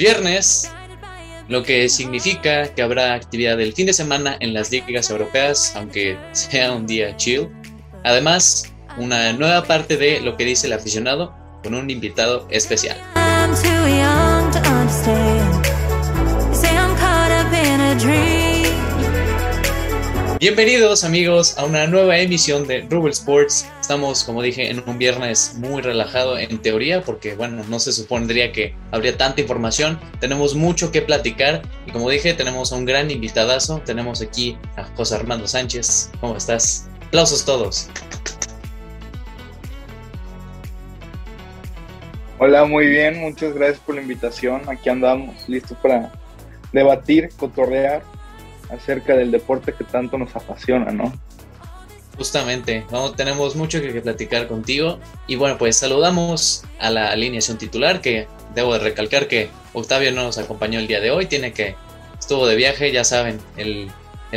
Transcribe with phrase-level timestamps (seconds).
[0.00, 0.72] viernes,
[1.48, 6.16] lo que significa que habrá actividad el fin de semana en las ligas europeas, aunque
[6.32, 7.50] sea un día chill.
[8.02, 12.96] Además, una nueva parte de lo que dice el aficionado con un invitado especial.
[20.40, 23.68] Bienvenidos amigos a una nueva emisión de Rubel Sports.
[23.78, 28.50] Estamos, como dije, en un viernes muy relajado en teoría porque, bueno, no se supondría
[28.50, 30.00] que habría tanta información.
[30.18, 33.82] Tenemos mucho que platicar y, como dije, tenemos a un gran invitadazo.
[33.84, 36.10] Tenemos aquí a José Armando Sánchez.
[36.22, 36.88] ¿Cómo estás?
[37.08, 37.90] Aplausos todos.
[42.38, 43.20] Hola, muy bien.
[43.20, 44.62] Muchas gracias por la invitación.
[44.70, 46.10] Aquí andamos, listos para
[46.72, 48.02] debatir, cotorrear
[48.72, 51.12] acerca del deporte que tanto nos apasiona, ¿no?
[52.16, 52.84] Justamente,
[53.16, 54.98] tenemos mucho que, platicar contigo.
[55.26, 60.24] Y bueno, pues saludamos a la alineación titular, que debo de recalcar que Octavio no
[60.24, 61.76] nos acompañó el día de hoy, tiene que,
[62.18, 63.90] estuvo de viaje, ya saben, el,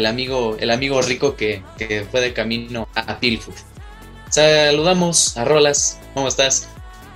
[0.05, 1.61] amigo, el amigo rico que,
[2.09, 3.55] fue de camino a, Pilford.
[4.29, 6.69] Saludamos a Rolas, ¿cómo estás?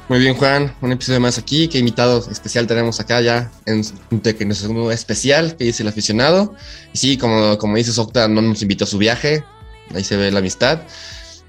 [0.10, 0.74] Muy bien, Juan.
[0.82, 1.68] Un episodio más aquí.
[1.68, 6.56] ¿Qué invitado especial tenemos acá ya en un segundo especial que dice el aficionado?
[6.94, 9.44] Y sí, como, como dices, Octa no nos invitó a su viaje.
[9.94, 10.80] Ahí se ve la amistad.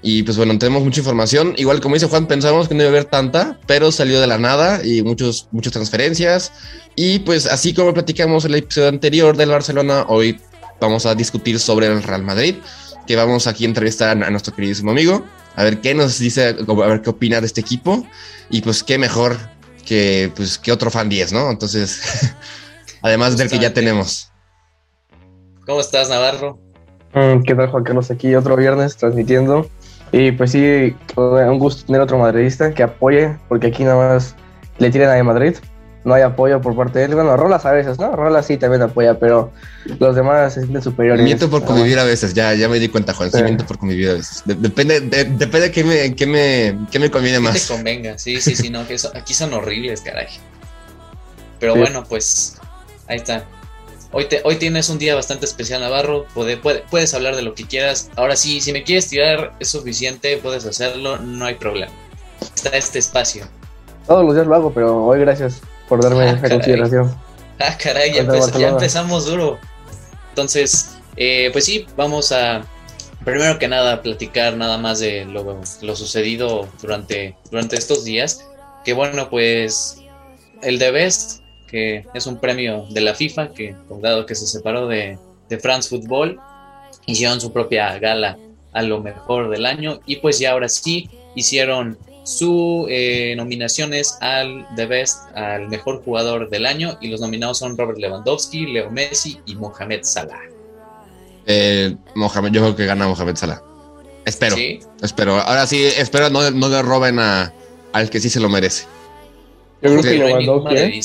[0.01, 1.53] Y pues bueno, tenemos mucha información.
[1.55, 4.37] Igual como dice Juan, pensábamos que no iba a haber tanta, pero salió de la
[4.37, 6.51] nada y muchos, muchas transferencias.
[6.97, 10.37] Y pues así como platicamos en el episodio anterior del Barcelona, hoy
[10.81, 12.55] vamos a discutir sobre el Real Madrid,
[13.07, 16.73] que vamos aquí a entrevistar a nuestro queridísimo amigo a ver qué nos dice, a
[16.73, 18.05] ver qué opina de este equipo.
[18.49, 19.37] Y pues qué mejor
[19.85, 21.49] que, pues, que otro fan 10, ¿no?
[21.49, 22.33] Entonces,
[23.01, 24.31] además del que ya tenemos.
[25.65, 26.59] ¿Cómo estás, Navarro?
[27.13, 28.11] Mm, ¿Qué tal, Juan Carlos?
[28.11, 29.69] Aquí otro viernes transmitiendo.
[30.11, 34.35] Y pues sí, un gusto tener otro madridista que apoye, porque aquí nada más
[34.79, 35.55] le tiran a Madrid
[36.03, 37.15] no hay apoyo por parte de él.
[37.15, 38.15] Bueno, Rolas a veces, ¿no?
[38.15, 39.51] Rolas sí también apoya, pero
[39.99, 41.23] los demás se sienten superiores.
[41.23, 43.31] Miento por convivir a veces, ya, ya me di cuenta, Juan.
[43.31, 44.43] Sí, miento por convivir a veces.
[44.45, 47.67] depende, de, depende de qué me, qué me, qué me conviene más.
[47.67, 50.27] te convenga, sí, sí, sí, no, que aquí son horribles, caray.
[51.59, 52.57] Pero bueno, pues
[53.07, 53.43] ahí está.
[54.11, 56.25] Hoy, te, hoy tienes un día bastante especial, Navarro.
[56.33, 58.09] Puede, puedes hablar de lo que quieras.
[58.15, 61.91] Ahora sí, si me quieres tirar, es suficiente, puedes hacerlo, no hay problema.
[62.41, 63.45] Está este espacio.
[64.07, 67.13] Todos los días lo hago, pero hoy gracias por darme ah, consideración.
[67.59, 69.59] Ah, caray, ya, empezamos duro.
[70.29, 72.61] Entonces, eh, pues sí, vamos a,
[73.25, 78.45] primero que nada, platicar nada más de lo, lo sucedido durante, durante estos días.
[78.85, 79.97] Que bueno, pues
[80.61, 84.87] el de Best, que es un premio de la FIFA, que dado que se separó
[84.87, 85.17] de,
[85.49, 86.39] de France Football,
[87.05, 88.37] hicieron su propia gala
[88.71, 94.67] a lo mejor del año y pues ya ahora sí hicieron su eh, nominaciones al
[94.75, 99.39] The Best, al mejor jugador del año, y los nominados son Robert Lewandowski, Leo Messi
[99.45, 100.41] y Mohamed Salah.
[101.45, 103.61] Eh, Mohamed, yo creo que gana Mohamed Salah.
[104.25, 104.55] Espero.
[105.01, 105.39] Espero.
[105.39, 107.51] Ahora sí, espero no, no le roben a,
[107.93, 108.85] al que sí se lo merece.
[109.81, 110.75] Yo creo que Lewandowski.
[110.75, 111.01] ¿eh?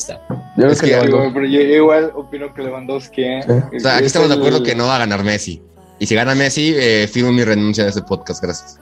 [0.56, 1.52] Yo creo que, Lewandowski.
[1.52, 3.22] yo igual opino que Lewandowski.
[3.22, 3.40] ¿eh?
[3.76, 5.62] O sea, aquí estamos de acuerdo que no va a ganar Messi.
[5.98, 8.42] Y si gana Messi, eh, firmo mi renuncia de este podcast.
[8.42, 8.80] Gracias.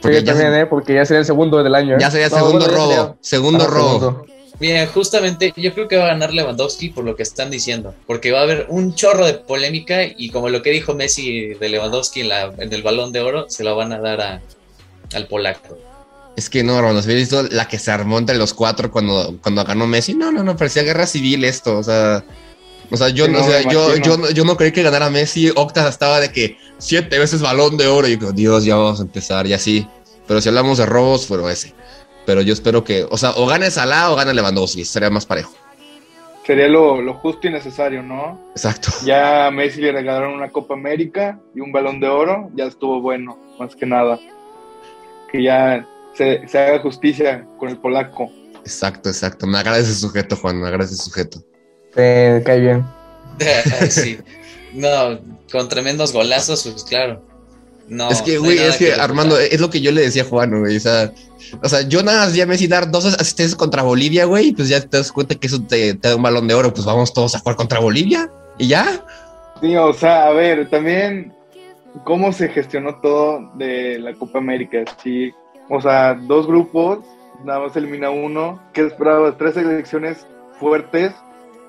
[0.00, 0.66] Porque, ya, también, ¿eh?
[0.66, 1.94] porque ya sería el segundo del año.
[1.94, 1.98] ¿eh?
[2.00, 3.16] Ya sería el segundo robo.
[3.20, 4.26] Segundo robo.
[4.58, 8.32] Bien, justamente yo creo que va a ganar Lewandowski por lo que están diciendo, porque
[8.32, 12.22] va a haber un chorro de polémica y como lo que dijo Messi de Lewandowski
[12.22, 14.40] en, la, en el balón de oro, se lo van a dar a,
[15.12, 15.76] al polaco.
[16.36, 19.62] Es que no, hermano, ¿has visto la que se armó entre los cuatro cuando, cuando
[19.64, 20.14] ganó Messi?
[20.14, 22.24] No, no, no, parecía guerra civil esto, o sea...
[22.90, 25.50] O sea, yo, no, yo, yo, yo, no creí que ganara Messi.
[25.54, 28.06] Octa estaba de que siete veces balón de oro.
[28.08, 29.46] Y yo, Dios, ya vamos a empezar.
[29.46, 29.86] Y así.
[30.26, 31.74] Pero si hablamos de robos, fueron ese.
[32.24, 34.84] Pero yo espero que, o sea, o gane Salah o gane Lewandowski.
[34.84, 35.54] Sería más parejo.
[36.44, 38.40] Sería lo, lo justo y necesario, ¿no?
[38.52, 38.90] Exacto.
[39.04, 42.50] Ya a Messi le regalaron una Copa América y un balón de oro.
[42.54, 44.18] Ya estuvo bueno, más que nada.
[45.30, 48.30] Que ya se, se haga justicia con el polaco.
[48.60, 49.46] Exacto, exacto.
[49.46, 50.60] Me agradece ese sujeto, Juan.
[50.60, 51.40] Me agradece sujeto.
[51.96, 52.84] Te cae bien.
[53.90, 54.18] sí.
[54.74, 55.18] No,
[55.50, 57.22] con tremendos golazos, pues claro.
[57.88, 60.58] No, es que, güey, es que, Armando, es lo que yo le decía a Juan,
[60.58, 60.76] güey.
[60.76, 61.12] O sea,
[61.62, 64.80] o sea, yo nada más ya Messi dar dos asistencias contra Bolivia, güey, pues ya
[64.80, 67.38] te das cuenta que eso te, da un balón de oro, pues vamos todos a
[67.38, 69.04] jugar contra Bolivia y ya.
[69.60, 71.32] Sí, o sea, a ver, también
[72.04, 74.84] cómo se gestionó todo de la Copa América.
[75.02, 75.32] Sí,
[75.70, 76.98] o sea, dos grupos,
[77.44, 78.60] nada más elimina uno.
[78.72, 79.38] ¿Qué esperabas?
[79.38, 80.26] Tres selecciones
[80.58, 81.12] fuertes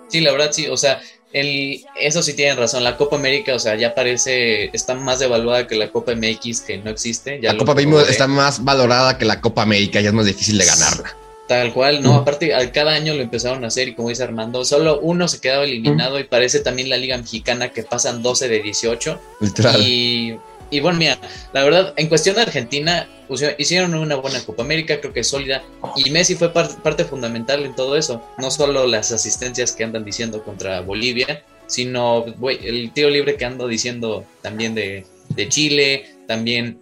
[0.07, 1.01] Sí, la verdad sí, o sea,
[1.33, 5.67] el, eso sí tienen razón, la Copa América, o sea, ya parece, está más devaluada
[5.67, 7.39] que la Copa MX que no existe.
[7.41, 10.65] la Copa MX está más valorada que la Copa América, ya es más difícil de
[10.65, 11.15] ganarla.
[11.47, 14.99] Tal cual, no, aparte cada año lo empezaron a hacer y como dice Armando, solo
[14.99, 19.19] uno se quedaba eliminado y parece también la Liga Mexicana que pasan 12 de 18.
[19.79, 20.35] Y,
[20.69, 21.17] y bueno, mira,
[21.53, 23.07] la verdad, en cuestión de Argentina,
[23.57, 25.63] hicieron una buena Copa América, creo que es sólida,
[25.95, 30.43] y Messi fue parte fundamental en todo eso, no solo las asistencias que andan diciendo
[30.43, 35.05] contra Bolivia, sino el tiro libre que ando diciendo también de,
[35.49, 36.81] Chile, también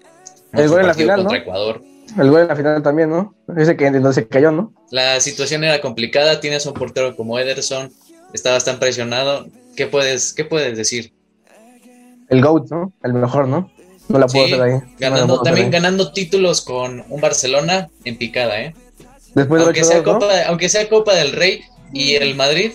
[0.53, 1.81] el gol en la final, contra Ecuador.
[2.17, 3.35] El gol en la final también, ¿no?
[3.57, 4.73] Ese que no se cayó, ¿no?
[4.91, 7.91] La situación era complicada, tienes un portero como Ederson,
[8.33, 11.13] estabas tan presionado, ¿qué puedes, qué puedes decir?
[12.29, 12.93] El GOAT, ¿no?
[13.03, 13.71] El mejor, ¿no?
[14.07, 14.80] No la puedo hacer ahí.
[15.00, 18.75] Ganando, también ganando títulos con un Barcelona en picada, ¿eh?
[19.34, 21.62] Después aunque, sea Copa, aunque sea Copa del Rey
[21.92, 22.74] y el Madrid.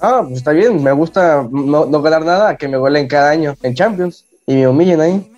[0.00, 0.82] Ah, pues está bien.
[0.82, 4.68] Me gusta no, no ganar nada, que me golen cada año en Champions y me
[4.68, 5.30] humillen ahí.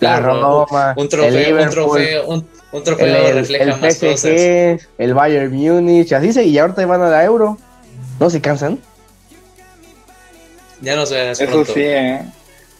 [0.00, 4.88] La Roma, un trofeo, un trofeo, un, trofeo el, refleja el más PSG, cosas.
[4.98, 7.56] El Bayern Múnich, así se, y ahorita van a la Euro.
[8.18, 8.80] ¿No se cansan?
[10.80, 12.22] Ya no se Eso sí, ¿eh?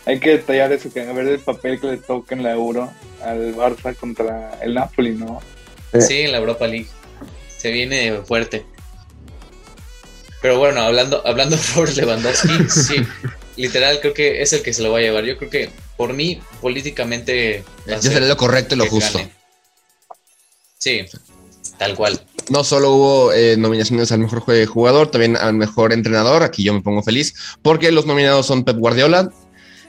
[0.05, 2.93] Hay que detallar eso, que a ver el papel que le toca en la Euro
[3.23, 5.41] al Barça contra el Napoli, ¿no?
[6.01, 6.89] Sí, en la Europa League.
[7.57, 8.65] Se viene fuerte.
[10.41, 12.97] Pero bueno, hablando, hablando de Robert Lewandowski, sí,
[13.57, 15.25] literal creo que es el que se lo va a llevar.
[15.25, 17.65] Yo creo que por mí, políticamente...
[17.87, 19.21] Yo sería lo correcto y lo justo.
[20.79, 21.03] Sí,
[21.79, 22.21] tal cual.
[22.51, 26.43] No solo hubo eh, nominaciones al mejor jugador, también al mejor entrenador.
[26.43, 29.31] Aquí yo me pongo feliz porque los nominados son Pep Guardiola,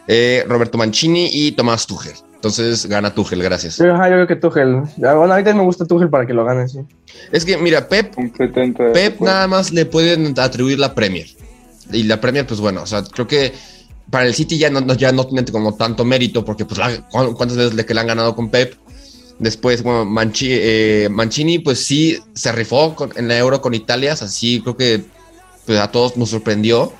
[0.07, 2.13] eh, Roberto Mancini y Tomás Tuchel.
[2.35, 3.77] Entonces gana Tuchel, gracias.
[3.77, 4.81] Yo, yo creo que Tuchel.
[4.97, 6.79] Bueno, ahorita me gusta Tuchel para que lo gane, sí.
[7.31, 8.13] Es que, mira, Pep,
[8.93, 11.27] Pep nada más le pueden atribuir la Premier.
[11.91, 13.53] Y la Premier, pues bueno, o sea, creo que
[14.09, 16.79] para el City ya no, ya no tiene como tanto mérito, porque pues
[17.09, 18.75] cuántas veces le que le han ganado con Pep.
[19.39, 20.05] Después, bueno,
[20.41, 25.03] eh, Mancini, pues sí se rifó en la Euro con Italia, así creo que
[25.65, 26.93] pues, a todos nos sorprendió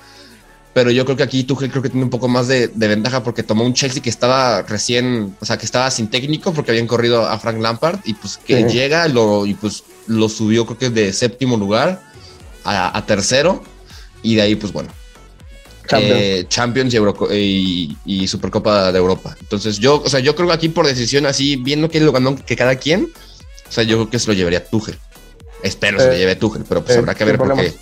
[0.74, 3.44] pero yo creo que aquí Tuchel creo que tiene un poco más de, ventaja porque
[3.44, 7.24] tomó un Chelsea que estaba recién, o sea, que estaba sin técnico porque habían corrido
[7.24, 11.12] a Frank Lampard y pues que llega lo, y pues lo subió creo que de
[11.12, 12.02] séptimo lugar
[12.64, 13.62] a, tercero
[14.22, 14.90] y de ahí pues bueno.
[16.48, 16.94] Champions,
[17.30, 19.36] eh, y, Supercopa de Europa.
[19.38, 22.34] Entonces yo, o sea, yo creo que aquí por decisión así, viendo que lo ganó
[22.34, 23.12] que cada quien,
[23.68, 24.98] o sea, yo creo que se lo llevaría Tuchel.
[25.62, 27.72] Espero se lo eh, lleve Tuchel, pero pues eh, habrá que ver por qué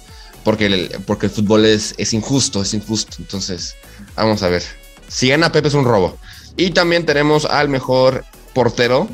[0.44, 3.16] porque el, porque el fútbol es, es injusto, es injusto.
[3.18, 3.74] Entonces,
[4.16, 4.62] vamos a ver.
[5.08, 6.18] Si gana Pepe es un robo.
[6.56, 8.24] Y también tenemos al mejor
[8.54, 9.08] portero.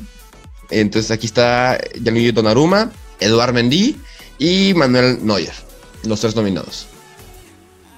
[0.71, 2.91] Entonces aquí está Gianluigi Donnarumma,
[3.21, 3.97] Eduard Mendy
[4.39, 5.53] y Manuel Neuer,
[6.05, 6.87] los tres nominados.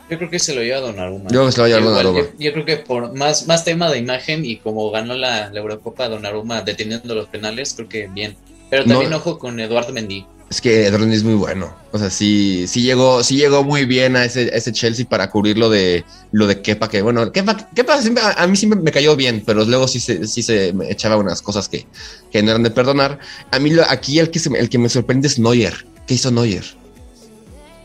[0.09, 1.31] Yo creo que se lo lleva Donnarumma.
[1.31, 2.23] Yo, se lo lleva Donnarumma.
[2.39, 6.09] Yo, creo que por más, más tema de imagen y como ganó la, la Eurocopa
[6.09, 8.37] Donnarumma deteniendo los penales, creo que bien.
[8.71, 10.27] Pero también ojo con Eduard Mendy.
[10.51, 11.73] Es que Edron es muy bueno.
[11.93, 15.57] O sea, sí, sí llegó, sí llegó muy bien a ese, ese Chelsea para cubrir
[15.57, 19.15] lo de lo de Kepa, que bueno, Kepa, Kepa siempre, a, mí siempre me cayó
[19.15, 21.87] bien, pero luego sí se, sí se me echaba unas cosas que,
[22.33, 23.21] que no eran de perdonar.
[23.53, 25.87] A mí aquí el que, el que me sorprende es Neuer.
[26.09, 26.65] ¿Qué hizo Neuer?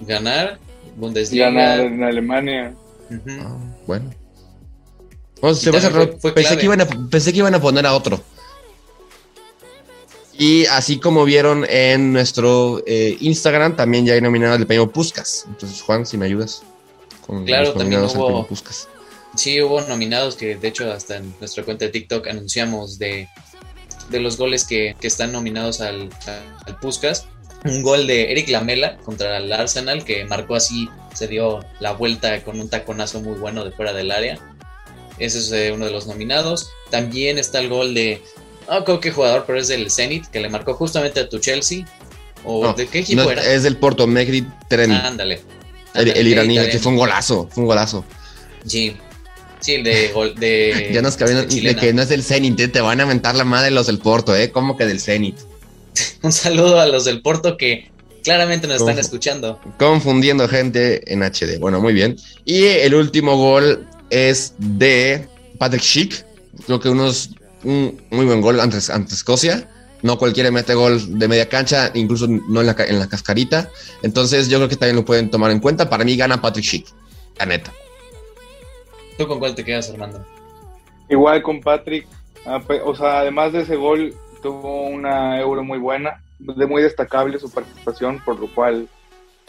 [0.02, 0.58] Ganar
[0.96, 1.46] Bundesliga.
[1.46, 2.74] Ganar en Alemania.
[3.42, 4.10] Ah, bueno.
[5.40, 8.24] pensé, que iban a, pensé que iban a poner a otro.
[10.38, 15.46] Y así como vieron en nuestro eh, Instagram, también ya hay nominados el premio Puscas.
[15.48, 16.64] Entonces, Juan, si me ayudas.
[17.26, 18.48] Con claro, también hubo.
[19.36, 23.28] Sí, hubo nominados que, de hecho, hasta en nuestra cuenta de TikTok anunciamos de,
[24.12, 26.10] los goles que, están nominados al,
[26.66, 27.28] al Puskas.
[27.64, 32.44] Un gol de Eric Lamela contra el Arsenal, que marcó así, se dio la vuelta
[32.44, 34.38] con un taconazo muy bueno de fuera del área.
[35.18, 36.70] Ese es eh, uno de los nominados.
[36.90, 38.22] También está el gol de
[38.70, 41.86] no creo que jugador, pero es del Zenit, que le marcó justamente a tu Chelsea.
[42.44, 43.44] ¿O de qué equipo era?
[43.44, 44.92] Es del Porto, Megri Tren.
[44.92, 45.42] ándale.
[45.94, 48.04] El, iraní, que fue un golazo, fue un golazo.
[48.66, 48.98] Sí.
[49.62, 50.92] Sí, el de gol de.
[50.94, 53.72] ya nos cabían de que no es del Zenit, te van a mentar la madre
[53.72, 54.52] los del Porto, ¿eh?
[54.52, 55.38] ¿Cómo que del Zenit?
[56.22, 57.90] un saludo a los del Porto que
[58.24, 59.60] claramente nos están escuchando.
[59.78, 61.60] Confundiendo gente en HD.
[61.60, 62.18] Bueno, muy bien.
[62.44, 66.26] Y el último gol es de Patrick Schick.
[66.66, 67.32] Creo que unos
[67.66, 69.70] un muy buen gol ante, Escocia.
[70.02, 73.70] No cualquiera mete gol de media cancha, incluso no en la, en la cascarita.
[74.04, 75.90] Entonces yo creo que también lo pueden tomar en cuenta.
[75.90, 76.88] Para mí gana Patrick Schick,
[77.40, 77.72] la neta.
[79.18, 80.24] ¿Tú con cuál te quedas, Armando?
[81.10, 82.08] Igual con Patrick.
[82.46, 87.40] Ah, o sea, además de ese gol, tuvo una euro muy buena, de muy destacable
[87.40, 88.88] su participación, por lo cual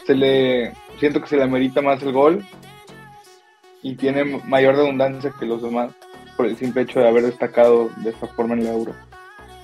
[0.05, 2.43] se le siento que se le amerita más el gol
[3.83, 5.91] y tiene mayor redundancia que los demás
[6.37, 8.93] por el simple hecho de haber destacado de esta forma en la Euro.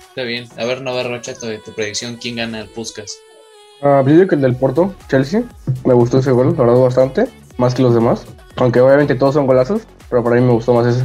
[0.08, 0.46] Está bien.
[0.58, 3.12] A ver, no ver, Rocha, tu, tu predicción, ¿quién gana el Puskas?
[3.82, 5.42] Ah, yo digo que el del Porto, Chelsea.
[5.84, 7.26] Me gustó ese gol, la verdad, bastante.
[7.56, 8.24] Más que los demás.
[8.56, 11.04] Aunque obviamente todos son golazos, pero para mí me gustó más ese.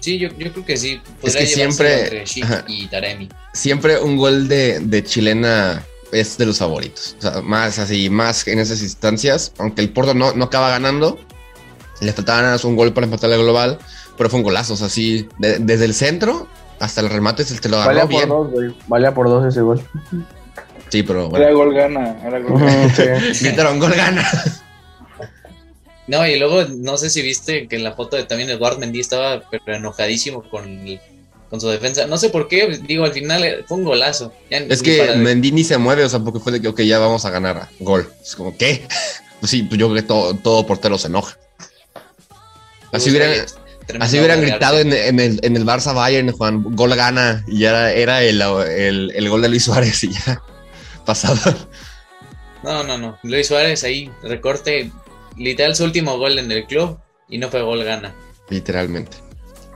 [0.00, 1.00] Sí, yo, yo creo que sí.
[1.22, 2.64] Es Podría que siempre- ajá.
[2.66, 3.28] y Taremi.
[3.52, 5.82] Siempre un gol de, de chilena
[6.12, 7.16] es de los favoritos.
[7.18, 9.52] O sea, más así, más en esas instancias.
[9.58, 11.18] Aunque el Porto no, no acaba ganando.
[12.00, 13.78] Le faltaba nada más un gol para empatar la global.
[14.16, 14.74] Pero fue un golazo.
[14.74, 16.46] O sea, así, de- desde el centro
[16.80, 18.28] hasta el remate se te lo Valía agarró por bien.
[18.28, 18.76] dos, güey.
[18.88, 19.80] Valía por dos ese gol.
[20.88, 21.54] Sí, pero Era bueno.
[21.56, 22.94] gol gana, era gol gana.
[22.94, 23.02] sí.
[23.44, 24.28] Gritaron gol gana.
[26.06, 29.00] No, y luego no sé si viste que en la foto de también Eduard Mendy
[29.00, 31.00] estaba pero enojadísimo con, el-
[31.48, 32.06] con su defensa.
[32.06, 34.30] No sé por qué, digo, al final eh, fue un golazo.
[34.50, 36.80] Ya Es que para- Mendy ni se mueve, o sea, porque fue de que, ok,
[36.82, 37.68] ya vamos a ganar.
[37.80, 38.06] Gol.
[38.22, 38.86] Es como, ¿qué?
[39.40, 41.36] Pues sí, pues yo creo que todo, todo portero se enoja.
[42.92, 43.44] Así tremendo
[44.00, 47.44] así hubieran gritado en, en el, en el Barça Bayern, Juan, gol gana.
[47.46, 50.42] Y ya era, el, el, el gol de Luis Suárez y ya
[51.04, 51.56] pasado.
[52.62, 53.18] No, no, no.
[53.22, 54.90] Luis Suárez ahí, recorte,
[55.36, 56.98] literal su último gol en el club
[57.28, 58.14] y no fue gol gana.
[58.48, 59.24] Literalmente.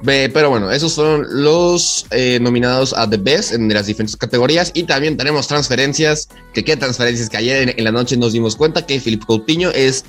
[0.04, 4.70] Pero bueno, esos fueron los eh, nominados a The Best en las diferentes categorías.
[4.74, 6.28] Y también tenemos transferencias.
[6.54, 9.70] Que qué transferencias que ayer en, en la noche nos dimos cuenta que Filipe Coutinho
[9.70, 10.04] es.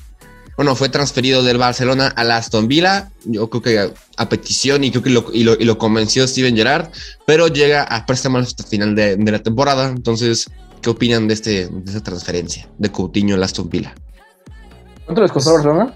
[0.59, 3.11] Bueno, fue transferido del Barcelona al Aston Villa.
[3.23, 6.27] Yo creo que a, a petición y creo que lo, y lo, y lo convenció
[6.27, 6.89] Steven Gerrard.
[7.25, 9.87] Pero llega a préstamo hasta el final de, de la temporada.
[9.87, 10.51] Entonces,
[10.81, 13.95] ¿qué opinan de, este, de esta transferencia de Coutinho al Aston Villa?
[15.05, 15.93] ¿Cuánto les costó Barcelona?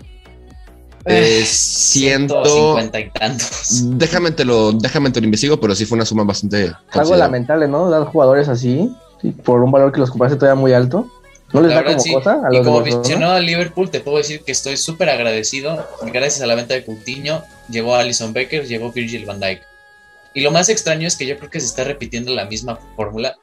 [1.07, 2.45] Eh, ciento.
[2.45, 3.81] 150 y tantos.
[3.97, 6.71] Déjame te lo, déjame te lo investigo, pero sí fue una suma bastante.
[6.91, 7.89] Algo lamentable, ¿no?
[7.89, 8.89] Dar jugadores así
[9.21, 11.11] sí, por un valor que los compraste todavía muy alto.
[11.53, 12.13] ¿No les La da verdad, como sí.
[12.13, 15.09] cosa a Y los de como aficionado al Liverpool, te puedo decir que estoy súper
[15.09, 15.87] agradecido.
[16.11, 19.61] Gracias a la venta de Coutinho, llegó Alison Becker, llegó Virgil van Dijk.
[20.33, 23.35] Y lo más extraño es que yo creo que se está repitiendo la misma fórmula.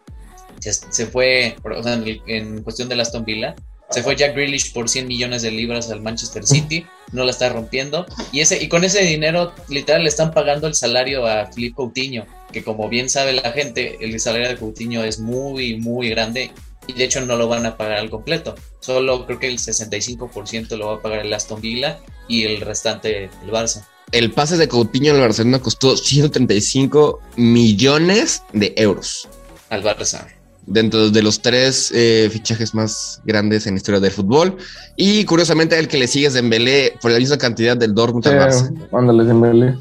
[0.59, 3.55] Se, se fue, o sea, en, en cuestión del Aston Villa,
[3.91, 7.49] se fue Jack Grealish por 100 millones de libras al Manchester City, no la está
[7.49, 8.07] rompiendo.
[8.31, 12.25] Y, ese, y con ese dinero, literal, le están pagando el salario a Philippe Coutinho,
[12.53, 16.53] que como bien sabe la gente, el salario de Coutinho es muy, muy grande
[16.91, 18.55] y de hecho no lo van a pagar al completo.
[18.81, 23.25] Solo creo que el 65% lo va a pagar el Aston Villa y el restante
[23.25, 23.87] el Barça.
[24.13, 29.29] El pase de Coutinho al Barcelona costó 135 millones de euros.
[29.69, 30.27] Al Barça.
[30.67, 34.57] Dentro de los tres eh, fichajes más grandes en la historia del fútbol.
[34.97, 38.39] Y curiosamente, el que le sigue es Dembélé por la misma cantidad del Dortmund al
[38.39, 38.89] Barça.
[38.93, 39.75] Ándale, Dembélé.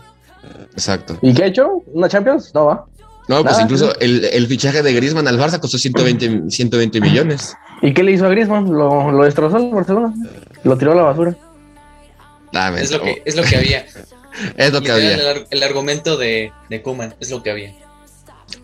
[0.74, 1.18] Exacto.
[1.22, 1.84] ¿Y qué ha hecho?
[1.94, 2.52] ¿Una Champions?
[2.54, 2.86] No va.
[3.30, 7.56] No, pues incluso el, el fichaje de Griezmann al Barça costó 120, 120 millones.
[7.82, 8.66] ¿Y qué le hizo a Griezmann?
[8.74, 10.14] Lo, lo destrozó el Barcelona.
[10.64, 11.38] Lo tiró a la basura.
[12.54, 13.86] Ah, Es lo que, es lo que había.
[14.58, 15.14] es lo que había.
[15.14, 17.74] El, ar- el argumento de, de Koeman es lo que había.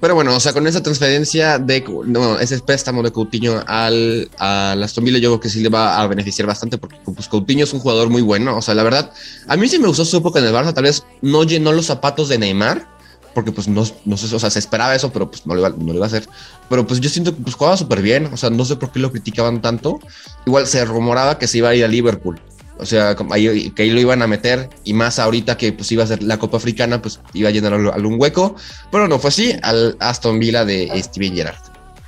[0.01, 4.81] Pero bueno, o sea, con esa transferencia de no, ese préstamo de Coutinho al, al
[4.81, 7.71] Aston Villa, yo creo que sí le va a beneficiar bastante porque pues, Coutinho es
[7.73, 8.57] un jugador muy bueno.
[8.57, 9.11] O sea, la verdad,
[9.47, 11.85] a mí sí me gustó su época en el Barça, tal vez no llenó los
[11.85, 12.94] zapatos de Neymar,
[13.35, 15.69] porque pues no, no sé, o sea, se esperaba eso, pero pues no lo iba,
[15.69, 16.27] no lo iba a hacer.
[16.69, 18.99] Pero pues yo siento que pues jugaba súper bien, o sea, no sé por qué
[18.99, 19.99] lo criticaban tanto.
[20.47, 22.39] Igual se rumoraba que se iba a ir a Liverpool.
[22.77, 26.03] O sea, ahí- que ahí lo iban a meter y más ahorita que pues iba
[26.03, 28.55] a ser la Copa Africana, pues iba a llenar al- algún hueco.
[28.91, 31.55] Pero no fue así al Aston Villa de Steven Gerrard.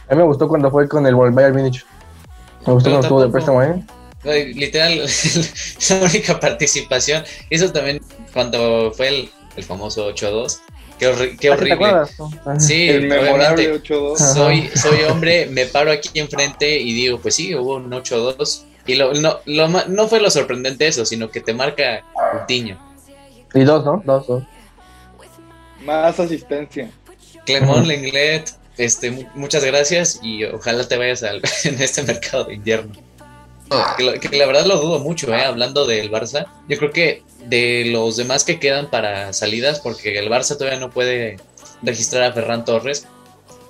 [0.10, 1.86] A mí me gustó cuando fue con el Bayern Munich.
[2.66, 3.84] Me gustó Pero cuando estuvo de préstamo, ¿eh?
[4.56, 5.02] Literal,
[5.90, 7.24] la única participación.
[7.50, 8.02] Eso también
[8.34, 10.60] cuando fue el, el famoso 8-2.
[11.00, 11.86] Qué, horri- qué Ah, ¿sí ¿Te horrible.
[12.46, 13.94] Ah, Sí, El memorable obviamente.
[13.94, 14.18] 8-2.
[14.18, 18.64] soy, soy hombre, me paro aquí enfrente y digo, pues sí, hubo un 8-2.
[18.88, 22.78] Y lo, no, lo ma- no fue lo sorprendente eso, sino que te marca Coutinho.
[23.54, 24.02] Y dos, ¿no?
[24.06, 24.44] Dos, dos.
[25.84, 26.90] Más asistencia.
[27.46, 27.88] Clemón.
[27.88, 32.92] Lenglet, este, mu- muchas gracias y ojalá te vayas al, en este mercado de invierno.
[33.98, 35.44] Que, lo- que la verdad lo dudo mucho, ¿eh?
[35.44, 36.48] hablando del Barça.
[36.70, 40.90] Yo creo que de los demás que quedan para salidas, porque el Barça todavía no
[40.90, 41.38] puede
[41.82, 43.06] registrar a Ferran Torres,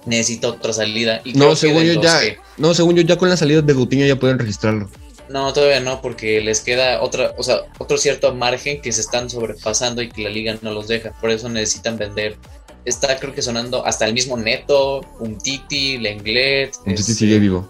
[0.05, 1.21] necesita otra salida.
[1.23, 3.75] Y No, que según yo ya, que- no, según yo ya con la salida de
[3.75, 4.89] Coutinho ya pueden registrarlo.
[5.29, 9.29] No, todavía no, porque les queda otra, o sea, otro cierto margen que se están
[9.29, 11.11] sobrepasando y que la liga no los deja.
[11.19, 12.37] Por eso necesitan vender.
[12.85, 16.73] Está creo que sonando hasta el mismo Neto, un Titi, Lenglet.
[16.85, 17.69] Entonces este, sigue vivo.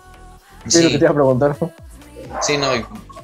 [0.68, 1.58] Sí, lo que te iba a preguntar.
[2.44, 2.68] Sí, no,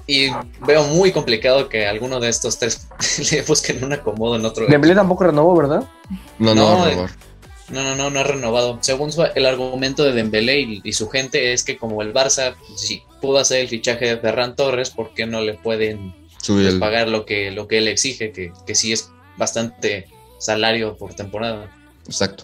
[0.08, 0.32] y, y
[0.66, 2.88] veo muy complicado que alguno de estos tres
[3.32, 4.66] le busquen un acomodo en otro.
[4.68, 5.84] Dembélé tampoco renovó, ¿verdad?
[6.40, 7.08] No, no, No, no, eh, no.
[7.70, 8.78] No, no, no, ha renovado.
[8.82, 12.56] Según su- el argumento de Dembélé y, y su gente es que como el Barça
[12.76, 16.80] si pudo hacer el fichaje de Ferran Torres, ¿por qué no le pueden Subir pues,
[16.80, 18.32] pagar lo que, lo que él exige?
[18.32, 20.08] Que, que sí es bastante
[20.40, 21.72] salario por temporada.
[22.06, 22.44] Exacto.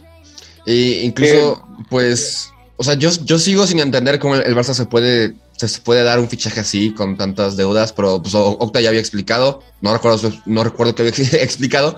[0.66, 5.34] E incluso, pues, o sea, yo, yo sigo sin entender cómo el, Barça se puede,
[5.68, 9.62] se puede dar un fichaje así con tantas deudas, pero pues Octa ya había explicado,
[9.82, 11.14] no recuerdo, no recuerdo que había
[11.44, 11.96] explicado,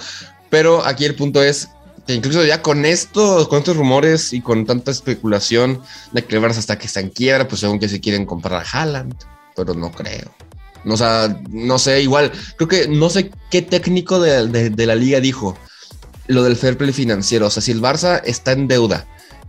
[0.49, 1.69] pero aquí el punto es
[2.07, 6.57] que incluso ya con esto, con estos rumores y con tanta especulación de que Barça
[6.57, 9.15] hasta que está en quiebra, pues según que se quieren comprar a Haaland,
[9.55, 10.31] pero no creo.
[10.85, 15.55] O sea, no sé, igual, creo que no sé qué técnico de, la liga dijo
[16.27, 17.47] lo del fair play financiero.
[17.47, 19.05] O sea, si el Barça está en deuda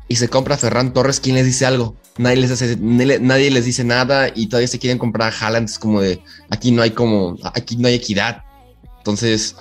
[0.08, 1.96] y se compra a Ferran Torres, ¿quién les dice algo?
[2.18, 5.68] Nadie les, hace, nadie les dice nada y todavía se quieren comprar a Haaland.
[5.68, 8.42] Es como de, aquí no hay como, aquí no hay equidad.
[8.98, 9.56] Entonces,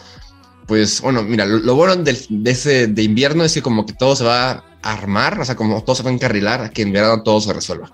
[0.68, 4.24] pues bueno, mira, lo, bueno de, ese de invierno es que como que todo se
[4.24, 7.40] va a armar, o sea, como todo se va a encarrilar que en verano todo
[7.42, 7.92] se resuelva.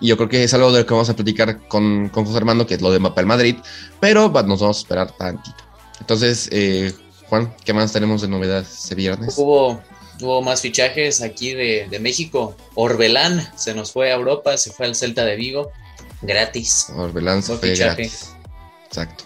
[0.00, 2.38] Y yo creo que es algo de lo que vamos a platicar con, con José
[2.38, 3.56] Armando, que es lo de Mapa del Madrid,
[4.00, 5.56] pero nos vamos a esperar tantito.
[6.00, 6.92] Entonces, eh,
[7.28, 9.34] Juan, ¿qué más tenemos de novedades este viernes?
[9.36, 9.80] Hubo,
[10.20, 12.56] hubo más fichajes aquí de, de, México.
[12.74, 15.70] Orbelán se nos fue a Europa, se fue al Celta de Vigo,
[16.22, 16.86] gratis.
[16.94, 18.30] Orbelán se fue gratis.
[18.86, 19.24] Exacto.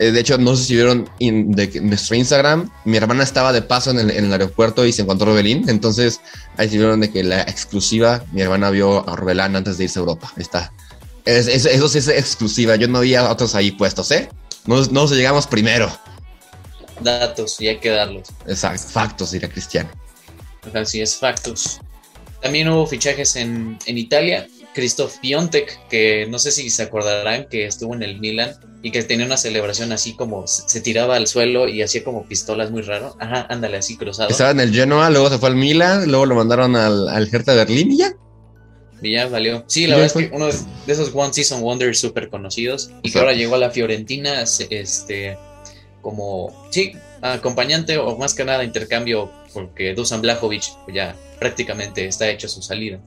[0.00, 3.90] Eh, de hecho, no sé si vieron de, nuestro Instagram, mi hermana estaba de paso
[3.90, 5.68] en el, aeropuerto y se encontró Orbelín.
[5.68, 6.22] Entonces,
[6.56, 9.98] ahí se vieron de que la exclusiva, mi hermana vio a Orbelán antes de irse
[9.98, 10.32] a Europa.
[10.36, 10.72] Ahí está.
[11.26, 12.76] eso sí es exclusiva.
[12.76, 14.30] Yo no había otros ahí puestos, ¿eh?
[14.64, 15.94] No, no llegamos primero.
[17.00, 18.28] Datos, y hay que darlos.
[18.46, 19.90] Exacto, factos, diría Cristiano.
[20.74, 21.80] Así es, factos.
[22.42, 24.46] También hubo fichajes en, en Italia.
[24.72, 29.02] Christoph Piontek, que no sé si se acordarán que estuvo en el Milan y que
[29.02, 33.16] tenía una celebración así como se tiraba al suelo y hacía como pistolas muy raro.
[33.18, 34.30] Ajá, ándale así cruzado.
[34.30, 37.54] Estaba en el Genoa, luego se fue al Milan, luego lo mandaron al, al Hertha
[37.54, 38.14] Berlín y ya.
[39.02, 39.64] Y ya valió.
[39.66, 43.18] Sí, la verdad es que uno de esos One Season Wonders súper conocidos y que
[43.18, 45.36] ahora llegó a la Fiorentina, este,
[46.00, 52.48] como, sí, acompañante o más que nada intercambio porque Dusan Blajovic ya prácticamente está hecho
[52.48, 53.00] su salida.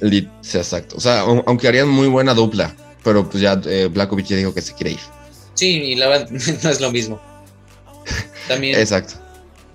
[0.00, 0.96] Sí, exacto.
[0.96, 4.74] O sea, aunque harían muy buena dupla, pero pues ya eh, ya dijo que se
[4.74, 5.00] quiere ir.
[5.54, 6.30] Sí, y la verdad
[6.62, 7.20] no es lo mismo.
[8.48, 9.14] También, exacto.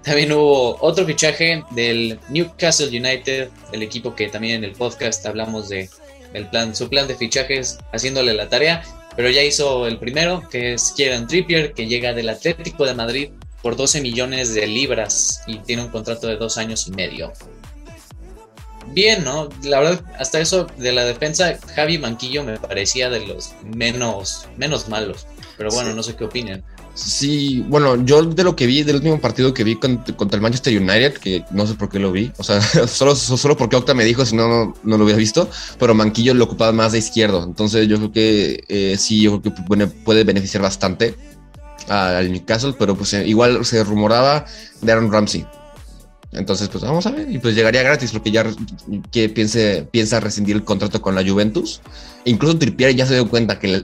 [0.04, 5.70] También hubo otro fichaje del Newcastle United, el equipo que también en el podcast hablamos
[5.70, 5.90] de
[6.34, 8.84] el plan, su plan de fichajes, haciéndole la tarea,
[9.16, 13.30] pero ya hizo el primero, que es Kieran Trippier, que llega del Atlético de Madrid
[13.62, 17.34] por 12 millones de libras y tiene un contrato de dos años y medio
[18.94, 19.50] bien, ¿no?
[19.64, 24.90] La verdad, hasta eso de la defensa, Javi Manquillo me parecía de los menos, menos
[24.90, 25.28] malos.
[25.58, 26.64] Pero bueno, no sé qué opinan.
[26.94, 30.76] Sí, bueno, yo de lo que vi, del último partido que vi contra, el Manchester
[30.76, 34.04] United, que no sé por qué lo vi, o sea, solo, solo porque Octa me
[34.04, 37.88] dijo, si no, no, lo hubiera visto, pero Manquillo lo ocupaba más de izquierdo, entonces
[37.88, 41.16] yo creo que eh, sí, yo creo que puede beneficiar bastante
[41.90, 44.46] al Newcastle, pero pues eh, igual se rumoraba
[44.82, 45.46] de Aaron Ramsey,
[46.32, 47.30] entonces, pues vamos a ver.
[47.30, 48.46] Y pues llegaría gratis porque ya
[49.12, 51.82] que piense, piensa rescindir el contrato con la Juventus.
[52.26, 53.84] incluso Trippier ya se dio cuenta que,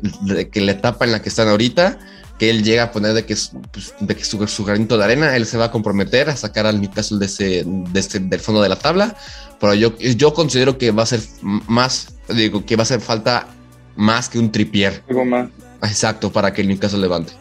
[0.52, 1.98] que la etapa en la que están ahorita,
[2.38, 3.36] que él llega a poner de que,
[3.72, 6.68] pues, de que su, su, granito de arena, él se va a comprometer a sacar
[6.68, 9.16] al Newcastle de ese, de del fondo de la tabla.
[9.60, 13.48] Pero yo, yo considero que va a ser más, digo, que va a hacer falta
[13.96, 15.02] más que un Trippier.
[15.10, 15.50] Algo más.
[15.82, 17.34] Exacto, para que el Newcastle levante.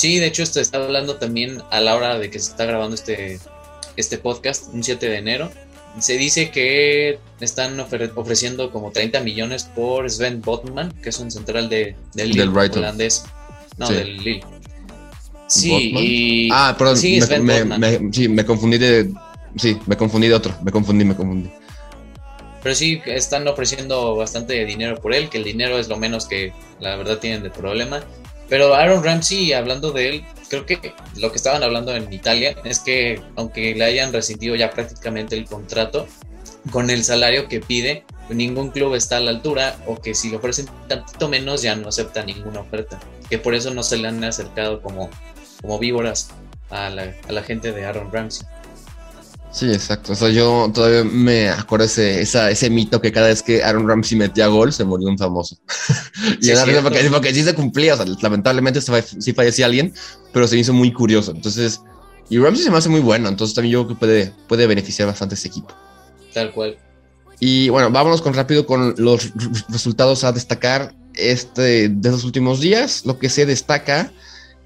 [0.00, 2.94] Sí, de hecho, esto está hablando también a la hora de que se está grabando
[2.94, 3.38] este
[3.96, 5.50] este podcast, un 7 de enero.
[5.98, 11.68] Se dice que están ofreciendo como 30 millones por Sven Botman, que es un central
[11.68, 13.24] de, del Lille, holandés.
[13.76, 14.40] No, del Lille.
[15.48, 16.48] Sí, y...
[16.50, 19.12] Ah, perdón, sí, me, me, sí, me confundí de...
[19.58, 21.50] Sí, me confundí de otro, me confundí, me confundí.
[22.62, 26.54] Pero sí, están ofreciendo bastante dinero por él, que el dinero es lo menos que
[26.80, 28.02] la verdad tienen de problema.
[28.50, 32.80] Pero Aaron Ramsey, hablando de él, creo que lo que estaban hablando en Italia es
[32.80, 36.08] que aunque le hayan rescindido ya prácticamente el contrato,
[36.72, 40.36] con el salario que pide, ningún club está a la altura o que si le
[40.36, 42.98] ofrecen tantito menos ya no acepta ninguna oferta.
[43.30, 45.08] Que por eso no se le han acercado como,
[45.62, 46.30] como víboras
[46.70, 48.46] a la, a la gente de Aaron Ramsey.
[49.52, 50.12] Sí, exacto.
[50.12, 54.16] O sea, yo todavía me acuerdo ese, ese mito que cada vez que Aaron Ramsey
[54.16, 55.56] metía gol se moría un famoso.
[56.40, 57.94] y sí, porque, porque, sí se cumplía.
[57.94, 59.92] O sea, lamentablemente sí fallecía alguien,
[60.32, 61.32] pero se hizo muy curioso.
[61.32, 61.80] Entonces,
[62.28, 63.28] y Ramsey se me hace muy bueno.
[63.28, 65.74] Entonces también yo creo que puede, puede beneficiar bastante a ese equipo.
[66.32, 66.78] Tal cual.
[67.40, 69.32] Y bueno, vámonos con rápido con los
[69.68, 73.04] resultados a destacar este, de esos últimos días.
[73.04, 74.12] Lo que se destaca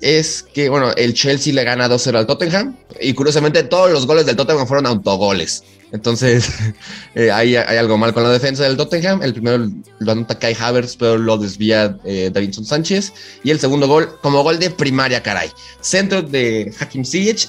[0.01, 4.27] es que, bueno, el Chelsea le gana 2-0 al Tottenham y curiosamente todos los goles
[4.27, 5.65] del Tottenham fueron autogoles.
[5.93, 6.51] Entonces,
[7.15, 9.23] eh, hay, algo mal con la defensa del Tottenham.
[9.23, 13.13] El primero lo anota Kai Havertz, pero lo desvía eh, Davidson Sánchez.
[13.45, 15.51] Y el segundo gol, como gol de primaria, caray.
[15.81, 17.49] Centro de Hakim Ziyech.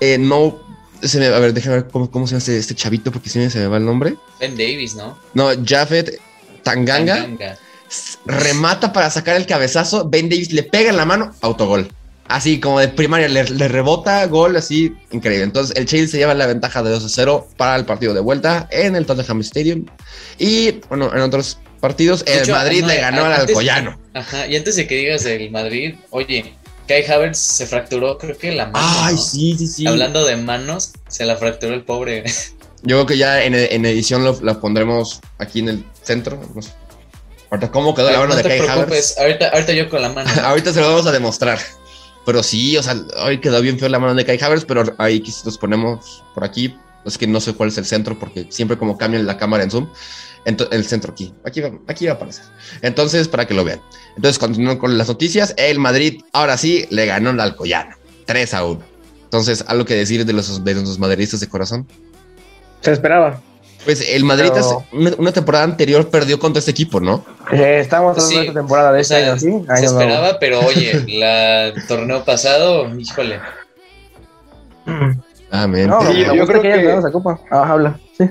[0.00, 0.58] Eh, no,
[1.02, 3.38] Se me, a ver, déjame ver cómo, cómo se llama este, este chavito, porque si
[3.38, 4.16] me se me va el nombre.
[4.40, 5.18] Ben Davis, ¿no?
[5.34, 6.18] No, Jafet
[6.62, 7.28] Tanganga,
[8.24, 10.08] remata para sacar el cabezazo.
[10.08, 11.88] Ben Davis le pega en la mano, autogol.
[12.28, 15.44] Así como de primaria, le, rebota, gol, así, increíble.
[15.44, 18.20] Entonces el Chelsea se lleva la ventaja de 2 a 0 para el partido de
[18.20, 19.86] vuelta en el Tottenham Stadium.
[20.38, 23.98] Y bueno, en otros partidos, el Madrid le ganó al Alcoyano.
[24.14, 26.54] Ajá, y antes de que digas el Madrid, oye,
[26.88, 28.84] Kai Havertz se fracturó, creo que la mano.
[29.02, 29.86] Ay, sí, sí, sí.
[29.86, 32.24] Hablando de manos, se la fracturó el pobre.
[32.82, 36.40] Yo creo que ya en, edición lo, la pondremos aquí en el centro.
[37.50, 39.18] Ahorita, ¿cómo quedó la mano de Kai Havertz?
[39.18, 40.30] Ahorita, ahorita yo con la mano.
[40.42, 41.58] ahorita se lo vamos a demostrar.
[42.24, 45.22] Pero sí, o sea, hoy quedó bien feo la mano de Kai Havertz, pero ahí
[45.44, 46.76] los ponemos por aquí.
[47.04, 49.70] Es que no sé cuál es el centro porque siempre como cambian la cámara en
[49.70, 49.88] Zoom.
[50.44, 52.44] el centro aquí, aquí va, aquí va a aparecer.
[52.82, 53.80] Entonces, para que lo vean.
[54.16, 55.54] Entonces, continuando con las noticias.
[55.56, 57.94] El Madrid, ahora sí, le ganó al Alcoyano.
[58.26, 58.82] 3 a 1.
[59.22, 61.86] Entonces, ¿algo que decir de los, de los madridistas de corazón?
[62.80, 63.40] Se esperaba.
[63.86, 64.50] Pues el Madrid
[64.92, 67.24] una, temporada anterior perdió contra este equipo, ¿no?
[67.52, 69.52] Eh, estamos en esta temporada de este año, ¿sí?
[69.76, 73.38] se esperaba, pero oye, el torneo pasado, híjole.
[75.52, 75.86] Amén.
[75.86, 77.12] No, yo, creo que, que...
[77.12, 77.38] copa.
[77.48, 78.28] Ah, habla, sí.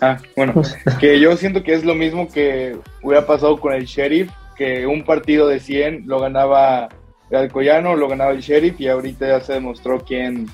[0.00, 0.60] Ah, bueno,
[1.00, 5.04] que yo siento que es lo mismo que hubiera pasado con el Sheriff, que un
[5.04, 6.88] partido de 100 lo ganaba
[7.30, 10.48] el Alcoyano, lo ganaba el Sheriff y ahorita ya se demostró quién,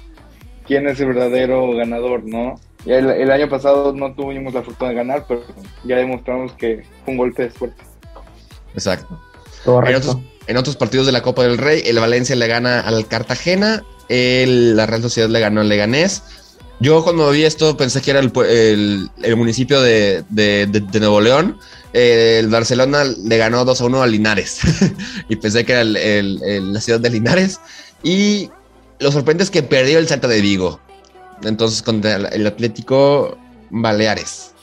[0.67, 2.61] quién es el verdadero ganador, ¿no?
[2.89, 5.43] El, el, año pasado no tuvimos la fortuna de ganar, pero
[5.85, 7.83] ya demostramos que fue un golpe de suerte.
[8.73, 9.21] Exacto.
[10.47, 14.77] En otros, partidos de la Copa del Rey, el Valencia le gana al Cartagena, el,
[14.77, 16.23] la Real Sociedad le ganó al Leganés.
[16.81, 21.59] Yo cuando vi esto pensé que era el, el, municipio de, de, Nuevo León.
[21.93, 24.61] el Barcelona le ganó 2 a 1 a Linares.
[25.29, 27.61] y pensé que era la ciudad de Linares.
[28.03, 28.49] Y
[29.01, 30.81] lo sorprendente es que perdió el Santa de Vigo.
[31.45, 33.39] Entonces, contra el Atlético
[33.71, 34.55] Baleares.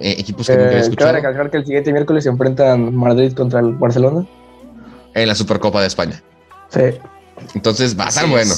[0.00, 1.10] Eh, equipos que nunca había eh, escuchado.
[1.10, 4.26] Cabe recalcar que el siguiente miércoles se enfrentan Madrid contra el Barcelona.
[5.14, 6.22] En la Supercopa de España.
[6.68, 6.80] Sí.
[7.54, 8.54] Entonces va a ser bueno.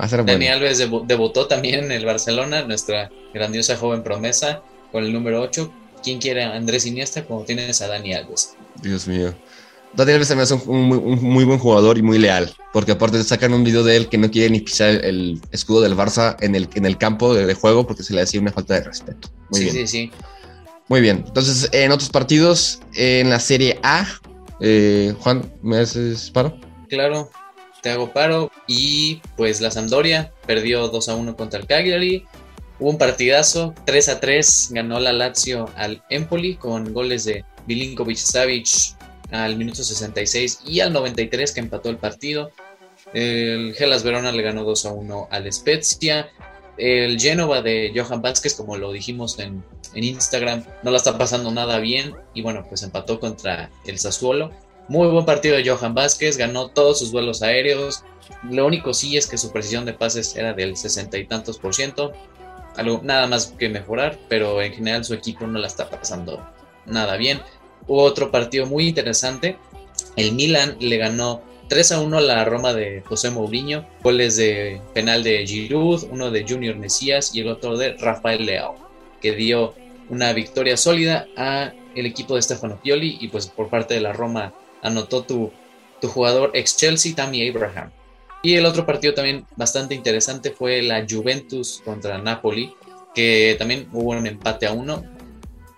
[0.00, 5.04] Va a ser Dani Alves debutó también en el Barcelona, nuestra grandiosa joven promesa, con
[5.04, 5.72] el número 8.
[6.02, 8.56] ¿Quién quiere a Andrés Iniesta como tienes a Dani Alves?
[8.82, 9.34] Dios mío.
[9.96, 10.88] Daniel también es un,
[11.22, 14.30] muy buen jugador y muy leal, porque aparte sacan un video de él que no
[14.30, 18.02] quiere ni pisar el escudo del Barça en el, en el campo de, juego porque
[18.02, 19.28] se le hacía una falta de respeto.
[19.50, 19.74] Muy sí, bien.
[19.74, 20.10] sí, sí.
[20.88, 21.24] Muy bien.
[21.26, 24.06] Entonces, en otros partidos, en la Serie A,
[24.60, 26.58] eh, Juan, ¿me haces paro?
[26.88, 27.30] Claro,
[27.82, 28.50] te hago paro.
[28.66, 32.26] Y pues la Sampdoria perdió 2 a 1 contra el Cagliari.
[32.78, 38.16] Hubo un partidazo, 3 a 3, ganó la Lazio al Empoli con goles de Milinkovic
[38.16, 38.96] Savic
[39.30, 42.50] al minuto 66 y al 93 que empató el partido.
[43.12, 46.30] El Gelas Verona le ganó 2 a 1 al Spezia.
[46.76, 49.62] El Genova de Johan Vázquez, como lo dijimos en,
[49.94, 54.50] Instagram, no la está pasando nada bien y bueno, pues empató contra el Sassuolo.
[54.88, 58.02] Muy buen partido de Johan Vázquez, ganó todos sus vuelos aéreos.
[58.50, 61.74] Lo único sí es que su precisión de pases era del 60 y tantos por
[61.74, 62.12] ciento.
[62.76, 66.44] Algo nada más que mejorar, pero en general su equipo no la está pasando
[66.86, 67.40] nada bien.
[67.86, 69.56] Hubo otro partido muy interesante.
[70.16, 73.86] El Milan le ganó 3 a 1 a la Roma de José Mourinho.
[74.02, 78.76] Goles de penal de Giroud, uno de Junior Mesías y el otro de Rafael Leao,
[79.20, 79.74] que dio
[80.08, 84.12] una victoria sólida a el equipo de Stefano Pioli y pues por parte de la
[84.12, 85.52] Roma anotó tu,
[86.00, 87.90] tu jugador ex Chelsea, Tammy Abraham.
[88.42, 92.74] Y el otro partido también bastante interesante fue la Juventus contra Napoli,
[93.14, 95.02] que también hubo un empate a uno.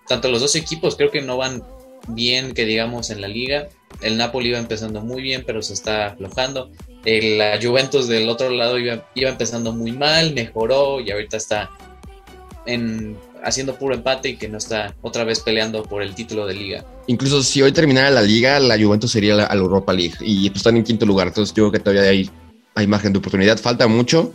[0.08, 1.62] Tanto los dos equipos creo que no van
[2.08, 3.68] bien que digamos en la liga.
[4.00, 6.70] El Napoli iba empezando muy bien, pero se está aflojando.
[7.04, 11.70] la Juventus del otro lado iba, empezando muy mal, mejoró y ahorita está
[12.66, 16.54] en, haciendo puro empate y que no está otra vez peleando por el título de
[16.54, 16.84] liga.
[17.06, 20.58] Incluso si hoy terminara la liga, la Juventus sería la, la Europa League y pues
[20.58, 21.28] están en quinto lugar.
[21.28, 22.30] Entonces yo creo que todavía hay,
[22.74, 23.58] hay margen de oportunidad.
[23.58, 24.34] Falta mucho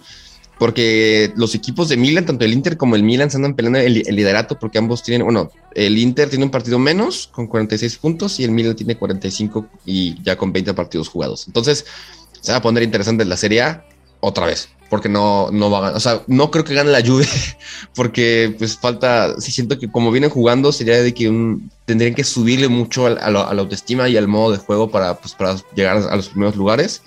[0.61, 3.95] porque los equipos de Milan, tanto el Inter como el Milan, se andan peleando el,
[3.95, 8.43] liderato porque ambos tienen, bueno, el Inter tiene un partido menos con 46 puntos y
[8.43, 11.47] el Milan tiene 45 y ya con 20 partidos jugados.
[11.47, 11.87] Entonces,
[12.41, 13.85] se va a poner interesante la Serie A
[14.19, 17.03] otra vez, porque no, no va a ganar, o sea, no creo que gane la
[17.03, 17.25] Juve,
[17.95, 22.23] porque pues falta, sí siento que como vienen jugando sería de que un, tendrían que
[22.23, 25.97] subirle mucho a, a, la autoestima y al modo de juego para, pues, para llegar
[26.07, 27.01] a los primeros lugares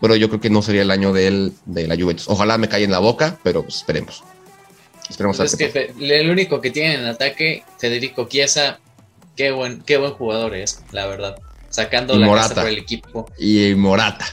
[0.00, 2.28] pero yo creo que no sería el año de, él, de la Juventus.
[2.28, 4.22] Ojalá me caiga en la boca, pero pues, esperemos.
[5.08, 8.80] Esperemos pues es que el único que tiene en ataque, Federico Chiesa,
[9.36, 11.36] qué buen, qué buen jugador es, la verdad.
[11.68, 12.62] Sacando la Morata.
[12.62, 13.26] por el equipo.
[13.38, 14.26] Y Morata.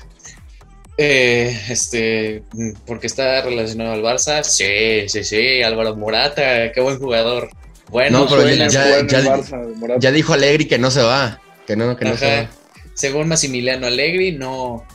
[0.97, 2.43] Eh, este,
[2.85, 4.43] porque está relacionado al Barça.
[4.43, 7.49] Sí, sí, sí, Álvaro Morata, qué buen jugador.
[7.89, 8.67] Bueno, no, pero ya,
[9.99, 11.41] ya, dijo Allegri que no se va.
[11.65, 12.49] Que no, que no se va.
[12.93, 14.85] Según Massimiliano Allegri, no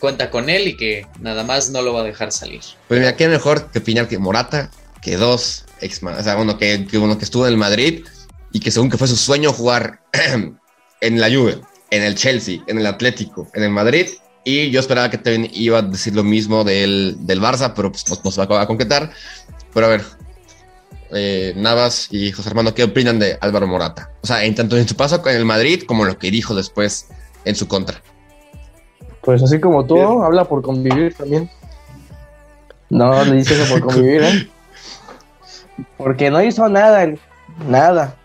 [0.00, 2.60] cuenta con él y que nada más no lo va a dejar salir.
[2.88, 6.86] Pues mira, qué mejor que opinar que Morata, que dos ex, o sea, uno que,
[6.94, 8.04] uno que estuvo en el Madrid
[8.52, 10.00] y que según que fue su sueño jugar
[11.00, 11.60] en la Juve,
[11.90, 14.08] en el Chelsea, en el Atlético, en el Madrid.
[14.42, 18.04] Y yo esperaba que también iba a decir lo mismo del, del Barça, pero pues
[18.08, 19.12] nos, va a concretar.
[19.72, 20.04] Pero a ver,
[21.12, 24.10] eh, Navas y José Armando, ¿qué opinan de Álvaro Morata?
[24.22, 27.08] O sea, en tanto en su paso con el Madrid como lo que dijo después
[27.44, 28.02] en su contra.
[29.22, 31.50] Pues así como tú, habla por convivir también.
[32.88, 34.48] No, le dice eso por convivir, ¿eh?
[35.96, 37.06] Porque no hizo nada,
[37.68, 38.16] nada.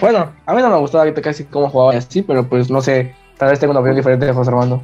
[0.00, 3.14] Bueno, a mí no me gustaba ahorita casi cómo jugaba así, pero pues no sé,
[3.36, 4.82] tal vez tengo una opinión diferente de José Armando.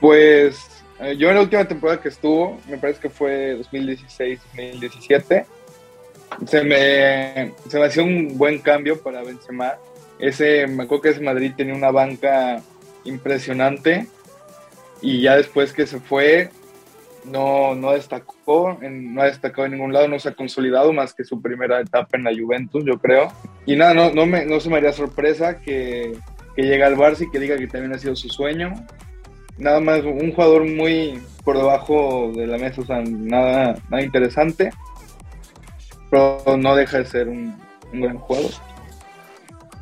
[0.00, 5.44] Pues eh, yo en la última temporada que estuvo, me parece que fue 2016-2017,
[6.46, 9.74] se me, se me hacía un buen cambio para Benzema.
[10.18, 12.60] Ese, me acuerdo que ese Madrid tenía una banca
[13.04, 14.08] impresionante
[15.00, 16.50] y ya después que se fue,
[17.24, 21.24] no, no destacó, no ha destacado en ningún lado, no se ha consolidado más que
[21.24, 23.32] su primera etapa en la Juventus, yo creo.
[23.66, 26.16] Y nada, no, no, me, no se me haría sorpresa que,
[26.56, 28.72] que llegue al Barça y que diga que también ha sido su sueño.
[29.58, 34.70] Nada más, un jugador muy por debajo de la mesa, o sea, nada, nada interesante,
[36.10, 37.56] pero no deja de ser un,
[37.92, 38.50] un gran jugador.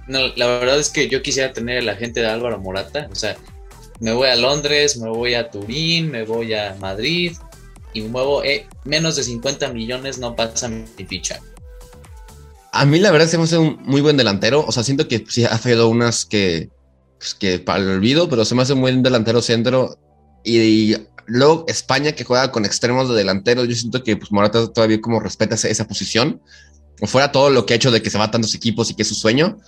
[0.07, 3.37] No, la verdad es que yo quisiera tener la gente de Álvaro Morata, o sea,
[4.00, 7.32] me voy a Londres, me voy a Turín, me voy a Madrid
[7.92, 11.40] y muevo eh, menos de 50 millones no pasa mi ficha.
[12.72, 15.24] A mí la verdad se me hace un muy buen delantero, o sea, siento que
[15.28, 16.68] sí ha fallado unas que,
[17.18, 19.98] pues, que para el olvido, pero se me hace un buen delantero centro
[20.44, 20.94] y,
[21.26, 25.18] luego España que juega con extremos de delantero, yo siento que pues Morata todavía como
[25.18, 26.40] respeta esa, esa posición,
[27.00, 28.94] o fuera todo lo que ha hecho de que se va a tantos equipos y
[28.94, 29.59] que es su sueño,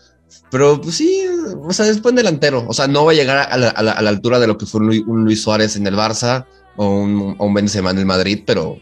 [0.50, 1.24] pero pues sí,
[1.60, 2.64] o sea, es buen delantero.
[2.68, 5.42] O sea, no va a llegar a la, altura de lo que fue un Luis,
[5.42, 8.78] Suárez en el Barça o un, o un Benzema en el Madrid, pero,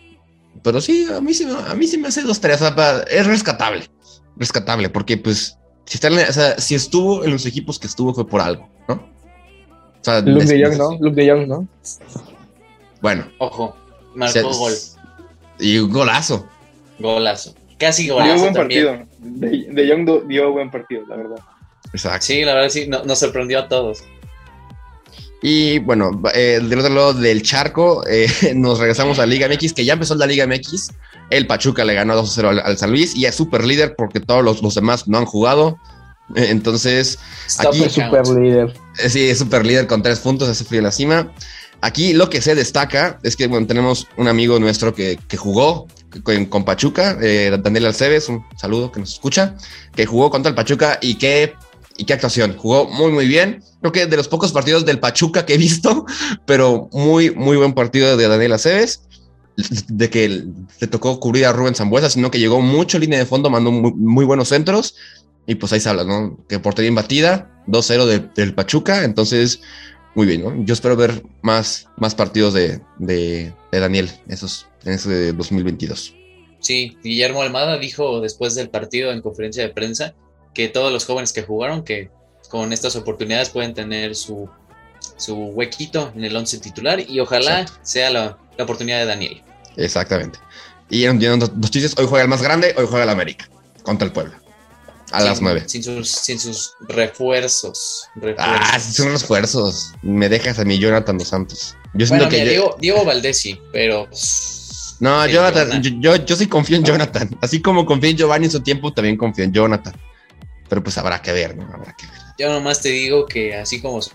[0.62, 2.60] pero sí, a mí sí, a mí sí me hace dos tres.
[3.10, 3.88] es rescatable,
[4.36, 8.26] rescatable, porque pues si, está o sea, si estuvo en los equipos que estuvo fue
[8.26, 8.94] por algo, ¿no?
[8.94, 10.98] O sea, Luke de Jong, ¿no?
[11.00, 11.68] Luke de Jong, ¿no?
[13.00, 13.26] Bueno.
[13.38, 13.76] Ojo,
[14.14, 14.72] marcó gol.
[15.58, 16.46] Y un golazo.
[16.98, 17.54] Golazo.
[17.78, 18.32] Casi golazo.
[18.32, 19.06] Dio buen partido.
[19.18, 21.38] De, de Young dio buen partido, la verdad.
[21.92, 22.26] Exacto.
[22.26, 24.02] Sí, la verdad sí, nos sorprendió a todos.
[25.42, 29.72] Y bueno, eh, del otro lado del charco, eh, nos regresamos a la Liga MX,
[29.74, 30.90] que ya empezó la Liga MX.
[31.30, 34.74] El Pachuca le ganó 2-0 al, San Luis y es super líder porque todos los,
[34.74, 35.78] demás no han jugado.
[36.34, 37.18] Eh, entonces,
[37.58, 38.74] aquí es super líder.
[38.94, 41.32] sí, es super líder con tres puntos, ese frío en la cima.
[41.80, 45.86] Aquí lo que se destaca es que bueno, tenemos un amigo nuestro que, que jugó
[46.22, 49.56] con, Pachuca, eh, Daniel Alceves, un saludo que nos escucha,
[49.94, 51.54] que jugó contra el Pachuca y qué,
[51.96, 52.56] y qué actuación.
[52.56, 53.62] Jugó muy, muy bien.
[53.80, 56.06] Creo que de los pocos partidos del Pachuca que he visto,
[56.46, 59.02] pero muy, muy buen partido de Daniel Aceves.
[59.88, 60.28] De que
[60.80, 64.26] le tocó cubrir a Rubén Zambuesa, sino que llegó mucho línea de fondo, mandó muy,
[64.26, 64.96] buenos centros.
[65.46, 66.38] Y pues ahí se habla, ¿no?
[66.46, 69.04] Que portería imbatida, 2-0 del Pachuca.
[69.04, 69.60] Entonces,
[70.14, 70.64] muy bien, ¿no?
[70.64, 76.14] Yo espero ver más, más partidos de, de, de Daniel esos, en ese 2022.
[76.60, 80.14] Sí, Guillermo Almada dijo después del partido en conferencia de prensa
[80.54, 82.10] que todos los jóvenes que jugaron, que
[82.48, 84.48] con estas oportunidades pueden tener su,
[85.16, 89.42] su huequito en el once titular y ojalá sea la, la, oportunidad de Daniel.
[89.76, 90.38] Exactamente.
[90.88, 93.48] Y en, dos chistes, hoy juega el más grande, hoy juega el América
[93.82, 94.34] contra el pueblo.
[95.12, 95.62] A las nueve.
[95.66, 99.92] Sin sus, sin sus refuerzos, Ah, sin refuerzos.
[100.02, 101.76] Me dejas a mi Jonathan dos Santos.
[101.94, 104.08] Yo siento que Diego, Diego Valdés pero.
[105.00, 107.36] No, Jonathan, Yo, yo, sí confío en Jonathan.
[107.40, 109.94] Así como confío en Giovanni en su tiempo, también confío en Jonathan.
[110.68, 111.64] Pero pues habrá que ver, ¿no?
[111.64, 112.16] Habrá que ver.
[112.38, 114.10] Yo nomás te digo que así como su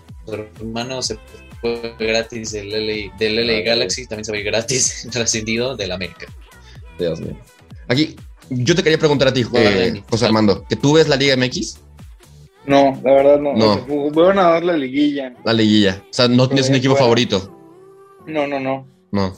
[0.60, 1.18] hermano se
[1.60, 6.26] fue gratis del LA, del LA Galaxy, también se va gratis trascendido del América.
[6.98, 7.36] Dios mío.
[7.88, 8.16] Aquí,
[8.50, 11.78] yo te quería preguntar a ti, eh, José Armando, ¿que tú ves la Liga MX?
[12.66, 13.54] No, la verdad no.
[13.54, 14.10] No.
[14.10, 15.34] Voy a dar la liguilla.
[15.44, 16.02] La liguilla.
[16.04, 17.58] O sea, no tienes un equipo favorito.
[18.26, 18.86] No, no, no.
[19.10, 19.34] No.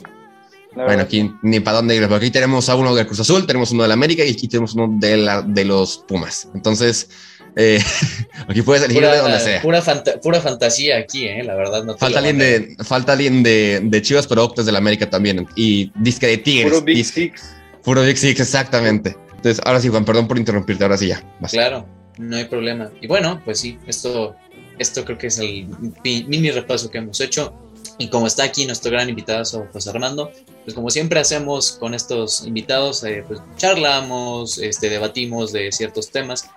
[0.75, 3.71] Bueno, aquí ni para dónde ir, porque aquí tenemos a uno del Cruz Azul, tenemos
[3.71, 6.49] uno de la América y aquí tenemos uno de, la, de los Pumas.
[6.55, 7.09] Entonces,
[7.57, 7.81] eh,
[8.49, 9.63] aquí puedes elegir de donde sea.
[9.63, 9.83] Pura,
[10.23, 11.85] pura, fantasía aquí, eh, la verdad.
[11.85, 15.47] No falta, alguien de, falta alguien de, de Chivas, pero Octes de la América también.
[15.55, 16.73] Y disque de Tigres.
[16.73, 17.43] Puro Big Six.
[17.83, 19.17] Puro Big Six, exactamente.
[19.37, 21.23] Entonces, ahora sí, Juan, perdón por interrumpirte, ahora sí ya.
[21.51, 21.87] Claro,
[22.19, 22.91] no hay problema.
[23.01, 24.35] Y bueno, pues sí, esto,
[24.79, 25.69] esto creo que es el
[26.03, 27.55] mini repaso que hemos hecho.
[27.99, 30.33] Y como está aquí nuestro gran invitado José Armando,
[30.65, 36.49] pues como siempre hacemos con estos invitados, eh, pues charlamos, este, debatimos de ciertos temas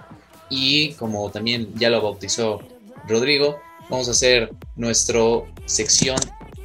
[0.49, 2.61] y como también ya lo bautizó
[3.07, 5.19] Rodrigo, vamos a hacer nuestra
[5.65, 6.17] sección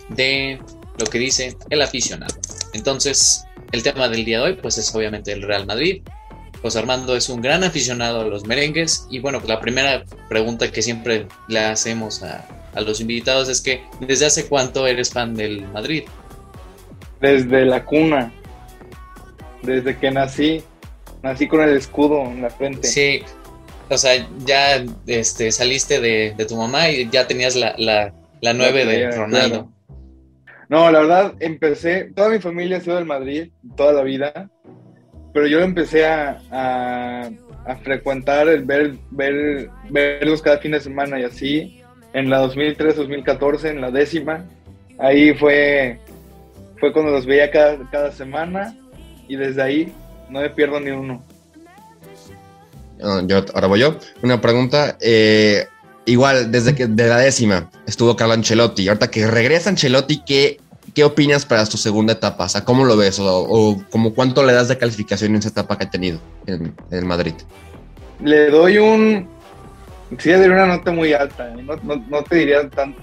[0.08, 0.60] de
[0.98, 2.34] lo que dice el aficionado.
[2.74, 6.02] Entonces, el tema del día de hoy pues es obviamente el Real Madrid.
[6.60, 10.80] José Armando es un gran aficionado a los merengues y bueno, la primera pregunta que
[10.80, 15.66] siempre le hacemos a, a los invitados es que ¿desde hace cuánto eres fan del
[15.68, 16.04] Madrid?
[17.22, 18.30] Desde la cuna,
[19.62, 20.62] desde que nací,
[21.22, 22.86] nací con el escudo en la frente.
[22.86, 23.22] Sí,
[23.88, 28.84] o sea, ya este, saliste de, tu mamá y ya tenías la, la, la 9
[28.84, 29.72] de Ronaldo.
[30.68, 34.50] No, la verdad, empecé, toda mi familia ha sido del Madrid toda la vida,
[35.32, 37.30] pero yo empecé a, a,
[37.66, 41.82] a frecuentar, el ver, ver, verlos cada fin de semana y así,
[42.12, 44.44] en la 2003-2014, en la décima.
[44.98, 45.98] Ahí fue,
[46.82, 48.74] fue cuando los veía cada, cada semana
[49.28, 49.92] y desde ahí
[50.28, 51.22] no me pierdo ni uno.
[52.98, 53.96] Yo, ahora voy yo.
[54.20, 54.98] Una pregunta.
[55.00, 55.68] Eh,
[56.06, 58.88] igual, desde que de la décima estuvo Carlo Ancelotti.
[58.88, 60.58] Ahorita que regresa Ancelotti, ¿qué,
[60.92, 62.46] qué opinas para su segunda etapa?
[62.46, 63.20] O sea, ¿cómo lo ves?
[63.20, 67.04] O, como cuánto le das de calificación en esa etapa que ha tenido en, el
[67.04, 67.34] Madrid?
[68.24, 69.28] Le doy un
[70.18, 71.48] Sí, le una nota muy alta.
[71.48, 71.64] ¿eh?
[72.08, 72.96] No, te diría tan,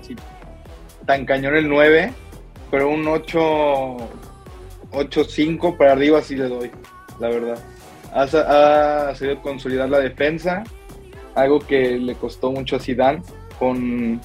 [1.06, 2.14] tan cañón el 9,
[2.70, 3.40] pero un 8,
[4.92, 6.72] 8-5 para arriba sí le doy,
[7.20, 7.60] la verdad.
[8.14, 8.24] Ha,
[9.10, 10.64] ha sabido consolidar la defensa,
[11.36, 13.22] algo que le costó mucho a Zidane,
[13.58, 14.20] con,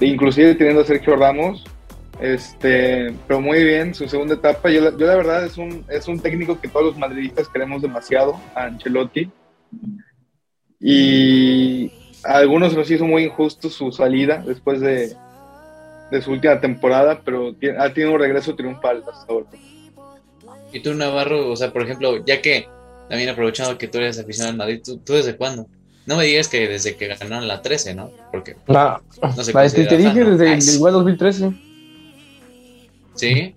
[0.00, 1.64] inclusive teniendo a Sergio Ramos,
[2.20, 4.70] este, pero muy bien, su segunda etapa.
[4.70, 8.40] Yo, yo, la verdad es un, es un técnico que todos los madridistas queremos demasiado,
[8.54, 9.30] a Ancelotti.
[10.80, 11.92] Y
[12.24, 15.16] algunos nos hizo muy injusto su salida después de,
[16.22, 19.46] su última temporada, pero ha tenido un regreso triunfal hasta ahora.
[20.72, 22.68] Y tú, Navarro, o sea, por ejemplo, ya que
[23.08, 25.66] también aprovechando que tú eres aficionado al Madrid, ¿tú, desde cuándo?
[26.06, 28.10] No me digas que desde que ganaron la 13, ¿no?
[28.30, 31.52] Porque no, no sé te dije desde el igual 2013.
[33.14, 33.54] ¿Sí?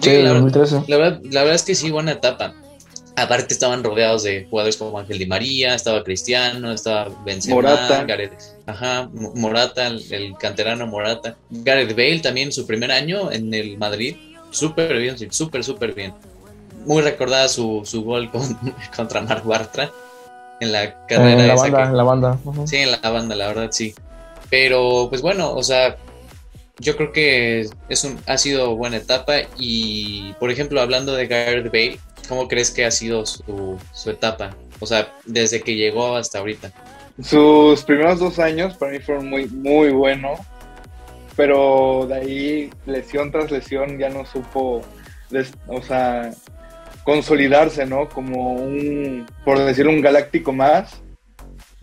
[0.00, 0.84] Sí, la, 2013.
[0.88, 2.54] La verdad, la verdad es que sí, buena etapa.
[3.16, 8.04] Aparte estaban rodeados de jugadores como Ángel Di María, estaba Cristiano, estaba Benzema, Morata.
[8.04, 11.36] Gareth, ajá, Morata, el, canterano Morata.
[11.50, 14.16] Gareth Bale también su primer año en el Madrid,
[14.50, 16.12] súper bien, súper, súper bien.
[16.84, 18.30] Muy recordada su, su gol
[18.96, 19.90] contra Marc Bartra
[20.60, 21.42] en la carrera.
[21.42, 22.38] En la banda, en la banda.
[22.66, 23.94] Sí, en la banda, la verdad, sí.
[24.50, 25.96] Pero, pues bueno, o sea,
[26.78, 31.66] yo creo que es un, ha sido buena etapa y, por ejemplo, hablando de Gareth
[31.66, 34.56] Bale, ¿Cómo crees que ha sido su, etapa?
[34.80, 36.72] O sea, desde que llegó hasta ahorita.
[37.22, 40.40] Sus primeros dos años para mí fueron muy, muy buenos,
[41.36, 44.82] pero de ahí lesión tras lesión ya no supo,
[45.68, 46.32] o sea,
[47.04, 48.08] consolidarse, ¿no?
[48.08, 51.00] Como un, por decirlo, un galáctico más,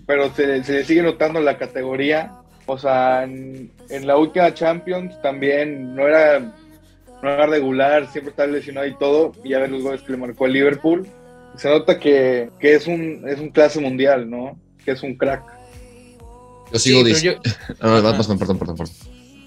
[0.05, 2.33] pero se, le sigue notando la categoría.
[2.65, 6.53] O sea, en la última Champions también no era
[7.21, 10.17] no era regular, siempre está lesionado y todo, y a ver los goles que le
[10.17, 11.07] marcó el Liverpool.
[11.57, 14.57] Se nota que, es, un, es un clase mundial, ¿no?
[14.83, 15.43] Que es un crack.
[16.71, 17.41] Yo sigo diciendo.
[17.79, 18.87] perdón, perdón, perdón.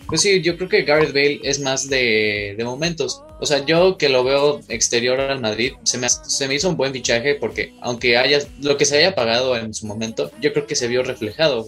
[0.07, 3.23] Pues sí, yo creo que Gareth Bale es más de, de, momentos.
[3.41, 6.77] O sea, yo que lo veo exterior al Madrid, se me, se me hizo un
[6.77, 10.67] buen fichaje porque aunque haya lo que se haya pagado en su momento, yo creo
[10.67, 11.65] que se vio reflejado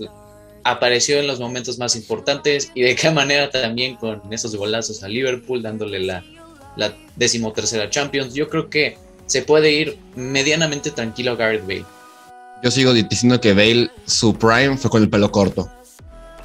[0.67, 5.09] apareció en los momentos más importantes y de qué manera también con esos golazos a
[5.09, 6.25] Liverpool, dándole la,
[6.77, 8.35] la decimotercera Champions.
[8.35, 11.85] Yo creo que se puede ir medianamente tranquilo a Gareth Bale.
[12.63, 15.71] Yo sigo diciendo que Bale, su prime fue con el pelo corto.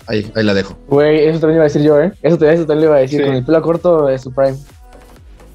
[0.08, 0.78] Ahí, ahí la dejo.
[0.88, 2.12] Güey, eso también iba a decir yo, ¿eh?
[2.22, 4.58] Eso, también le iba a decir, con el pelo corto es su prime.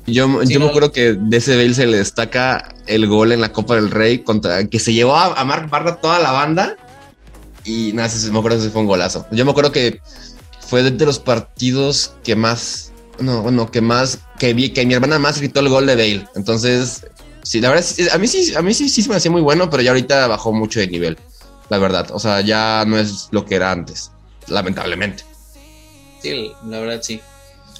[0.06, 3.52] Yo, yo me acuerdo que de ese Bale se le destaca el gol en la
[3.52, 6.76] Copa del Rey contra que se llevó a, a Mark Barra toda la banda
[7.66, 9.26] y nada, me acuerdo que fue un golazo.
[9.32, 10.00] Yo me acuerdo que
[10.60, 15.18] fue de los partidos que más, no, bueno, que más, que vi, que mi hermana
[15.18, 16.28] más gritó el gol de Bale.
[16.36, 17.06] Entonces,
[17.42, 19.68] sí, la verdad, a mí sí, a mí sí, sí se me hacía muy bueno,
[19.68, 21.18] pero ya ahorita bajó mucho de nivel,
[21.68, 22.08] la verdad.
[22.12, 24.12] O sea, ya no es lo que era antes,
[24.46, 25.24] lamentablemente.
[26.22, 27.20] Sí, la verdad sí.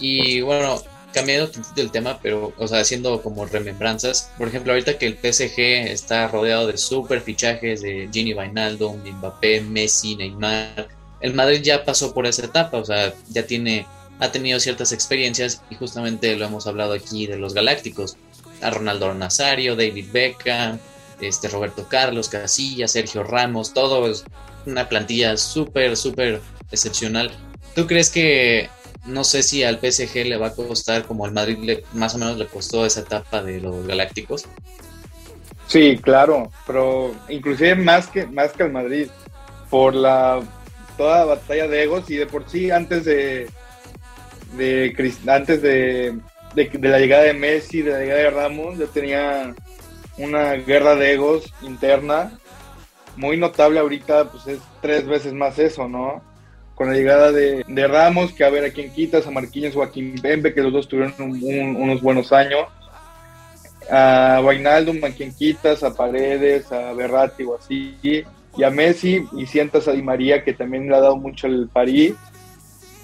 [0.01, 0.83] Y bueno,
[1.17, 4.31] cambiando del tema, pero, o sea, haciendo como remembranzas.
[4.37, 9.63] Por ejemplo, ahorita que el PSG está rodeado de super fichajes de Gini Wijnaldum, Mbappé,
[9.63, 10.89] Messi, Neymar.
[11.21, 13.87] El Madrid ya pasó por esa etapa, o sea, ya tiene,
[14.21, 18.19] ha tenido ciertas experiencias y justamente lo hemos hablado aquí de los Galácticos.
[18.61, 20.79] A Ronaldo Nazario, David Beckham,
[21.23, 24.25] este Roberto Carlos, Casillas, Sergio Ramos, todo es
[24.67, 27.31] una plantilla súper, súper excepcional.
[27.75, 28.69] ¿Tú crees que
[29.07, 32.19] no sé si al PSG le va a costar como al Madrid le, más o
[32.19, 34.47] menos le costó esa etapa de los Galácticos.
[35.67, 39.09] Sí, claro, pero inclusive más que más que al Madrid
[39.69, 40.41] por la
[40.97, 43.49] toda la batalla de egos y de por sí antes de,
[44.57, 46.19] de antes de,
[46.55, 49.55] de, la llegada de Messi, de la llegada de Ramos, yo tenía
[50.19, 52.39] una guerra de egos interna
[53.17, 56.23] muy notable ahorita, pues es tres veces más eso, ¿no?
[56.77, 59.91] Con la llegada de, Ramos, que a ver a quién quitas, a Marquinhos o a
[59.91, 62.67] que los dos tuvieron unos buenos años,
[63.91, 69.47] a Wijnaldum, a quien quitas, a Paredes, a Berratti o así, y a Messi, y
[69.47, 72.15] sientas a Di María, que también le ha dado mucho el París.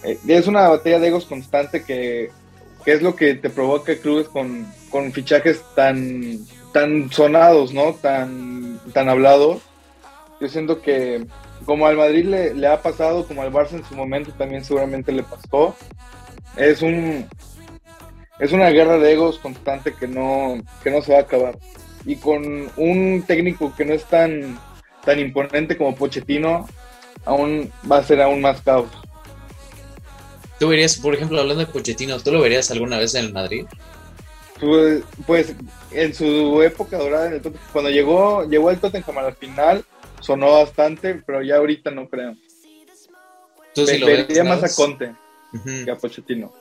[0.04, 2.30] Eh, es una batalla de egos constante que,
[2.84, 6.38] que, es lo que te provoca clubes con, con fichajes tan,
[6.72, 7.94] tan sonados, ¿no?
[7.94, 9.62] Tan, tan hablados
[10.42, 11.24] yo siento que
[11.64, 15.22] como al Madrid le, ha pasado, como al Barça en su momento también seguramente le
[15.22, 15.76] pasó,
[16.56, 17.26] es un
[18.38, 21.58] es una guerra de egos constante que no, que no se va a acabar.
[22.04, 24.58] Y con un técnico que no es tan,
[25.04, 26.66] tan imponente como Pochettino,
[27.24, 28.88] aún va a ser aún más caos.
[30.58, 33.66] ¿Tú verías, por ejemplo, hablando de Pochettino, ¿tú lo verías alguna vez en el Madrid?
[34.60, 35.54] Pues, pues
[35.90, 37.32] en su época dorada,
[37.72, 39.84] cuando llegó, llegó el Tottenham a la final,
[40.22, 42.34] sonó bastante, pero ya ahorita no creo.
[43.74, 45.12] ¿Tú sí lo más a Conte
[45.84, 46.52] que a Pochettino.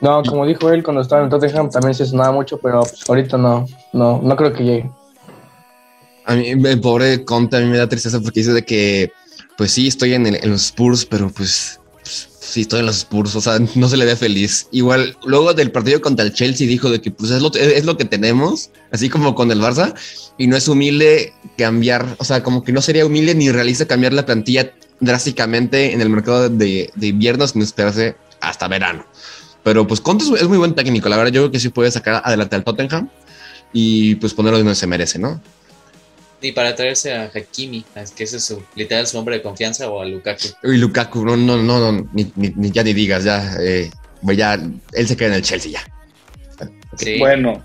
[0.00, 3.66] No, como dijo él cuando estaba en Tottenham también se sonaba mucho, pero ahorita no,
[3.92, 4.90] no, no creo que llegue.
[6.24, 9.10] A mí, el pobre Conte, a mí me da tristeza porque dice de que,
[9.56, 11.77] pues sí, estoy en, en los Spurs, pero pues
[12.48, 14.68] sí estoy en los Spurs, o sea, no se le ve feliz.
[14.72, 17.96] Igual, luego del partido contra el Chelsea dijo de que pues es lo, es lo
[17.96, 19.94] que tenemos, así como con el Barça,
[20.38, 24.12] y no es humilde cambiar, o sea, como que no sería humilde ni realista cambiar
[24.12, 29.04] la plantilla drásticamente en el mercado de, de invierno sin esperarse hasta verano.
[29.62, 32.22] Pero pues Conte es muy buen técnico, la verdad yo creo que sí puede sacar
[32.24, 33.10] adelante al Tottenham
[33.72, 35.40] y pues ponerlo donde se merece, ¿no?
[36.40, 37.84] Y para traerse a Hakimi,
[38.16, 40.48] que ese es su literal su hombre de confianza, o a Lukaku.
[40.62, 43.90] Uy, Lukaku, no, no, no, no ni, ni, ya ni digas, ya, eh,
[44.22, 47.18] ya, él se queda en el Chelsea ya.
[47.18, 47.62] Bueno,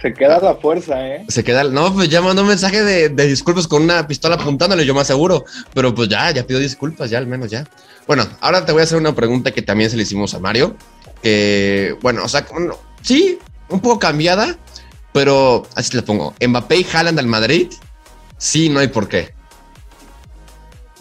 [0.00, 1.24] se queda la fuerza, ¿eh?
[1.28, 4.84] Se queda, no, pues ya mandó un mensaje de, de, disculpas con una pistola apuntándole,
[4.84, 7.68] yo más seguro, pero pues ya, ya pido disculpas, ya al menos ya.
[8.08, 10.76] Bueno, ahora te voy a hacer una pregunta que también se le hicimos a Mario,
[11.22, 12.44] que, bueno, o sea,
[13.00, 13.38] sí,
[13.68, 14.58] un poco cambiada,
[15.12, 16.34] pero así te la pongo.
[16.44, 17.68] Mbappé y Haaland al Madrid
[18.42, 19.28] Sí, no hay por qué.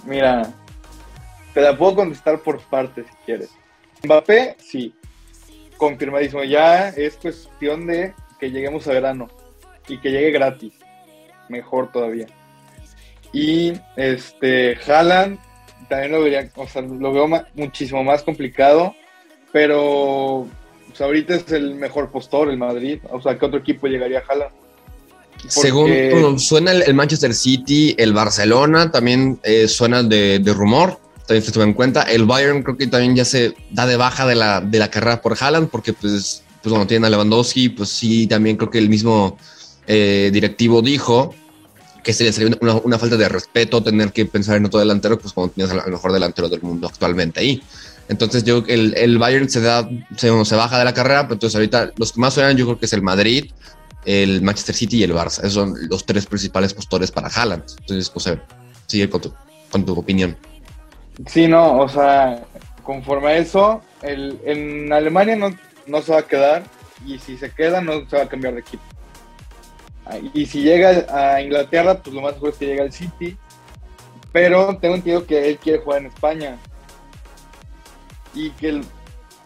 [0.05, 0.53] Mira,
[1.55, 3.49] te la puedo contestar por partes si quieres.
[4.03, 4.93] Mbappé, sí.
[5.75, 6.43] Confirmadísimo.
[6.43, 9.27] Ya es cuestión de que lleguemos a verano
[9.87, 10.73] y que llegue gratis.
[11.49, 12.27] Mejor todavía.
[13.33, 15.39] Y este, Haaland
[15.89, 18.95] también lo vería, o sea, lo veo muchísimo más complicado,
[19.51, 20.47] pero
[20.99, 22.99] ahorita es el mejor postor el Madrid.
[23.09, 24.61] O sea, ¿qué otro equipo llegaría a Haaland?
[25.47, 31.63] Según suena el, Manchester City, el Barcelona también eh, suena de, rumor, también se tuvo
[31.63, 32.03] en cuenta.
[32.03, 35.21] El Bayern creo que también ya se da de baja de la, de la carrera
[35.21, 38.89] por Haaland, porque pues, pues cuando tienen a Lewandowski, pues sí, también creo que el
[38.89, 39.37] mismo
[39.87, 41.33] eh, directivo dijo
[42.03, 45.33] que se le sería una, falta de respeto tener que pensar en otro delantero, pues
[45.33, 47.61] cuando tienes al mejor delantero del mundo actualmente ahí.
[48.09, 49.87] Entonces yo el, el Bayern se da,
[50.17, 52.79] se, se, baja de la carrera, pero entonces ahorita los que más suenan yo creo
[52.79, 53.51] que es el Madrid,
[54.05, 55.39] el Manchester City y el Barça.
[55.39, 57.63] Esos son los tres principales postores para Haaland.
[57.79, 58.29] Entonces, pues,
[58.87, 60.37] sigue con tu, opinión.
[61.27, 62.43] Sí, no, o sea,
[62.83, 65.55] conforme a eso, el, en Alemania no,
[65.87, 66.63] no se va a quedar
[67.05, 68.83] y si se queda no se va a cambiar de equipo.
[70.05, 73.37] Ah, y si llega a Inglaterra, pues lo más seguro es que llegue al City.
[74.31, 76.57] Pero tengo entendido que él quiere jugar en España.
[78.33, 78.85] Y que, el,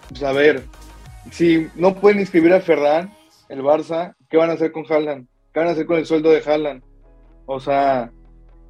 [0.09, 0.65] pues a ver,
[1.31, 3.13] si no pueden inscribir a Ferran,
[3.49, 5.27] el Barça, ¿qué van a hacer con Haaland?
[5.53, 6.83] ¿Qué van a hacer con el sueldo de Haaland?
[7.45, 8.11] O sea,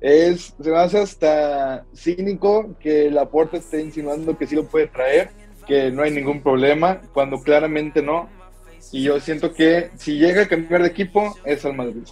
[0.02, 4.88] es, se me hace hasta cínico que la puerta esté insinuando que sí lo puede
[4.88, 5.30] traer,
[5.68, 8.30] que no hay ningún problema, cuando claramente no.
[8.92, 12.04] Y yo siento que si llega a cambiar de equipo, es al Madrid.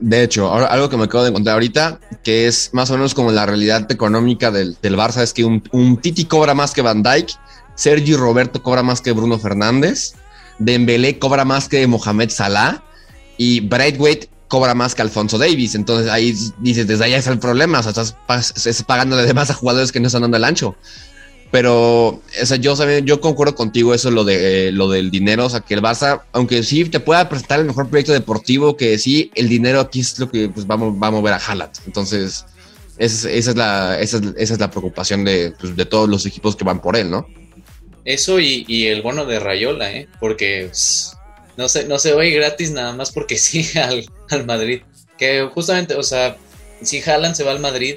[0.00, 3.14] De hecho, ahora algo que me acabo de encontrar ahorita, que es más o menos
[3.14, 6.82] como la realidad económica del, del Barça, es que un, un, Titi cobra más que
[6.82, 7.34] Van Dyke,
[7.74, 10.14] Sergi Roberto cobra más que Bruno Fernández,
[10.58, 12.82] Dembélé cobra más que Mohamed Salah
[13.36, 15.74] y Braithwaite cobra más que Alfonso Davis.
[15.74, 17.80] Entonces ahí dices, desde ahí es el problema.
[17.80, 20.74] O sea, estás, pagando de más a jugadores que no están dando el ancho.
[21.50, 22.20] Pero
[22.60, 25.46] yo, yo concuerdo contigo eso, lo, de, lo del dinero.
[25.46, 28.98] O sea, que el Barça, aunque sí te pueda presentar el mejor proyecto deportivo, que
[28.98, 31.72] sí, el dinero aquí es lo que pues, va a mover a Haaland.
[31.86, 32.44] Entonces,
[32.98, 36.80] esa es, la, esa es, la preocupación de, pues, de todos los equipos que van
[36.80, 37.26] por él, ¿no?
[38.08, 40.08] Eso y, el bono de Rayola, ¿eh?
[40.18, 40.70] Porque
[41.58, 44.80] no, se, no se gratis nada más porque sí al, al Madrid.
[45.18, 46.38] Que justamente, o sea,
[46.80, 47.96] si Haaland se va al Madrid,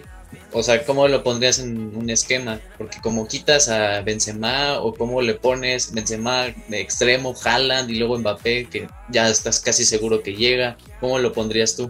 [0.52, 2.60] o sea, ¿cómo lo pondrías en un esquema?
[2.78, 8.20] Porque como quitas a Benzema o cómo le pones Benzema de extremo, Haaland y luego
[8.20, 11.90] Mbappé, que ya estás casi seguro que llega, ¿cómo lo pondrías tú?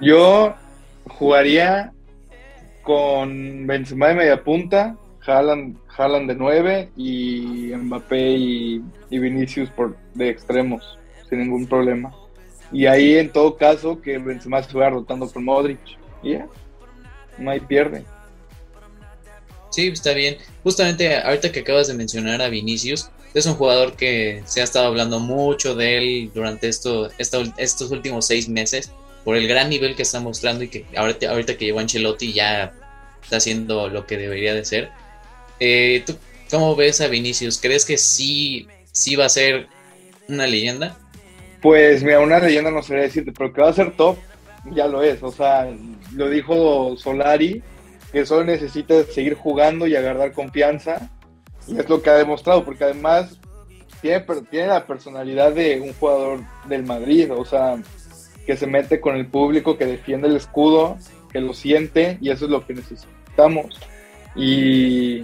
[0.00, 0.54] Yo
[1.08, 1.92] jugaría
[2.84, 4.96] con Benzema de media punta,
[5.26, 12.14] Haaland, Haaland de 9 y Mbappé y, Vinicius por, de extremos, sin ningún problema.
[12.72, 15.80] Y ahí en todo caso que Benzema estuviera rotando por Modric.
[16.22, 16.46] Y ya,
[17.38, 18.04] no hay pierde.
[19.70, 20.36] Sí, está bien.
[20.62, 24.86] Justamente ahorita que acabas de mencionar a Vinicius, es un jugador que se ha estado
[24.86, 28.92] hablando mucho de él durante esto, estos últimos seis meses
[29.24, 32.74] por el gran nivel que está mostrando y que ahorita, ahorita que llegó Ancelotti ya
[33.22, 34.90] está haciendo lo que debería de ser.
[35.64, 36.16] Eh, ¿Tú
[36.50, 37.60] cómo ves a Vinicius?
[37.60, 39.68] ¿Crees que sí, sí va a ser
[40.28, 40.98] una leyenda?
[41.60, 44.16] Pues mira, una leyenda no sé decirte, pero que va a ser top,
[44.72, 45.22] ya lo es.
[45.22, 45.72] O sea,
[46.16, 47.62] lo dijo Solari,
[48.10, 51.08] que solo necesita seguir jugando y agarrar confianza.
[51.68, 53.38] Y es lo que ha demostrado, porque además
[54.00, 57.30] tiene, tiene la personalidad de un jugador del Madrid.
[57.30, 57.80] O sea,
[58.44, 60.98] que se mete con el público, que defiende el escudo,
[61.32, 63.78] que lo siente y eso es lo que necesitamos.
[64.34, 65.22] Y,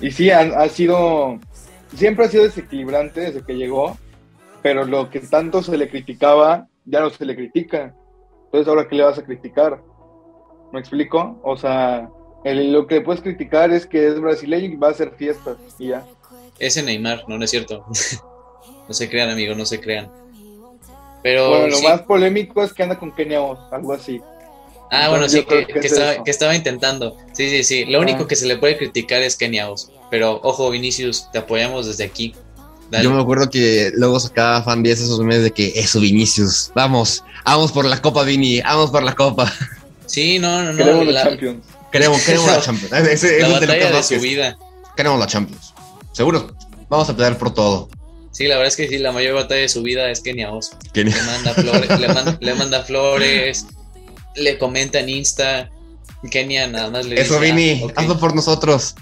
[0.00, 1.38] y sí, ha, sido,
[1.94, 3.96] siempre ha sido desequilibrante desde que llegó,
[4.62, 7.94] pero lo que tanto se le criticaba, ya no se le critica.
[8.46, 9.82] Entonces, ¿ahora qué le vas a criticar?
[10.72, 11.40] ¿Me explico?
[11.42, 12.08] O sea,
[12.44, 16.04] lo que puedes criticar es que es brasileño y va a hacer fiestas y ya.
[16.58, 17.84] Ese Neymar, no, no es cierto.
[18.88, 20.10] no se crean, amigos, no se crean.
[21.22, 24.20] Pero bueno, lo más polémico es que anda con Kenia Oz, algo así.
[24.90, 27.16] Ah, bueno, sí, que, estaba, intentando.
[27.32, 27.84] Sí, sí, sí.
[27.84, 29.90] Lo único que se le puede criticar es Kenia Oz.
[30.10, 32.34] Pero ojo, Vinicius, te apoyamos desde aquí.
[33.02, 36.70] Yo me acuerdo que luego sacaba fan 10 esos meses de que eso, Vinicius.
[36.74, 39.52] Vamos, vamos por la Copa, Vini, vamos por la Copa.
[40.06, 40.78] Sí, no, no, no.
[40.78, 41.64] Queremos la, Champions.
[41.90, 42.92] Queremos, queremos la Champions.
[42.92, 44.56] la batalla de su vida.
[44.96, 45.74] Queremos la Champions.
[46.12, 46.54] Seguro,
[46.88, 47.88] vamos a pelear por todo.
[48.30, 50.72] Sí, la verdad es que sí, la mayor batalla de su vida es Kenia Oz.
[50.92, 52.00] Le manda flores,
[52.40, 53.66] le, manda, flores,
[54.34, 55.70] le comenta en Insta.
[56.30, 57.46] Kenia nada más le Eso, dice.
[57.46, 58.94] Eso, Vini, ah, hazlo por nosotros.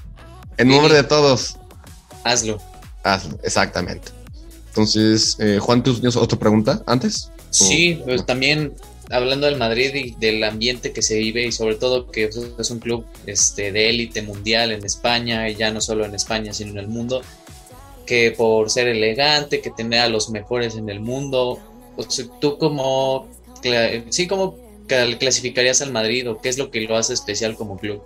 [0.56, 1.56] En nombre de todos.
[2.24, 2.60] Hazlo.
[3.04, 4.10] Hazlo, exactamente.
[4.68, 7.30] Entonces, eh, Juan, ¿tú tienes otra pregunta antes?
[7.50, 8.72] Sí, pues también
[9.10, 12.78] hablando del Madrid y del ambiente que se vive y sobre todo que es un
[12.78, 16.78] club este, de élite mundial en España y ya no solo en España sino en
[16.78, 17.20] el mundo
[18.06, 21.60] que por ser elegante, que tener a los mejores en el mundo.
[22.40, 23.28] ¿Tú como
[24.10, 24.56] sí, cómo
[24.86, 28.02] clasificarías al Madrid o qué es lo que lo hace especial como club?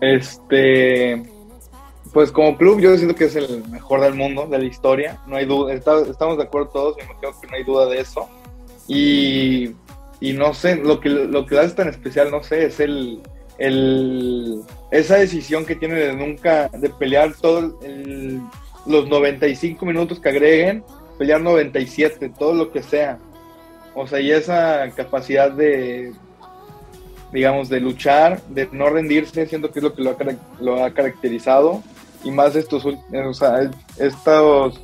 [0.00, 1.22] Este,
[2.12, 5.36] pues como club yo siento que es el mejor del mundo, de la historia, no
[5.36, 8.28] hay duda, estamos de acuerdo todos, me imagino que no hay duda de eso.
[8.88, 9.70] Y,
[10.20, 13.20] y no sé, lo que lo que hace tan especial, no sé, es el,
[13.58, 17.74] el, esa decisión que tiene de nunca, de pelear todos
[18.86, 20.82] los 95 minutos que agreguen,
[21.18, 23.18] pelear 97, todo lo que sea.
[23.94, 26.12] O sea, y esa capacidad de,
[27.32, 31.82] digamos, de luchar, de no rendirse, siento que es lo que lo ha, caracterizado.
[32.22, 34.80] Y más estos, o sea, estos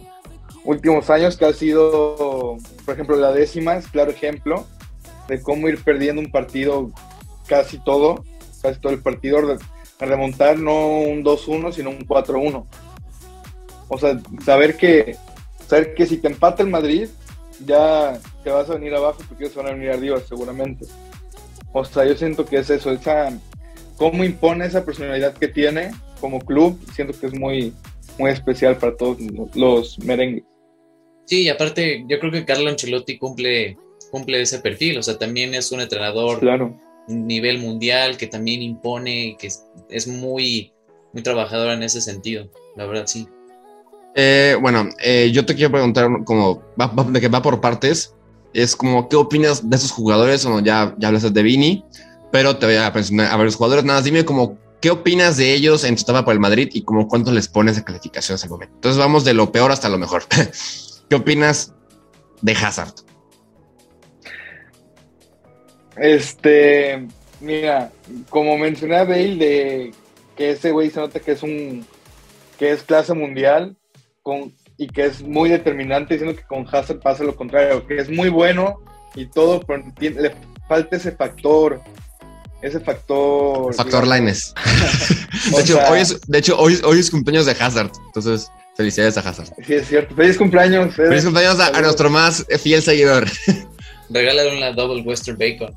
[0.64, 4.66] últimos años que ha sido, por ejemplo, la décima es claro ejemplo
[5.28, 6.90] de cómo ir perdiendo un partido
[7.46, 8.24] casi todo
[8.66, 9.58] casi todo el partido,
[9.98, 12.64] remontar no un 2-1, sino un 4-1.
[13.88, 15.16] O sea, saber que,
[15.66, 17.08] saber que si te empata el Madrid,
[17.64, 20.86] ya te vas a venir abajo porque ellos van a venir arriba seguramente.
[21.72, 23.36] O sea, yo siento que es eso, esa,
[23.96, 25.90] cómo impone esa personalidad que tiene
[26.20, 27.72] como club, siento que es muy,
[28.18, 29.18] muy especial para todos
[29.56, 30.44] los merengues.
[31.24, 33.76] Sí, y aparte yo creo que Carlo Ancelotti cumple,
[34.12, 36.78] cumple ese perfil, o sea, también es un entrenador claro
[37.08, 39.48] nivel mundial que también impone y que
[39.88, 40.72] es, muy,
[41.12, 43.26] muy trabajadora en ese sentido, la verdad sí.
[44.14, 46.62] Eh, bueno, eh, yo te quiero preguntar como
[47.08, 48.15] de que va por partes,
[48.56, 51.84] es como qué opinas de esos jugadores, o ya, ya hablas de Vini,
[52.32, 55.84] pero te voy a mencionar a varios jugadores, nada, dime como qué opinas de ellos
[55.84, 58.50] en tu etapa por el Madrid y como cuánto les pones de calificación hasta el
[58.50, 58.74] momento.
[58.76, 60.24] Entonces vamos de lo peor hasta lo mejor.
[61.08, 61.74] ¿Qué opinas
[62.40, 62.94] de Hazard?
[65.96, 67.06] Este,
[67.40, 67.90] mira,
[68.30, 69.94] como mencioné a Bale, de
[70.34, 71.86] que ese güey se nota que es un,
[72.58, 73.76] que es clase mundial
[74.22, 78.10] con, y que es muy determinante, diciendo que con Hazard pasa lo contrario, que es
[78.10, 78.80] muy bueno
[79.14, 80.34] y todo, pero le
[80.68, 81.80] falta ese factor
[82.62, 83.74] ese factor.
[83.74, 84.54] Factor Lines.
[85.54, 87.90] de, hecho, hoy es, de hecho, hoy, hoy es cumpleaños de Hazard.
[88.06, 89.48] Entonces, felicidades a Hazard.
[89.66, 90.14] Sí, es cierto.
[90.14, 90.94] Feliz cumpleaños.
[90.94, 93.26] Feliz cumpleaños a, nuestro más fiel seguidor.
[94.10, 95.74] Regálale una Double Western Bacon.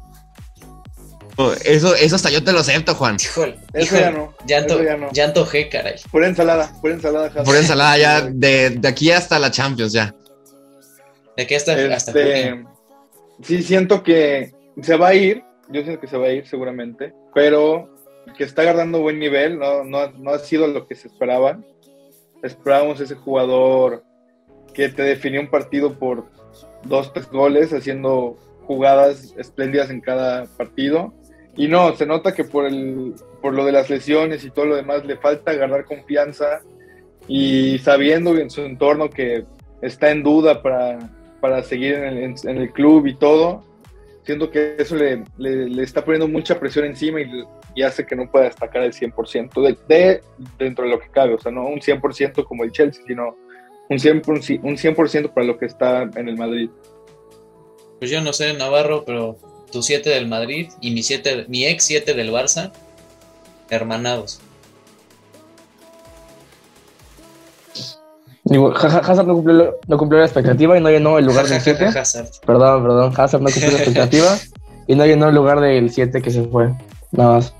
[1.63, 3.15] Eso, eso hasta yo te lo acepto, Juan.
[3.15, 4.33] Híjole, eso ya no.
[5.13, 5.95] Ya, antojé, caray.
[6.11, 7.43] Por ensalada, por ensalada.
[7.43, 10.13] Por ensalada, ya de, de, aquí hasta la Champions, ya.
[11.37, 12.65] De aquí hasta, hasta este,
[13.41, 17.13] Sí, siento que se va a ir, yo siento que se va a ir seguramente,
[17.33, 17.89] pero
[18.37, 21.57] que está agarrando buen nivel, no, no, no ha sido lo que se esperaba.
[22.43, 24.03] Esperábamos ese jugador
[24.73, 26.25] que te definió un partido por
[26.83, 28.37] dos, tres goles, haciendo
[28.67, 31.13] jugadas espléndidas en cada partido.
[31.55, 34.75] Y no, se nota que por, el, por lo de las lesiones y todo lo
[34.75, 36.61] demás le falta agarrar confianza
[37.27, 39.43] y sabiendo en su entorno que
[39.81, 40.99] está en duda para,
[41.41, 43.63] para seguir en el, en el club y todo,
[44.23, 47.29] siento que eso le, le, está poniendo mucha presión encima y,
[47.75, 50.21] y, hace que no pueda destacar el 100% de, de,
[50.57, 53.35] dentro de lo que cabe, o sea, no un 100% como el Chelsea, sino
[53.89, 54.95] un 100%, un 100
[55.33, 56.69] para lo que está en el Madrid.
[57.99, 59.37] Pues yo no sé, Navarro, pero
[59.71, 62.71] tu 7 del Madrid y mi, siete, mi ex 7 del Barça,
[63.69, 64.41] hermanados.
[68.75, 71.89] Hazard no cumplió, no cumplió la expectativa y no llenó el lugar del 7.
[72.45, 73.13] Perdón, perdón.
[73.15, 74.37] Hazard no cumplió la expectativa
[74.87, 76.73] y no llenó el lugar del 7 que se fue.
[77.11, 77.53] Nada más.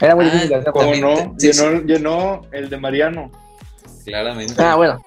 [0.00, 0.72] Era muy ah, difícil hacer.
[0.72, 1.36] ¿Cómo no?
[1.36, 3.30] Llenó, llenó, el de Mariano.
[4.04, 4.54] Claramente.
[4.58, 5.02] Ah, bueno.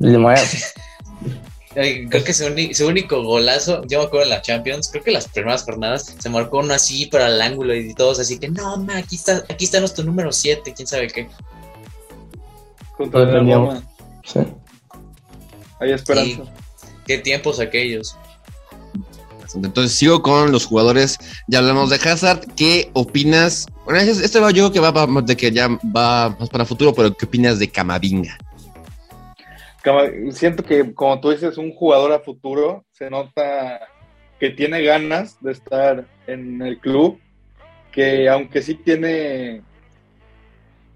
[0.00, 0.48] El de Mariano.
[1.74, 5.64] Creo que su, único golazo, yo me acuerdo en la Champions, creo que las primeras
[5.64, 9.16] jornadas se marcó uno así para el ángulo y todos así que no, ma, aquí
[9.16, 11.28] está, aquí está nuestro número 7, quién sabe qué.
[12.96, 13.82] Contra el Roma.
[14.24, 14.40] Sí.
[15.80, 16.44] Hay esperanza.
[17.06, 18.16] qué tiempos aquellos.
[19.54, 21.18] Entonces sigo con los jugadores.
[21.46, 22.40] Ya hablamos de Hazard.
[22.56, 23.66] ¿Qué opinas?
[23.84, 27.14] Bueno, este va, yo creo que va de que ya va más para futuro, pero
[27.16, 28.36] ¿qué opinas de Camavinga?
[30.30, 33.80] Siento que, como tú dices, un jugador a futuro se nota
[34.40, 37.20] que tiene ganas de estar en el club,
[37.92, 39.62] que aunque sí tiene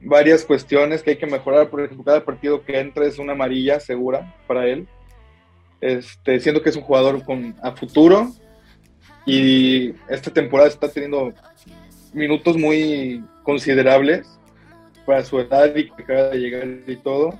[0.00, 1.68] varias cuestiones que hay que mejorar.
[1.70, 4.88] Por ejemplo, cada partido que entra es una amarilla segura para él.
[5.80, 8.32] Este, siendo que es un jugador con, a futuro
[9.24, 11.32] y esta temporada está teniendo
[12.12, 14.26] minutos muy considerables
[15.06, 17.38] para su edad y que acaba de llegar y todo.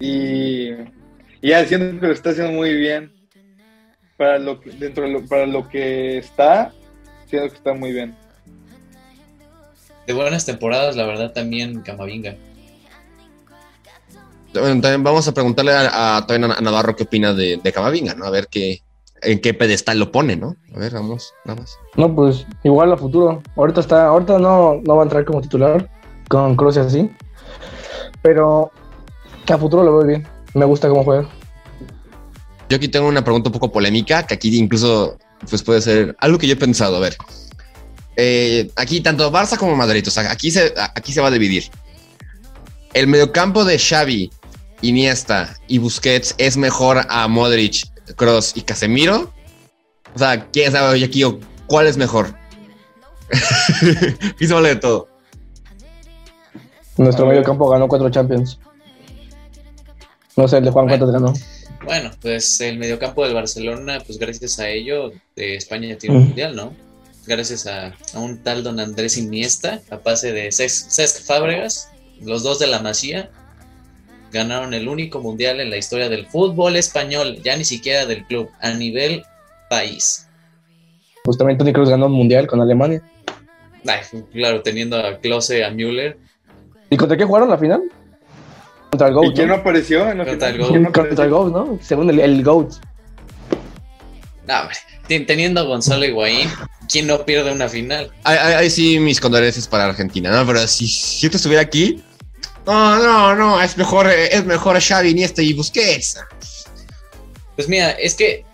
[0.00, 0.70] Y,
[1.40, 3.12] y ya siento que lo está haciendo muy bien
[4.16, 6.72] para lo que, dentro de lo, para lo que está,
[7.26, 8.16] siento que está muy bien
[10.08, 12.34] de buenas temporadas, la verdad, también Camavinga.
[14.54, 18.24] también vamos a preguntarle a, a, Navarro qué opina de, de, Camavinga, ¿no?
[18.24, 18.80] A ver qué,
[19.20, 20.56] en qué pedestal lo pone, ¿no?
[20.74, 21.78] A ver, vamos, nada más.
[21.94, 23.42] No, pues igual a futuro.
[23.54, 25.90] Ahorita está, ahorita no, no va a entrar como titular
[26.30, 27.10] con Cruz así.
[28.22, 28.72] Pero
[29.52, 30.26] a futuro lo veo bien.
[30.54, 31.28] Me gusta cómo juega.
[32.68, 35.16] Yo aquí tengo una pregunta un poco polémica, que aquí incluso
[35.48, 36.96] pues puede ser algo que yo he pensado.
[36.96, 37.16] A ver,
[38.16, 41.70] eh, aquí tanto Barça como Madrid, o sea, aquí se, aquí se va a dividir.
[42.92, 44.30] El mediocampo de Xavi,
[44.82, 47.86] Iniesta y Busquets es mejor a Modric,
[48.16, 49.32] Cross y Casemiro.
[50.14, 51.22] O sea, ¿quién sabe aquí
[51.66, 52.34] cuál es mejor?
[54.30, 55.08] aquí se vale de todo.
[56.96, 58.58] Nuestro mediocampo ganó cuatro Champions.
[60.38, 61.32] No sé, el de Juan cuántos ganó.
[61.84, 66.54] Bueno, pues el mediocampo del Barcelona, pues gracias a ello, de España tiene un mundial,
[66.54, 66.72] ¿no?
[67.26, 71.90] gracias a, un tal don Andrés Iniesta, a pase de Cesc Fábregas,
[72.22, 73.30] los dos de la Masía,
[74.32, 78.48] ganaron el único mundial en la historia del fútbol español, ya ni siquiera del club,
[78.60, 79.24] a nivel
[79.68, 80.28] país.
[81.24, 83.02] Justamente Tony Kroos ganó un mundial con Alemania.
[84.32, 86.16] claro, teniendo a Klose, a Müller.
[86.90, 87.82] ¿Y contra qué jugaron la final?
[88.90, 89.26] Contra el GOAT.
[89.26, 90.48] ¿Y quién no apareció en la contra?
[90.48, 91.78] El Contra el GOAT, ¿no?
[91.82, 92.74] Según el, el GOAT.
[94.46, 94.76] No, hombre
[95.08, 96.50] teniendo a Gonzalo Higuaín,
[96.88, 98.12] ¿quién no pierde una final?
[98.24, 100.46] Ahí, sí mis condolencias para Argentina, ¿no?
[100.46, 102.02] Pero si, si yo estuviera aquí,
[102.66, 106.18] no, no, no, es mejor, es mejor Xavi, Iniesta y Busquets.
[107.56, 108.44] Pues mira, es que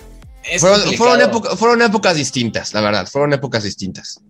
[0.59, 4.21] fueron, épocas distintas, la verdad, fueron épocas distintas.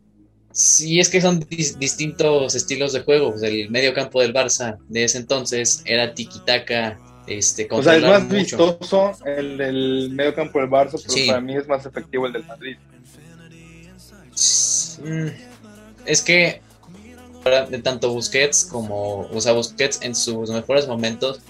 [0.54, 3.34] Sí, es que son distintos estilos de juego.
[3.42, 6.96] El medio campo del Barça de ese entonces era tiki-taka
[7.26, 11.56] este, o sea, es más vistoso el del medio campo del Barça, pero para mí
[11.56, 12.76] es más efectivo el del Madrid.
[15.02, 15.28] Mm,
[16.04, 16.60] es que
[17.70, 21.40] de tanto Busquets como, o sea, Busquets en sus mejores momentos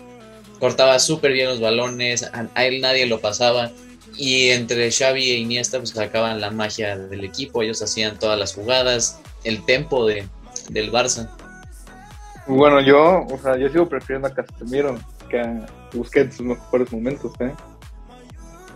[0.58, 3.70] cortaba súper bien los balones, a, él nadie lo pasaba.
[4.16, 8.54] Y entre Xavi e Iniesta pues sacaban la magia del equipo, ellos hacían todas las
[8.54, 10.26] jugadas, el tempo de,
[10.70, 11.28] del Barça.
[12.46, 14.98] Bueno, yo, o sea, yo sigo prefiriendo a Casemiro
[15.28, 17.52] que a Busquets en sus mejores momentos, ¿eh?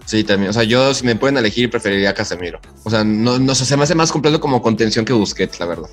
[0.06, 0.48] Sí, también.
[0.48, 2.60] O sea, yo si me pueden elegir preferiría a Casemiro.
[2.84, 5.90] O sea, no, no se me hace más completo como contención que Busquets, la verdad.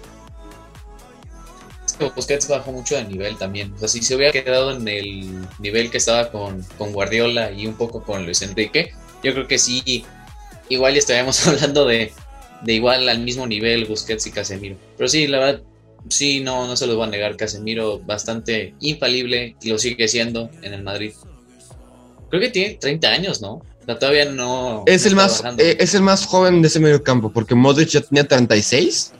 [2.16, 3.74] Busquets bajó mucho de nivel también.
[3.74, 7.68] O sea, si se hubiera quedado en el nivel que estaba con, con Guardiola y
[7.68, 8.94] un poco con Luis Enrique,
[9.24, 10.06] yo creo que sí,
[10.70, 12.12] igual estaríamos hablando de,
[12.64, 14.78] de igual al mismo nivel Busquets y Casemiro.
[14.98, 15.62] Pero sí, la verdad,
[16.10, 17.36] sí, no, no se los voy a negar.
[17.38, 21.14] Casemiro bastante infalible y lo sigue siendo en el Madrid.
[22.30, 23.62] Creo que tiene 30 años, ¿no?
[23.94, 24.84] todavía no.
[24.88, 28.02] Es, el más, eh, es el más joven de ese medio campo, porque Modric ya
[28.02, 29.14] tenía 36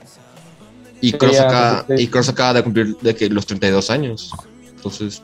[1.00, 4.32] y Kroos acaba, y acaba de cumplir de que los 32 años.
[4.74, 5.22] Entonces.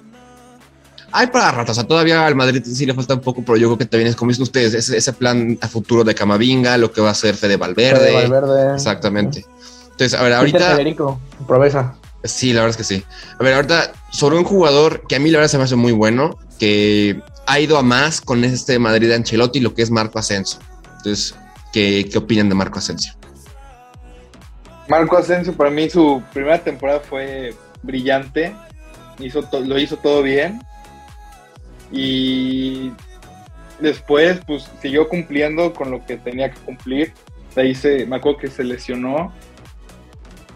[1.14, 3.68] Hay para rato, o sea, todavía al Madrid sí le falta un poco, pero yo
[3.68, 6.90] creo que también es como dicen ustedes, ese, ese plan a futuro de Camavinga, lo
[6.90, 7.98] que va a hacer Fede Valverde.
[7.98, 8.74] Fede Valverde.
[8.74, 9.44] Exactamente.
[9.90, 10.76] Entonces, a ver, ahorita.
[10.76, 11.96] Federico, promesa.
[12.24, 13.04] Sí, la verdad es que sí.
[13.38, 15.92] A ver, ahorita, sobre un jugador que a mí la verdad se me hace muy
[15.92, 20.18] bueno, que ha ido a más con este Madrid de Ancelotti, lo que es Marco
[20.18, 20.60] Asensio.
[20.96, 21.34] Entonces,
[21.74, 23.12] ¿qué, qué opinan de Marco Asensio?
[24.88, 28.54] Marco Asensio, para mí su primera temporada fue brillante,
[29.18, 30.60] hizo lo hizo todo bien
[31.93, 32.93] y
[33.80, 37.12] después pues siguió cumpliendo con lo que tenía que cumplir.
[37.55, 39.32] Ahí se, me acuerdo que se lesionó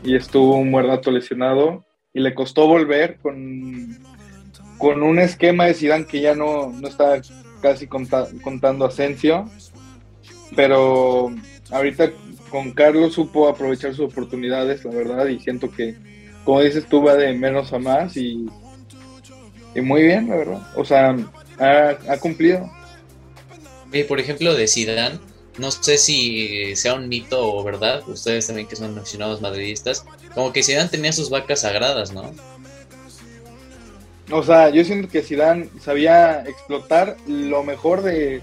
[0.02, 1.84] y estuvo un buen rato lesionado
[2.14, 3.98] y le costó volver con
[4.78, 7.20] con un esquema de Zidane que ya no, no está
[7.62, 9.48] casi contando Asensio,
[10.54, 11.32] pero
[11.70, 12.10] ahorita
[12.50, 15.96] con Carlos supo aprovechar sus oportunidades, la verdad, y siento que,
[16.44, 18.46] como dices tú, va de menos a más y,
[19.76, 20.68] y muy bien, la verdad.
[20.74, 21.14] O sea,
[21.58, 22.70] ha, cumplido.
[23.92, 25.20] Y por ejemplo, de Zidane,
[25.58, 30.52] no sé si sea un mito o verdad, ustedes también que son aficionados madridistas, como
[30.52, 32.32] que Zidane tenía sus vacas sagradas, ¿no?
[34.30, 38.40] O sea, yo siento que Zidane sabía explotar lo mejor de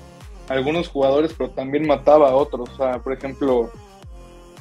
[0.49, 2.69] algunos jugadores, pero también mataba a otros.
[2.69, 3.71] O sea, por ejemplo,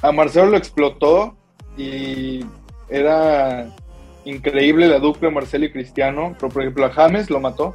[0.00, 1.36] a Marcelo lo explotó
[1.76, 2.40] y
[2.88, 3.76] era
[4.24, 6.34] increíble la dupla Marcelo y Cristiano.
[6.38, 7.74] Pero por ejemplo, a James lo mató.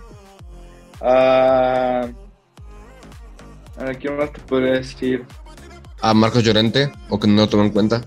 [1.01, 2.07] A,
[3.77, 5.25] a ¿quién más te podría decir?
[6.01, 8.01] A Marcos Llorente, o que no lo tomó en cuenta.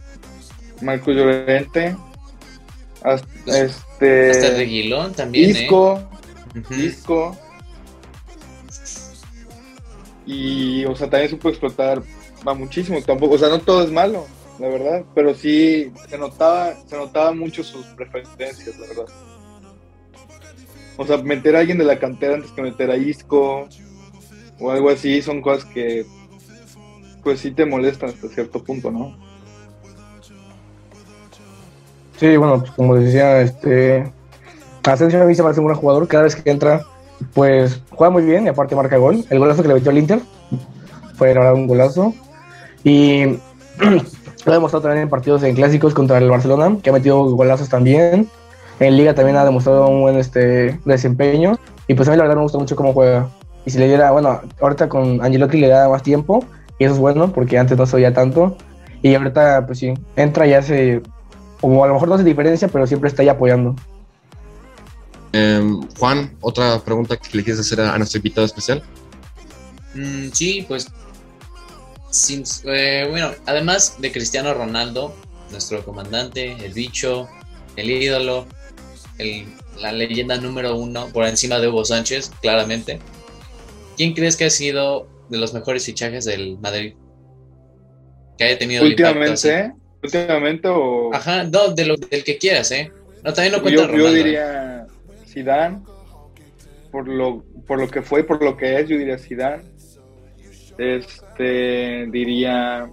[0.80, 1.96] Marcos Llorente.
[3.02, 5.52] Hasta, este, este, Hasta Reguilón también.
[5.52, 5.98] Disco.
[6.54, 6.62] ¿eh?
[6.70, 7.36] Disco.
[10.26, 12.02] Y, o sea, también supo explotar
[12.46, 13.00] va muchísimo.
[13.02, 14.26] Tampoco, o sea, no todo es malo,
[14.60, 15.04] la verdad.
[15.14, 19.06] Pero sí se notaba, se notaba mucho sus preferencias, la verdad.
[20.96, 23.68] O sea, meter a alguien de la cantera antes que meter a Isco
[24.60, 26.04] o algo así son cosas que
[27.22, 29.16] pues sí te molestan hasta cierto punto, ¿no?
[32.18, 34.12] Sí, bueno, pues como decía, este.
[34.82, 36.06] Asensio a mí se parece un buen jugador.
[36.08, 36.84] Cada vez que entra,
[37.34, 39.24] pues juega muy bien y aparte marca gol.
[39.30, 40.20] El golazo que le metió al Inter
[41.16, 42.14] fue verdad un golazo.
[42.84, 43.24] Y
[44.44, 47.68] lo ha demostrado también en partidos en clásicos contra el Barcelona, que ha metido golazos
[47.68, 48.28] también.
[48.78, 51.58] En Liga también ha demostrado un buen este, desempeño.
[51.86, 53.28] Y pues a mí la verdad me gusta mucho cómo juega.
[53.66, 56.44] Y si le diera, bueno, ahorita con Angelotti le da más tiempo.
[56.78, 58.56] Y eso es bueno, porque antes no sabía tanto.
[59.02, 61.02] Y ahorita, pues sí, entra y hace
[61.60, 63.76] como a lo mejor no hace diferencia, pero siempre está ahí apoyando.
[65.32, 68.82] Em, Juan, otra pregunta que le quieres hacer a, nuestro invitado especial.
[69.94, 70.88] Mm, sí, pues,
[72.64, 75.14] eh, bueno, además de Cristiano Ronaldo,
[75.50, 77.28] nuestro comandante, el bicho,
[77.76, 78.46] el ídolo,
[79.78, 82.98] la leyenda número uno por encima de Hugo Sánchez, claramente.
[83.96, 86.94] ¿Quién crees que ha sido de los mejores fichajes del Madrid?
[88.38, 92.90] Que haya tenido últimamente últimamente o ajá no de lo, del que quieras eh
[93.22, 94.86] no también no cuenta yo, yo diría
[95.26, 95.80] Zidane
[96.90, 99.62] por lo por lo que fue por lo que es yo diría Zidane
[101.40, 102.88] este diría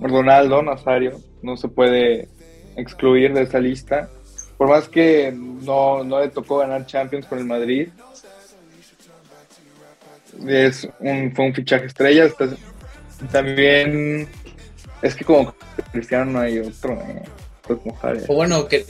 [0.00, 2.28] Ronaldo Nazario no se puede
[2.76, 4.08] excluir de esa lista
[4.56, 7.88] por más que no, no le tocó ganar Champions con el Madrid
[10.46, 12.28] es un, fue un fichaje estrella
[13.32, 14.28] también
[15.02, 15.54] es que como
[15.92, 17.22] Cristiano no hay otro, eh,
[18.28, 18.86] O bueno, que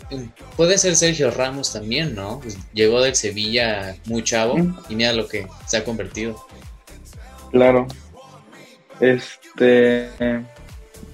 [0.56, 2.40] puede ser Sergio Ramos también, ¿no?
[2.40, 4.56] Pues llegó del Sevilla muy chavo
[4.88, 6.36] y mira lo que se ha convertido.
[7.50, 7.86] Claro.
[9.00, 10.08] Este.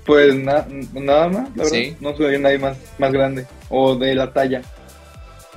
[0.04, 0.66] Pues nada
[1.28, 1.96] más, la verdad.
[2.00, 4.62] No se nadie más, más grande o de la talla.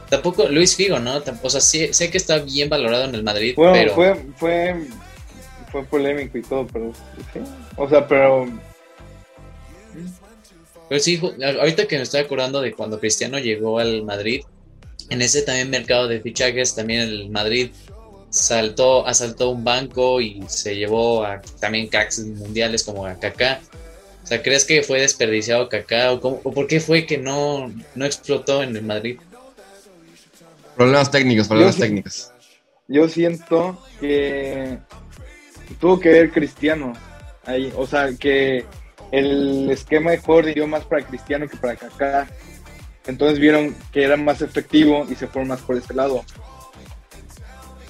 [0.10, 1.22] Tampoco Luis Figo, ¿no?
[1.42, 3.94] O sea, sí, sé que está bien valorado en el Madrid, bueno, pero.
[3.96, 4.76] Fue, fue,
[5.72, 6.94] fue polémico y todo, pero
[7.34, 7.40] sí.
[7.76, 8.48] O sea, pero.
[10.88, 11.20] Pero sí,
[11.60, 14.44] ahorita que me estoy acordando de cuando Cristiano llegó al Madrid,
[15.10, 17.72] en ese también mercado de fichajes, también el Madrid
[18.36, 23.62] saltó, asaltó un banco y se llevó a también cracks mundiales como a Kaká.
[24.24, 28.06] O sea, ¿crees que fue desperdiciado Kaká o, o por qué fue que no, no
[28.06, 29.20] explotó en el Madrid?
[30.76, 32.32] Problemas técnicos, problemas técnicos.
[32.90, 34.80] Yo siento que
[35.80, 36.92] tuvo que ver Cristiano
[37.46, 38.66] ahí, o sea, que
[39.12, 42.28] el esquema de juego dio más para Cristiano que para Kaká.
[43.08, 46.26] Entonces vieron que era más efectivo y se fueron más por ese lado.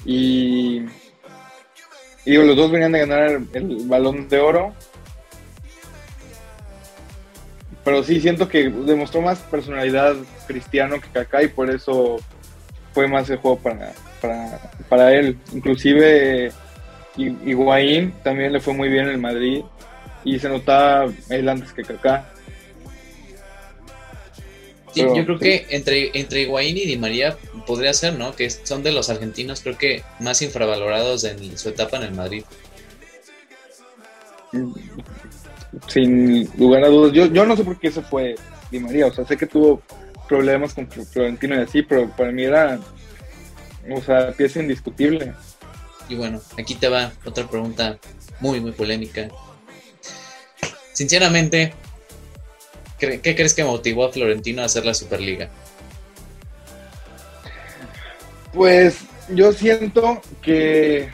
[0.05, 0.83] Y,
[2.25, 4.73] y los dos venían de ganar el, balón de oro.
[7.83, 10.15] Pero sí siento que demostró más personalidad
[10.47, 12.17] Cristiano que Kaká y por eso
[12.93, 13.91] fue más el juego para,
[14.89, 15.37] para, él.
[15.53, 16.51] Inclusive
[17.17, 19.63] Higuaín también le fue muy bien en el Madrid
[20.23, 22.31] y se notaba él antes que Kaká.
[24.95, 27.37] Yo creo que entre, entre Higuaín y Di María
[27.67, 28.35] podría ser, ¿no?
[28.35, 32.43] Que son de los argentinos, creo que más infravalorados en su etapa en el Madrid.
[35.87, 37.11] Sin lugar a dudas.
[37.13, 38.35] Yo, yo no sé por qué se fue
[38.71, 39.07] Di María.
[39.07, 39.81] O sea, sé que tuvo
[40.27, 42.79] problemas con Florentino y así, pero para mí era,
[43.91, 45.33] o sea, pieza indiscutible.
[46.07, 47.97] Y bueno, aquí te va otra pregunta
[48.39, 49.29] muy, muy polémica.
[50.93, 51.73] Sinceramente,
[52.97, 55.49] ¿qué crees que motivó a Florentino a hacer la Superliga?
[58.53, 61.09] Pues yo siento que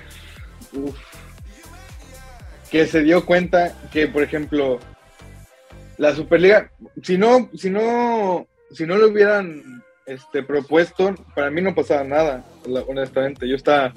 [2.69, 4.79] que se dio cuenta que, por ejemplo,
[5.97, 6.71] la Superliga,
[7.03, 12.43] si no, si no si no lo hubieran este, propuesto, para mí no pasaba nada,
[12.88, 13.47] honestamente.
[13.47, 13.93] Yo estaba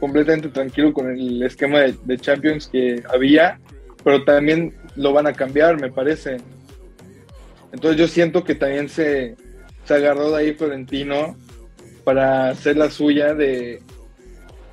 [0.00, 3.60] completamente tranquilo con el esquema de, Champions que había,
[4.02, 6.38] pero también lo van a cambiar, me parece.
[7.74, 9.36] Entonces yo siento que también se,
[9.84, 11.36] se agarró de ahí Florentino
[12.04, 13.82] para hacer la suya de,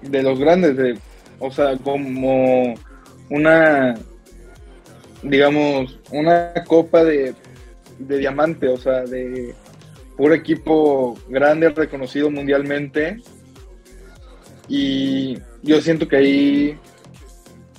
[0.02, 0.98] de los grandes, de,
[1.40, 2.74] o sea, como
[3.30, 3.96] una,
[5.24, 7.36] digamos, una copa de
[8.08, 9.54] de diamante, o sea, de
[10.18, 13.18] un equipo grande, reconocido mundialmente.
[14.68, 16.78] Y yo siento que ahí,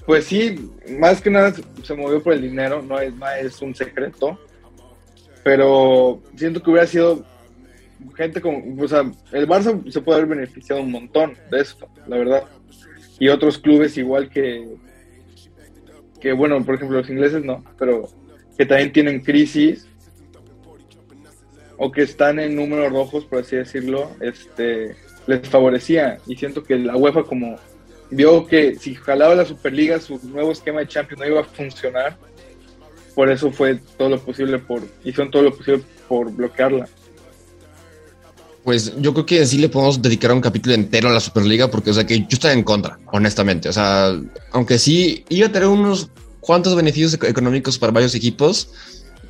[0.06, 1.52] pues sí, más que nada
[1.82, 4.38] se movió por el dinero, no es, es un secreto.
[5.42, 7.24] Pero siento que hubiera sido
[8.16, 12.16] gente como, o sea, el Barça se puede haber beneficiado un montón de esto, la
[12.16, 12.44] verdad.
[13.18, 14.68] Y otros clubes igual que,
[16.20, 18.08] que bueno, por ejemplo, los ingleses no, pero
[18.56, 19.86] que también tienen crisis
[21.76, 24.94] o que están en números rojos, por así decirlo, este,
[25.26, 26.18] les favorecía.
[26.26, 27.56] Y siento que la UEFA como
[28.10, 32.16] vio que si jalaba la Superliga, su nuevo esquema de Champions no iba a funcionar,
[33.14, 36.88] por eso fue todo lo posible por, hicieron todo lo posible por bloquearla.
[38.64, 41.90] Pues yo creo que sí le podemos dedicar un capítulo entero a la Superliga, porque,
[41.90, 43.68] o sea, que yo estoy en contra, honestamente.
[43.68, 44.16] O sea,
[44.52, 46.10] aunque sí iba a tener unos
[46.40, 48.70] cuantos beneficios económicos para varios equipos,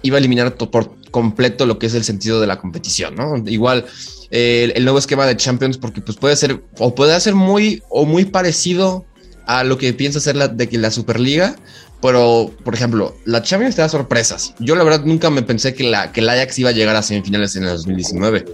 [0.02, 3.36] iba a eliminar por completo lo que es el sentido de la competición, ¿no?
[3.46, 3.86] Igual
[4.30, 8.24] el, nuevo esquema de Champions, porque pues puede ser o puede ser muy o muy
[8.24, 9.04] parecido
[9.46, 11.56] a lo que piensa hacer la, de que la Superliga,
[12.02, 14.54] pero por ejemplo, la Champions te da sorpresas.
[14.58, 17.02] Yo la verdad nunca me pensé que la que el Ajax iba a llegar a
[17.02, 18.44] semifinales en el 2019.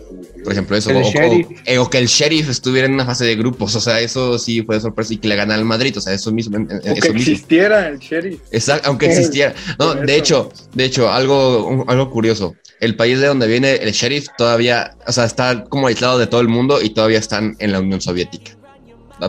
[0.45, 0.91] Por ejemplo, eso.
[0.91, 3.75] Eh, o, que el Sheriff estuviera en una fase de grupos.
[3.75, 5.97] O sea, eso sí fue sorpresa y que le gana al Madrid.
[5.97, 6.59] O sea, eso mismo.
[6.59, 8.41] O que existiera el Sheriff.
[8.53, 9.55] Exacto, aunque existiera.
[9.79, 12.55] No, de hecho, de hecho, algo, algo curioso.
[12.81, 16.43] El país de donde viene el Sheriff todavía, o sea, está como aislado de todo
[16.43, 18.53] el mundo y todavía están en la Unión Soviética.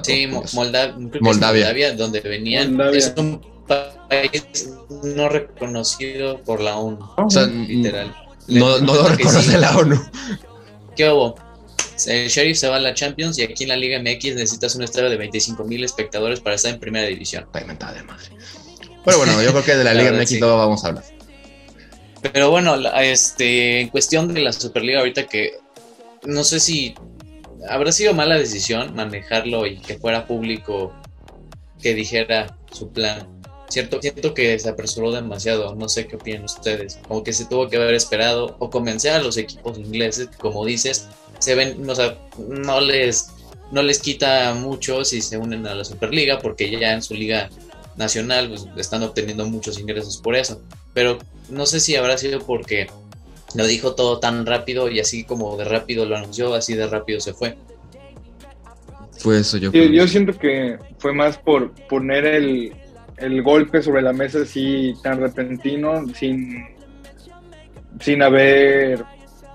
[0.03, 0.95] sí, Moldavia.
[1.21, 1.93] Moldavia.
[1.95, 2.79] donde venían.
[2.93, 4.69] Es un país
[5.03, 6.99] no reconocido por la ONU.
[7.15, 8.13] O sea, literal.
[8.47, 10.01] No, no lo reconoce la ONU.
[10.95, 11.35] ¿Qué hubo?
[12.07, 14.83] El Sheriff se va a la Champions y aquí en la Liga MX necesitas un
[14.83, 17.45] estadio de 25 mil espectadores para estar en primera división.
[17.53, 18.29] de madre.
[19.05, 21.03] Pero bueno, yo creo que de la Liga MX no vamos a hablar.
[22.33, 25.53] Pero bueno, este, en cuestión de la Superliga ahorita que
[26.25, 26.95] no sé si
[27.69, 30.93] habrá sido mala decisión manejarlo y que fuera público
[31.81, 33.38] que dijera su plan.
[33.69, 37.69] Cierto, siento que se apresuró demasiado, no sé qué opinan ustedes, como que se tuvo
[37.69, 41.07] que haber esperado o convencer a los equipos ingleses, como dices,
[41.37, 43.29] se ven, o sea, no les,
[43.71, 47.49] no les quita mucho si se unen a la Superliga, porque ya en su liga
[47.95, 50.61] nacional pues, están obteniendo muchos ingresos por eso,
[50.95, 52.87] pero no sé si habrá sido porque
[53.53, 57.19] lo dijo todo tan rápido y así como de rápido lo anunció, así de rápido
[57.19, 57.55] se fue.
[59.17, 59.91] Fue eso, yo Sí, creo.
[59.91, 62.73] yo siento que fue más por poner el,
[63.19, 66.65] el golpe sobre la mesa así tan repentino, sin,
[67.99, 69.03] sin haber,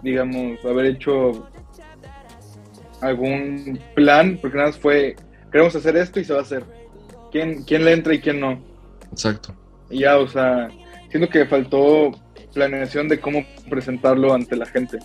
[0.02, 1.48] digamos, haber hecho
[3.00, 5.16] algún plan, porque nada más fue,
[5.52, 6.64] queremos hacer esto y se va a hacer.
[7.30, 8.62] ¿Quién, quién le entra y quién no?
[9.10, 9.54] Exacto.
[9.90, 10.68] Y ya, o sea,
[11.10, 12.12] siento que faltó
[12.54, 14.98] planeación de cómo presentarlo ante la gente.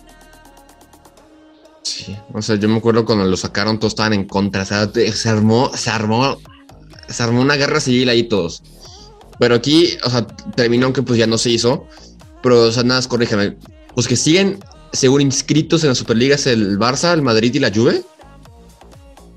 [1.82, 4.62] Sí, o sea, yo me acuerdo cuando lo sacaron, todos estaban en contra.
[4.62, 6.36] O sea, te- se armó, se armó,
[7.10, 8.62] se armó una guerra civil ahí todos.
[9.38, 11.86] Pero aquí, o sea, terminó que pues ya no se hizo.
[12.42, 13.56] Pero, o sea, nada, corrígeme.
[13.96, 14.58] Los que siguen,
[14.92, 18.02] según inscritos en la Superliga, es el Barça, el Madrid y la Juve.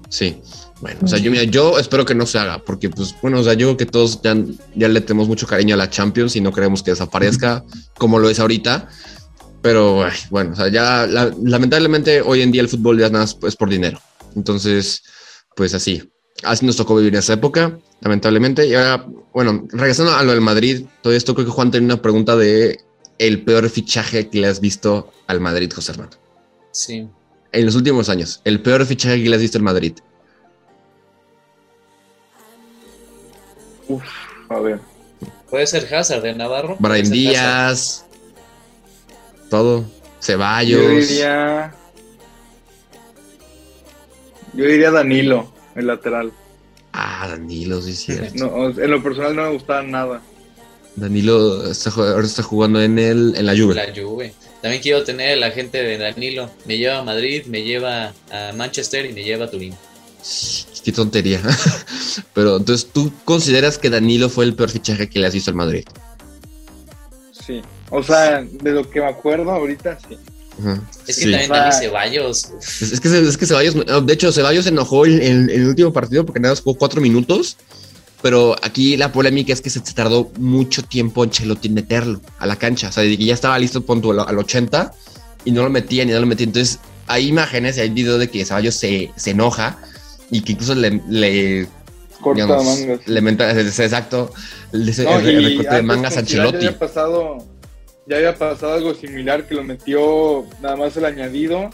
[0.09, 0.41] Sí.
[0.81, 3.43] Bueno, o sea, yo, mira, yo espero que no se haga, porque, pues, bueno, o
[3.43, 4.35] sea, yo creo que todos ya,
[4.75, 7.63] ya le tenemos mucho cariño a la Champions y no queremos que desaparezca
[7.97, 8.89] como lo es ahorita.
[9.61, 13.55] Pero bueno, o sea, ya la- lamentablemente hoy en día el fútbol ya nada es
[13.55, 14.01] por dinero.
[14.35, 15.03] Entonces,
[15.55, 16.03] pues así.
[16.43, 18.67] Así nos tocó vivir esa época, lamentablemente.
[18.67, 22.01] Y ahora, bueno, regresando a lo del Madrid, todo esto creo que Juan tiene una
[22.01, 22.79] pregunta de
[23.19, 26.09] el peor fichaje que le has visto al Madrid, José Hernán.
[26.71, 27.07] Sí.
[27.51, 29.93] En los últimos años, el peor fichaje que le has visto al Madrid.
[33.87, 34.03] Uf,
[34.49, 34.79] a ver.
[35.49, 36.77] Puede ser Hazard de Navarro.
[36.79, 37.13] Brian Hazard.
[37.13, 38.05] Díaz,
[39.49, 39.85] todo.
[40.19, 40.81] Ceballos.
[40.81, 41.75] Yo diría.
[44.53, 46.31] Yo diría Danilo, el lateral.
[46.93, 48.33] Ah, Danilo, sí, cierto.
[48.35, 50.21] No, en lo personal no me gustaba nada.
[50.95, 53.73] Danilo está, ahora está jugando en el en la Juve.
[53.73, 54.33] La Juve.
[54.61, 56.49] También quiero tener el agente de Danilo.
[56.65, 59.75] Me lleva a Madrid, me lleva a Manchester y me lleva a Turín.
[60.83, 61.41] Qué tontería.
[62.33, 65.57] Pero entonces, ¿tú consideras que Danilo fue el peor fichaje que le has visto al
[65.57, 65.83] Madrid?
[67.31, 67.61] Sí.
[67.89, 70.17] O sea, de lo que me acuerdo ahorita, sí.
[70.65, 70.81] Ajá.
[71.07, 71.31] Es que Sí.
[71.31, 71.49] también.
[71.51, 72.45] Dani Ceballos.
[72.61, 75.67] Es, es que, es que Ceballos, de hecho, Ceballos se enojó en, en- en el
[75.67, 77.57] último partido porque nada más jugó cuatro minutos.
[78.21, 82.21] Pero aquí la polémica es que se, se tardó mucho tiempo en Chelotti en meterlo
[82.39, 82.87] a la cancha.
[82.87, 84.93] O sea, de que ya estaba listo punto al, al 80
[85.43, 86.49] y no lo metían y no lo metían.
[86.49, 89.77] Entonces, hay imágenes y hay video de que Ceballos se, se enoja
[90.31, 91.67] y que incluso le, le
[92.21, 93.07] Corta digamos, mangas.
[93.07, 94.31] le menta- es- exacto,
[94.71, 96.59] le- el, No, el recorte de mangas a Ancelotti.
[96.61, 97.45] Ya había pasado,
[98.05, 101.69] ya había pasado algo similar que lo metió nada más el añadido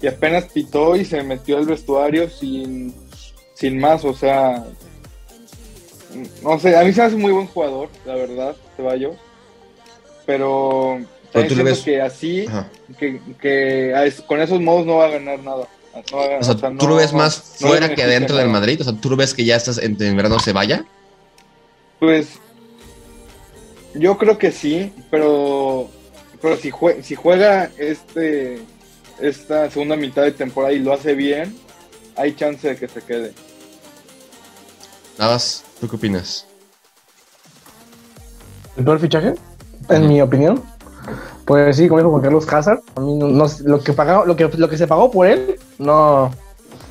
[0.00, 2.94] y apenas pitó y se metió al vestuario sin,
[3.54, 4.64] sin más, o sea,
[6.42, 9.16] no sé, a mí se me hace muy buen jugador, la verdad, Ceballos,
[10.26, 10.98] pero
[11.32, 12.68] Pero tú ves- que así, Ajá.
[12.98, 15.66] que, que con esos modos no va a ganar nada.
[16.10, 18.02] No va a- O sea, o sea, ¿tú no- lo ves más no fuera que
[18.02, 18.48] adentro del.
[18.48, 18.80] Madrid?
[18.80, 20.84] O sea, ¿tú lo ves que ya estás en, en verano se vaya?
[22.00, 22.38] Pues
[23.94, 25.88] yo creo que sí, pero
[26.40, 28.60] pero si jue- si juega este
[29.20, 31.56] esta segunda mitad de temporada y lo hace bien,
[32.16, 33.32] hay chance de que se quede.
[35.18, 36.46] Nada más, ¿tú qué opinas?
[38.76, 39.34] ¿El peor fichaje?
[39.88, 40.62] En mi opinión.
[41.44, 44.34] Pues sí, como dijo Juan Carlos Hazard, a mí no, no- lo que pagado, lo
[44.34, 46.30] que lo que se pagó por él no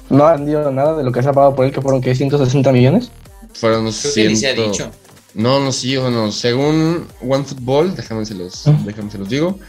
[0.09, 2.13] no ha rendido nada de lo que se ha pagado por él, que fueron que
[2.13, 3.11] 160 millones.
[3.55, 4.91] Fueron Creo que ni se ha ciento- dicho.
[5.35, 6.31] No, no, sí o no.
[6.31, 8.79] Según OneFootball, déjame se los, Ah.
[8.85, 9.59] déjame se los digo.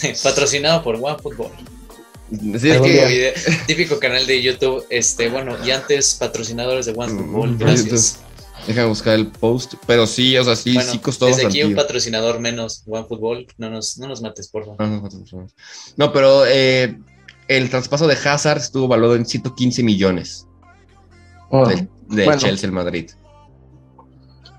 [0.22, 1.50] Patrocinado por OneFootball.
[2.30, 3.32] Sí, es Típico, que, video-
[3.66, 4.84] típico canal de YouTube.
[4.88, 7.58] Este, bueno, y antes patrocinadores de OneFootball.
[7.58, 7.80] Gracias.
[7.82, 8.18] entonces,
[8.68, 9.74] déjame buscar el post.
[9.86, 13.46] Pero sí, o sea, sí, Bueno, sí costó desde aquí un patrocinador menos, OneFootball.
[13.58, 14.80] No nos, no nos mates, por favor.
[14.80, 15.46] No, no, no.
[15.96, 16.96] No, pero eh,
[17.48, 20.46] el traspaso de Hazard estuvo valorado en 115 millones
[21.52, 22.40] Oh, de, de bueno.
[22.40, 23.10] Chelsea al Madrid.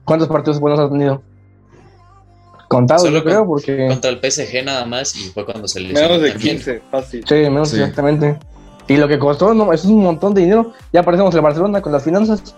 [0.06, 1.22] ¿Cuántos partidos buenos ha tenido?
[2.68, 3.88] Contados, Solo yo creo, porque.
[3.90, 6.56] Contra el PSG nada más y fue cuando se lesionó Menos de también.
[6.58, 7.26] 15, fácil.
[7.28, 7.80] Sí, menos Sí.
[7.80, 8.40] exactamente.
[8.88, 10.72] Y lo que costó, no, eso es un montón de dinero.
[10.94, 12.56] Ya parecemos el Barcelona con las finanzas.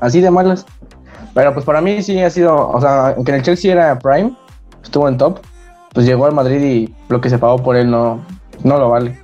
[0.00, 0.64] Así de malas.
[1.34, 4.32] Pero pues para mí sí ha sido, o sea, aunque en el Chelsea era prime,
[4.82, 5.40] estuvo en top,
[5.92, 8.20] pues llegó al Madrid y lo que se pagó por él no,
[8.64, 9.20] no lo vale.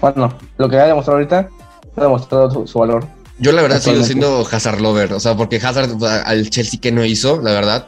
[0.00, 1.48] Bueno, lo que ha demostrado ahorita,
[1.96, 3.04] ha demostrado su, su valor.
[3.40, 7.04] Yo la verdad sigo siendo Hazard lover, o sea, porque Hazard al Chelsea que no
[7.04, 7.86] hizo, la verdad.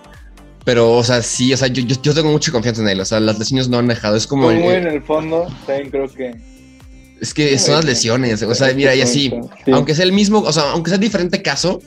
[0.65, 3.01] Pero, o sea, sí, o sea, yo, yo, yo tengo mucha confianza en él.
[3.01, 4.17] O sea, las lesiones no han dejado.
[4.17, 4.51] Es como.
[4.51, 6.35] Eh, en el fondo, también creo que.
[7.21, 8.43] es que son las lesiones.
[8.43, 9.33] O sea, mira, y así.
[9.65, 9.71] Sí.
[9.73, 11.81] Aunque sea el mismo, o sea, aunque sea diferente caso,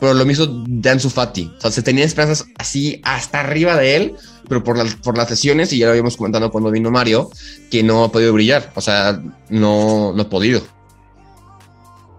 [0.00, 1.50] pero lo mismo de Ansu Fati.
[1.56, 4.14] O sea, se tenía esperanzas así hasta arriba de él,
[4.48, 7.30] pero por, las por las lesiones, y ya lo habíamos comentado cuando vino Mario,
[7.70, 8.72] que no ha podido brillar.
[8.74, 10.62] O sea, no, no ha podido.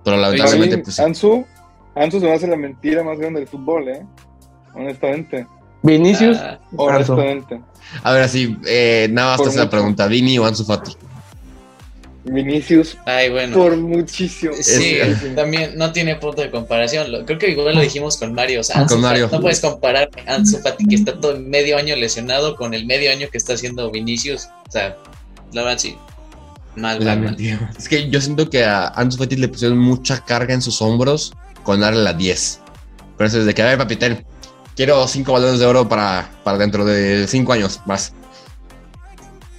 [0.08, 0.97] Pero lamentablemente, pues.
[1.01, 1.45] Ansu,
[1.93, 4.05] Ansu se me hace la mentira más grande del fútbol, ¿eh?
[4.74, 5.45] Honestamente.
[5.84, 7.60] Vinicius, Ah, Honestamente.
[8.03, 10.93] A ver, así, eh, nada más te hace la pregunta: ¿Vini o Ansu Fati?
[12.24, 13.55] Vinicius Ay, bueno.
[13.58, 14.53] por muchísimo.
[14.62, 14.97] Sí,
[15.36, 17.26] también no tiene punto de comparación.
[17.26, 18.62] Creo que igual lo dijimos con Mario.
[18.62, 19.28] O sea, con Mario.
[19.30, 23.12] no puedes comparar a Ansu Fati que está todo medio año lesionado con el medio
[23.12, 24.47] año que está haciendo Vinicius.
[24.68, 24.95] O sea,
[25.51, 25.97] la verdad sí.
[26.78, 27.36] Mal, mal,
[27.75, 31.34] Es que yo siento que a Ansu Fati le pusieron mucha carga en sus hombros
[31.63, 32.61] con darle la 10.
[33.17, 34.23] Por eso desde que, a ver, papitén,
[34.75, 38.13] quiero 5 balones de oro para, para dentro de 5 años más.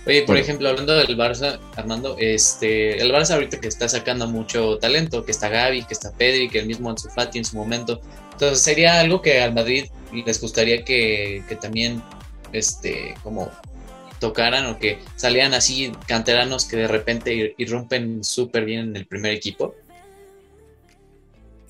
[0.07, 4.79] Oye, por ejemplo, hablando del Barça, Armando, este, el Barça ahorita que está sacando mucho
[4.79, 8.01] talento, que está Gaby, que está Pedri, que el mismo Ansu Fati en su momento.
[8.33, 12.01] Entonces sería algo que al Madrid les gustaría que, también,
[12.53, 13.51] este, como
[14.19, 19.33] tocaran o que salieran así canteranos que de repente irrumpen súper bien en el primer
[19.33, 19.75] equipo.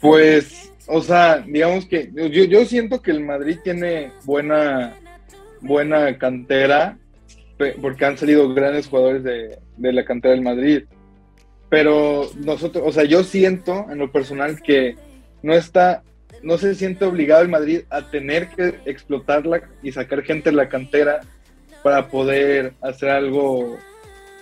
[0.00, 4.94] Pues, o sea, digamos que yo, yo siento que el Madrid tiene buena,
[5.60, 6.96] buena cantera
[7.80, 10.84] porque han salido grandes jugadores de, la cantera del Madrid.
[11.68, 14.96] Pero nosotros, o sea, yo siento en lo personal que
[15.42, 16.02] no está,
[16.42, 20.68] no se siente obligado el Madrid a tener que explotarla y sacar gente de la
[20.68, 21.20] cantera
[21.82, 23.78] para poder hacer algo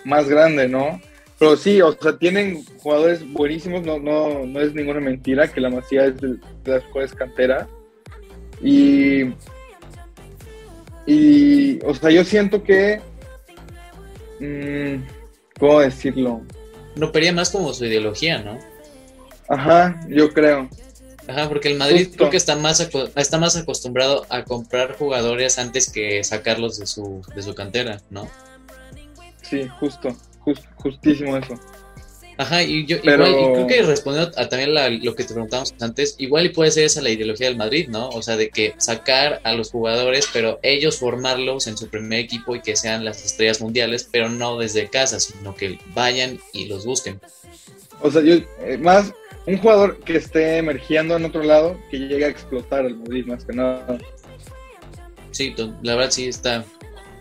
[0.05, 1.01] más grande, ¿no?
[1.39, 5.69] Pero sí, o sea, tienen jugadores buenísimos, no, no, no es ninguna mentira que la
[5.69, 7.67] Masía es de, las mejores canteras.
[8.61, 9.25] Y
[11.07, 12.99] y, o sea, yo siento que.
[14.39, 15.01] Mmm,
[15.57, 16.41] ¿Cómo decirlo?
[16.95, 18.59] No pería más como su ideología, ¿no?
[19.47, 20.69] Ajá, yo creo.
[21.27, 25.91] Ajá, porque el Madrid creo que está más, está más acostumbrado a comprar jugadores antes
[25.91, 28.29] que sacarlos de su, de su cantera, ¿no?
[29.41, 30.15] Sí, justo,
[30.77, 31.59] justísimo eso.
[32.37, 34.73] Ajá, y yo igual, y creo que respondiendo a también
[35.03, 38.09] lo que te preguntamos antes, igual y puede ser esa la ideología del Madrid, ¿no?
[38.09, 42.55] O sea, de que sacar a los jugadores, pero ellos formarlos en su primer equipo
[42.55, 46.85] y que sean las estrellas mundiales, pero no desde casa, sino que vayan y los
[46.85, 47.19] busquen.
[48.01, 49.11] O sea, yo, eh, más
[49.47, 53.45] un jugador que esté emergiendo en otro lado, que llegue a explotar al Madrid, más
[53.45, 53.97] que nada.
[55.31, 56.65] Sí, la verdad sí está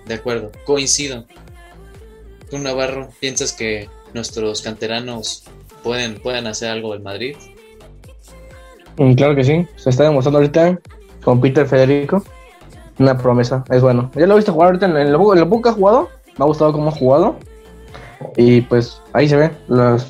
[0.07, 1.24] de acuerdo, coincido.
[2.51, 5.45] Tú, Navarro, piensas que nuestros canteranos
[5.83, 7.37] pueden, pueden hacer algo del Madrid?
[8.97, 10.81] Mm, claro que sí, se está demostrando ahorita
[11.22, 12.24] con Peter Federico.
[12.99, 14.11] Una promesa, es bueno.
[14.14, 16.09] Ya lo he visto jugar ahorita en el, en que ha jugado,
[16.39, 17.37] me ha gustado cómo ha jugado.
[18.37, 19.51] Y pues ahí se ve.
[19.68, 20.07] Los...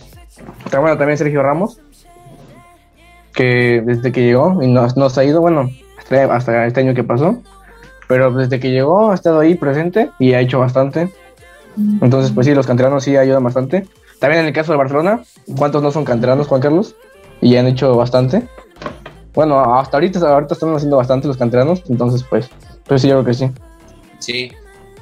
[0.71, 1.81] Bueno, también Sergio Ramos,
[3.37, 5.71] que desde que llegó y nos, nos ha ido, bueno,
[6.31, 7.41] hasta este año que pasó,
[8.09, 11.13] pero desde que llegó ha estado ahí presente y ha hecho bastante.
[12.01, 13.87] Entonces, pues sí, los canteranos sí ayudan bastante.
[14.19, 15.23] También en el caso de Barcelona,
[15.59, 16.97] ¿cuántos no son canteranos, Juan Carlos?
[17.43, 18.49] Y han hecho bastante.
[19.35, 22.49] Bueno, hasta ahorita, ahorita están haciendo bastante los canteranos, entonces pues,
[22.87, 23.51] pues sí, yo creo que sí.
[24.19, 24.51] Sí,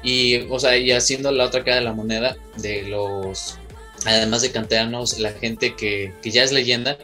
[0.03, 3.61] y o sea, y haciendo la otra cara de la moneda de los,
[4.05, 6.99] además de canteranos, la gente que, que ya es leyenda,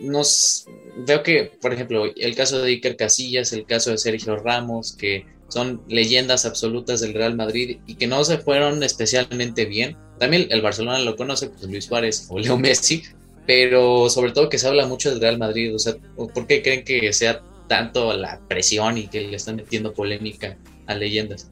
[0.00, 0.66] nos
[1.06, 5.26] veo que, por ejemplo, el caso de Iker Casillas, el caso de Sergio Ramos, que
[5.48, 9.96] son leyendas absolutas del Real Madrid y que no se fueron especialmente bien.
[10.18, 13.02] También el Barcelona lo conoce, pues Luis Suárez o Leo Messi,
[13.46, 15.74] pero sobre todo que se habla mucho del Real Madrid.
[15.74, 19.92] O sea, ¿por qué creen que sea tanto la presión y que le están metiendo
[19.92, 21.50] polémica a leyendas?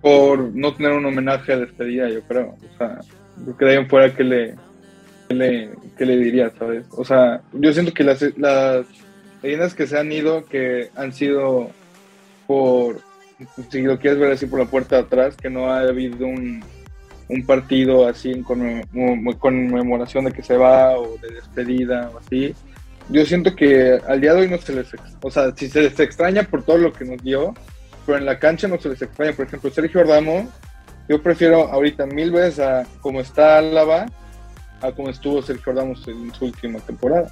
[0.00, 2.56] Por no tener un homenaje a despedida, yo creo.
[2.74, 3.00] O sea,
[3.46, 4.54] yo creo fuera que le,
[5.28, 6.86] que le, que le diría, ¿sabes?
[6.90, 8.86] O sea, yo siento que las, las
[9.42, 11.70] leyendas que se han ido, que han sido
[12.46, 13.00] por,
[13.70, 16.62] si lo quieres ver así por la puerta de atrás, que no ha habido un,
[17.28, 22.54] un partido así en conmemoración de que se va o de despedida o así.
[23.08, 24.88] Yo siento que al día de hoy no se les,
[25.20, 27.54] o sea, si se les extraña por todo lo que nos dio,
[28.06, 29.32] pero en la cancha no se les extraña.
[29.32, 30.46] Por ejemplo, Sergio Ramos,
[31.08, 34.06] yo prefiero ahorita mil veces a como está Álava
[34.82, 37.30] a como estuvo Sergio Ramos en su última temporada.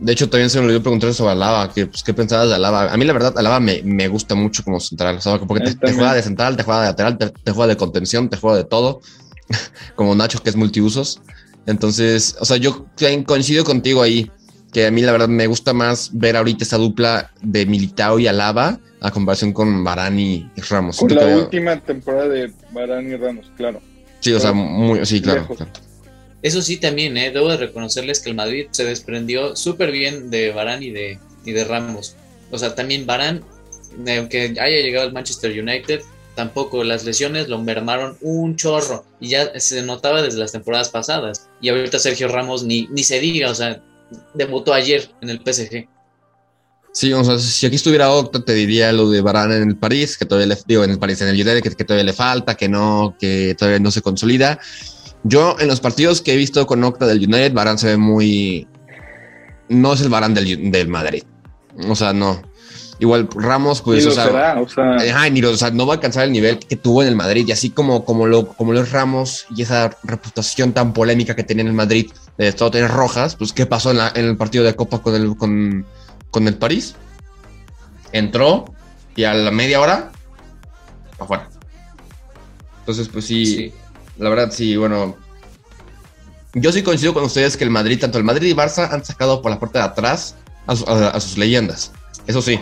[0.00, 2.92] De hecho, también se me olvidó preguntar sobre Alaba, que, pues, ¿qué pensabas de Alaba?
[2.92, 6.22] A mí, la verdad, Alaba me, me gusta mucho como central, porque te, juega de
[6.22, 9.00] central, te juega de lateral, te, juega de contención, te juega de todo,
[9.94, 11.22] como Nacho, que es multiusos.
[11.66, 12.86] Entonces, o sea, yo
[13.26, 14.28] coincido contigo ahí,
[14.72, 18.26] que a mí, la verdad, me gusta más ver ahorita esa dupla de Militao y
[18.26, 20.98] Alaba a comparación con Barani y Ramos.
[20.98, 23.80] Con la última temporada de Barani y Ramos, claro.
[24.22, 25.48] Sí, o sea, muy, sí, claro.
[26.42, 27.32] Eso sí, también, ¿eh?
[27.32, 31.50] debo de reconocerles que el Madrid se desprendió súper bien de Barán y de, y
[31.50, 32.14] de Ramos.
[32.52, 33.42] O sea, también Barán,
[34.16, 36.02] aunque haya llegado al Manchester United,
[36.36, 39.04] tampoco las lesiones lo mermaron un chorro.
[39.18, 41.48] Y ya se notaba desde las temporadas pasadas.
[41.60, 43.82] Y ahorita Sergio Ramos ni, ni se diga, o sea,
[44.34, 45.88] debutó ayer en el PSG.
[46.92, 50.18] Sí, o sea, si aquí estuviera Octa, te diría lo de Barán en el París,
[50.18, 52.54] que todavía le digo en el París, en el United, que, que, todavía le falta,
[52.54, 54.58] que no, que todavía no se consolida.
[55.24, 58.68] Yo, en los partidos que he visto con Octa del United, Barán se ve muy.
[59.68, 61.22] No es el Barán del, del Madrid.
[61.88, 62.42] O sea, no.
[62.98, 66.30] Igual Ramos, pues, o, sea, o, sea, ni o sea, no va a alcanzar el
[66.30, 67.46] nivel que tuvo en el Madrid.
[67.48, 71.62] Y así como, como, lo, como los Ramos y esa reputación tan polémica que tenía
[71.62, 74.76] en el Madrid de todo tener rojas, pues, ¿qué pasó en, en, el partido de
[74.76, 75.84] Copa con el, con,
[76.32, 76.96] con el París?
[78.10, 78.64] Entró
[79.14, 80.10] y a la media hora,
[81.20, 81.48] afuera.
[82.80, 83.72] Entonces, pues sí, sí,
[84.18, 85.16] la verdad, sí, bueno.
[86.54, 89.40] Yo sí coincido con ustedes que el Madrid, tanto el Madrid y Barça, han sacado
[89.40, 90.34] por la puerta de atrás
[90.66, 91.92] a, a, a sus leyendas.
[92.26, 92.58] Eso sí,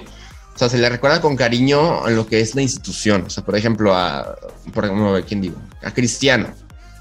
[0.55, 3.24] o sea, se le recuerda con cariño en lo que es la institución.
[3.26, 4.36] O sea, por ejemplo, a,
[4.74, 5.56] por ejemplo, ¿quién digo?
[5.82, 6.48] A Cristiano.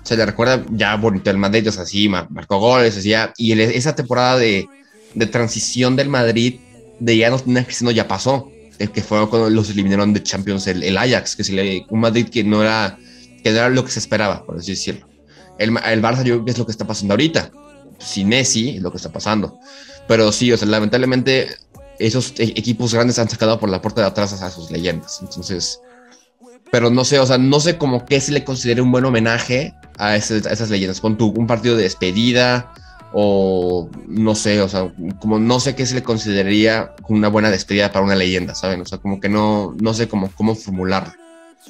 [0.04, 3.94] Se le recuerda ya bonito el Madrid, o sea, sí, marcó goles, decía, y esa
[3.96, 4.68] temporada de,
[5.14, 6.60] de, transición del Madrid,
[7.00, 8.52] de ya no tener Cristiano, ya pasó.
[8.78, 12.30] Que fue cuando los eliminaron de Champions, el, el Ajax, que se le, un Madrid
[12.30, 12.98] que no era,
[13.44, 15.06] que no era lo que se esperaba, por así decirlo.
[15.58, 17.52] El, el Barça, yo creo que es lo que está pasando ahorita.
[17.98, 19.60] Sin Messi, es lo que está pasando.
[20.08, 21.50] Pero sí, o sea, lamentablemente
[22.00, 25.20] esos e-, equipos grandes han sacado por la puerta de atrás a sus leyendas.
[25.22, 25.82] Entonces,
[26.72, 29.74] pero no sé, o sea, no sé como qué se le considere un buen homenaje
[29.98, 31.02] a, esas leyendas.
[31.02, 32.74] Con un partido de despedida
[33.12, 37.92] o no sé, o sea, como no sé qué se le consideraría una buena despedida
[37.92, 38.82] para una leyenda, ¿saben?
[38.82, 41.14] O sea, como que no, no sé cómo, cómo formularlo.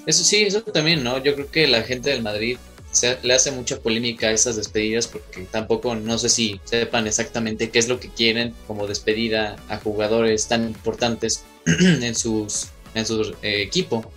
[0.06, 1.18] Eso sí, eso también, ¿no?
[1.18, 2.58] Yo creo que la gente del Madrid
[2.92, 7.70] se, le hace mucha polémica a esas despedidas porque tampoco no sé si sepan exactamente
[7.70, 13.22] qué es lo que quieren como despedida a jugadores tan importantes en sus en su
[13.42, 14.12] eh, equipo.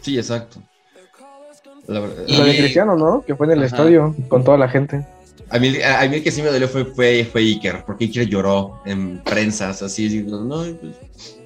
[0.00, 0.60] Sí, exacto.
[1.86, 2.24] La verdad.
[2.26, 2.36] Y...
[2.36, 3.24] Lo de Cristiano, ¿no?
[3.24, 3.66] Que fue en el Ajá.
[3.66, 5.06] estadio con toda la gente.
[5.52, 8.26] A mí, a mí el que sí me dolió fue, fue, fue Iker, porque Iker
[8.26, 10.64] lloró en prensas, así, no, no,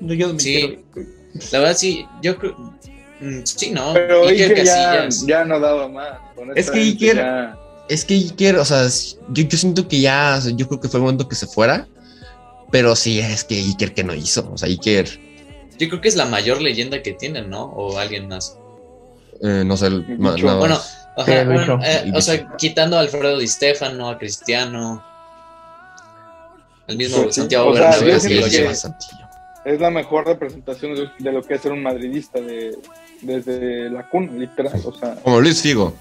[0.01, 1.11] yo me sí, quiero...
[1.51, 2.77] la verdad sí, yo creo,
[3.21, 3.93] Mm, sí, no.
[3.95, 6.19] Pero Iker, Iker ya, ya, no daba más.
[6.55, 7.59] Es que Iker, ya...
[7.89, 8.87] es que Iker, o sea,
[9.31, 11.47] yo, yo siento que ya, o sea, yo creo que fue el momento que se
[11.47, 11.89] fuera.
[12.71, 14.51] Pero sí, es que Iker que no hizo.
[14.53, 15.09] O sea, Iker.
[15.79, 17.65] Yo creo que es la mayor leyenda que tienen, ¿no?
[17.65, 18.59] O alguien más.
[19.43, 20.81] Eh, no sé, el, no, bueno,
[21.17, 25.03] bueno eh, o sea, quitando a Alfredo Di Stefano, a Cristiano,
[26.87, 29.27] el mismo sí, Santiago o sea, Bernabéu, lo lleva Santiago.
[29.65, 32.77] Es la mejor representación de, de, lo que es ser un madridista, de,
[33.23, 34.81] desde la cuna, literal.
[34.85, 35.17] O sea.
[35.17, 35.93] Como Luis Figo.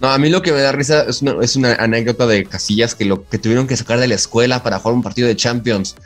[0.00, 2.94] No, a mí lo que me da risa es una, es una, anécdota de Casillas
[2.94, 5.96] que lo que tuvieron que sacar de la escuela para jugar un partido de Champions.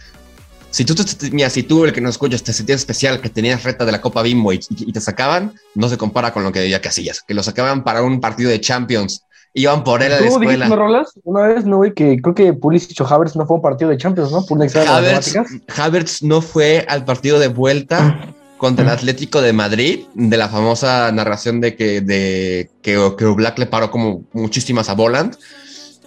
[0.79, 3.65] Si tú, te, mira, si tú, el que nos escuchas, te sentías especial, que tenías
[3.65, 6.61] reta de la Copa Bimbo y, y, te sacaban, no se compara con lo que
[6.61, 9.25] decía Casillas, que lo sacaban para un partido de Champions.
[9.55, 10.69] Iban por él a la escuela.
[10.69, 11.19] ¿Tú Rolas?
[11.25, 13.97] Una vez, no, güey, que creo que Pulisic o Havertz no fue un partido de
[13.97, 14.47] Champions, ¿no?
[14.47, 15.35] Por un examen Havertz,
[15.77, 21.11] Havertz no fue al partido de vuelta contra el Atlético de Madrid, de la famosa
[21.11, 25.37] narración de que, de, que, que Black le paró como muchísimas a Voland,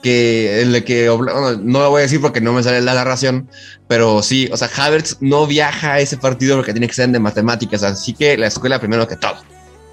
[0.02, 3.50] que el que bueno, no lo voy a decir porque no me sale la narración,
[3.88, 7.20] pero sí, o sea, Havertz no viaja a ese partido porque tiene que ser de
[7.20, 9.38] matemáticas, así que la escuela primero que todo.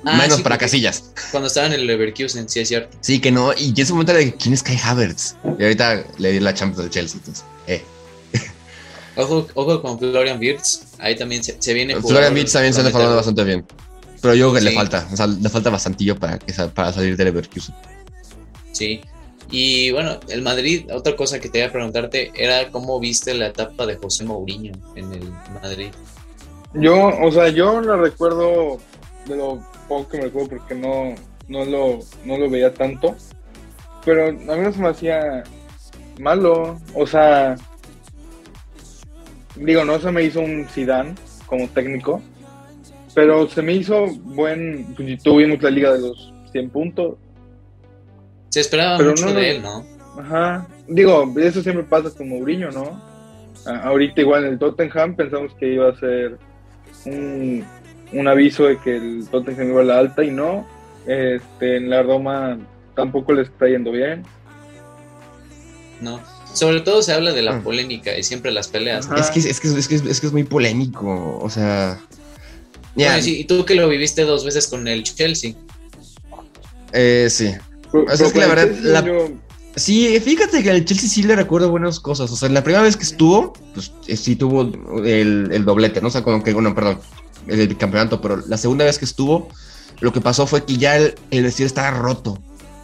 [0.05, 1.11] Ah, menos sí, para casillas.
[1.33, 2.97] Cuando estaba en el Leverkusen, sí es cierto.
[3.01, 5.37] Sí, que no, y en ese momento era de quién es Kai Havertz.
[5.59, 7.83] Y ahorita le di la Champions del Chelsea, entonces, eh.
[9.17, 12.01] Ojo, ojo con Florian Wirtz, ahí también se, se viene.
[12.01, 13.67] Florian Wirtz también se anda formando bastante bien.
[14.21, 14.67] Pero yo creo que sí.
[14.67, 17.75] le falta, o sea, le falta bastantillo para, que, para salir del Leverkusen.
[18.73, 19.01] Sí.
[19.51, 23.47] Y bueno, el Madrid, otra cosa que te iba a preguntarte era cómo viste la
[23.49, 25.91] etapa de José Mourinho en el Madrid.
[26.75, 28.79] Yo, o sea, yo lo recuerdo
[29.27, 31.15] de lo poco que me recuerdo porque no,
[31.49, 33.17] no, lo, no lo veía tanto.
[34.05, 35.45] Pero a mí no se me hacía
[36.19, 36.79] malo.
[36.95, 37.57] O sea,
[39.57, 41.15] digo, no se me hizo un Zidane
[41.47, 42.21] como técnico,
[43.15, 47.17] pero se me hizo buen, pues tuvimos la liga de los 100 puntos.
[48.49, 49.85] Se esperaba pero mucho no, de él, ¿no?
[50.19, 53.09] Ajá, digo, eso siempre pasa con Mourinho, ¿no?
[53.67, 56.39] ahorita igual en el Tottenham pensamos que iba a ser
[57.05, 57.65] un,
[58.13, 60.67] un aviso de que el Tottenham iba a la alta y no,
[61.07, 62.59] este, en la Roma
[62.95, 64.25] tampoco le está yendo bien.
[66.01, 66.21] No,
[66.55, 69.09] sobre todo se habla de la polémica y siempre las peleas.
[69.17, 72.01] Es que, es, que, es, que, es que es muy polémico, o sea...
[72.97, 73.13] Yeah.
[73.13, 75.55] Bueno, y tú que lo viviste dos veces con el Chelsea.
[76.93, 77.55] Eh, sí.
[77.91, 78.71] Sea, es que la verdad...
[78.83, 79.05] La...
[79.05, 79.29] Yo...
[79.77, 82.31] Sí, fíjate que al Chelsea sí le recuerdo buenas cosas.
[82.31, 84.63] O sea, la primera vez que estuvo, pues eh, sí tuvo
[85.05, 86.09] el, el doblete, ¿no?
[86.09, 86.99] O sea, como que, bueno, perdón,
[87.47, 89.49] el, el, campeonato, pero la segunda vez que estuvo,
[90.01, 92.39] lo que pasó fue que ya el, el vestido estaba roto.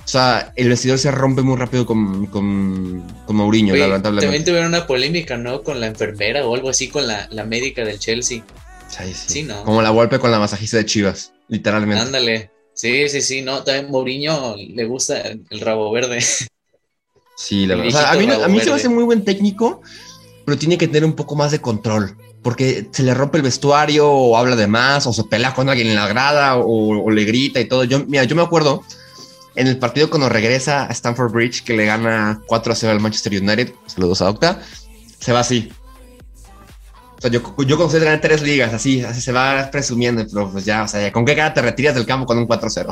[0.05, 4.27] O sea, el vestidor se rompe muy rápido con, con, con Mourinho, lamentablemente.
[4.27, 5.63] También tuvieron una polémica, ¿no?
[5.63, 8.45] Con la enfermera o algo así, con la, la médica del Chelsea.
[8.89, 9.43] Sí, sí.
[9.45, 9.65] ¿no?
[9.65, 12.03] Como la golpe con la masajista de Chivas, literalmente.
[12.03, 12.51] Ándale.
[12.75, 16.23] Sí, sí, sí, no, también Mourinho le gusta el, rabo verde.
[17.37, 17.89] Sí, la verdad.
[17.89, 19.83] O sea, a mí, a mí se me hace muy buen técnico,
[20.45, 24.07] pero tiene que tener un poco más de control porque se le rompe el vestuario
[24.07, 27.59] o habla de más o se pelea con alguien en la grada o, le grita
[27.59, 27.85] y todo.
[27.85, 28.83] Yo, mira, yo me acuerdo
[29.57, 33.01] en el partido cuando regresa a Stamford Bridge que le gana 4 a 0 al
[33.01, 34.63] Manchester United, saludos a Octa,
[35.19, 35.73] se va así.
[37.25, 40.83] Sea, yo, yo con ganar tres ligas, así, así se va presumiendo, pero pues ya,
[40.83, 42.91] o sea, ¿con qué cara te retiras del campo con un 4 a 0?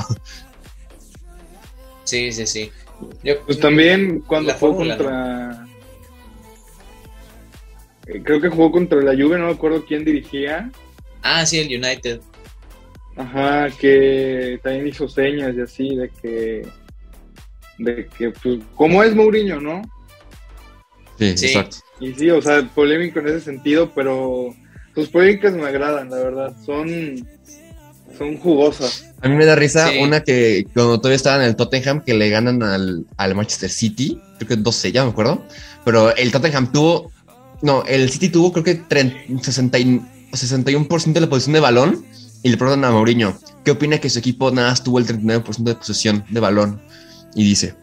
[2.04, 2.72] Sí, sí, sí.
[3.46, 5.66] pues también cuando fue contra...
[8.06, 10.70] Eh, creo que jugó contra la Juve, no me acuerdo quién dirigía.
[11.22, 12.20] Ah, sí, el United.
[13.16, 16.68] Ajá, que también hizo señas y así, de que,
[17.78, 19.82] de que, pues, ¿cómo es Mourinho, no?
[21.18, 21.78] Sí, exacto.
[22.00, 24.54] Y sí, o sea, polémico en ese sentido, pero
[24.94, 27.26] sus polémicas me agradan, la verdad, son,
[28.18, 29.08] son jugosas.
[29.20, 32.28] A mí me da risa una que cuando todavía estaba en el Tottenham, que le
[32.28, 35.44] ganan al, al Manchester City, creo que 12, ya me acuerdo,
[35.84, 37.12] pero el Tottenham tuvo
[37.62, 42.04] no, el City tuvo creo que 61% de la posición de balón
[42.42, 45.58] y le preguntan a Mourinho, ¿qué opina que su equipo nada más tuvo el 39%
[45.58, 46.82] de posesión de balón?
[47.36, 47.76] Y dice,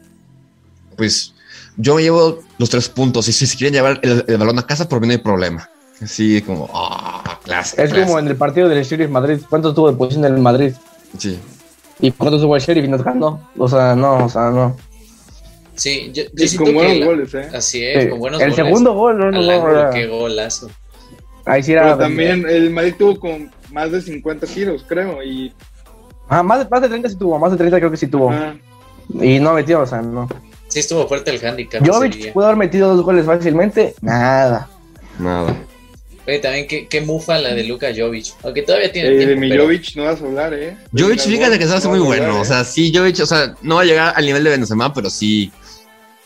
[0.97, 1.33] pues
[1.77, 4.87] yo me llevo los tres puntos y si se quieren llevar el, balón a casa,
[4.87, 5.67] por mí no hay problema.
[6.01, 7.81] Así como, ah, clase.
[7.81, 9.39] Es como en el partido del Sheriff Madrid.
[9.49, 10.73] ¿Cuánto tuvo de posición en el Madrid?
[11.17, 11.39] Sí.
[11.99, 13.49] ¿Y cuánto tuvo el Sheriff y nos ganó?
[13.57, 14.75] O sea, no, o sea, no.
[15.75, 16.23] Sí, yo,
[16.57, 17.49] con buenos goles, ¿eh?
[17.53, 18.59] Así es, con buenos el goles.
[18.59, 19.89] El segundo gol, no, no, no.
[19.91, 20.69] Qué golazo.
[21.45, 21.83] Ahí sí era.
[21.83, 25.53] Pero también el Madrid tuvo con más de 50 tiros, creo, y.
[26.27, 28.31] Ah, más de, más de 30 sí tuvo, más de 30 creo que sí tuvo.
[28.31, 28.55] Ah.
[29.21, 30.27] Y no metió, o sea, no.
[30.69, 31.85] Sí, estuvo fuerte el handicap.
[31.85, 34.69] Jovic pudo haber metido dos goles fácilmente, nada.
[35.17, 35.55] Nada.
[36.27, 38.27] Oye, también qué, qué mufa la de Luka Jovic.
[38.43, 39.09] Aunque todavía tiene.
[39.09, 40.77] Eh, de mi Jovic no vas a hablar, ¿eh?
[40.97, 42.39] Jovic, fíjate que se hace muy bueno.
[42.39, 42.45] O ¿eh?
[42.45, 45.51] sea, sí, Jovic, o sea, no va a llegar al nivel de Benzema, pero sí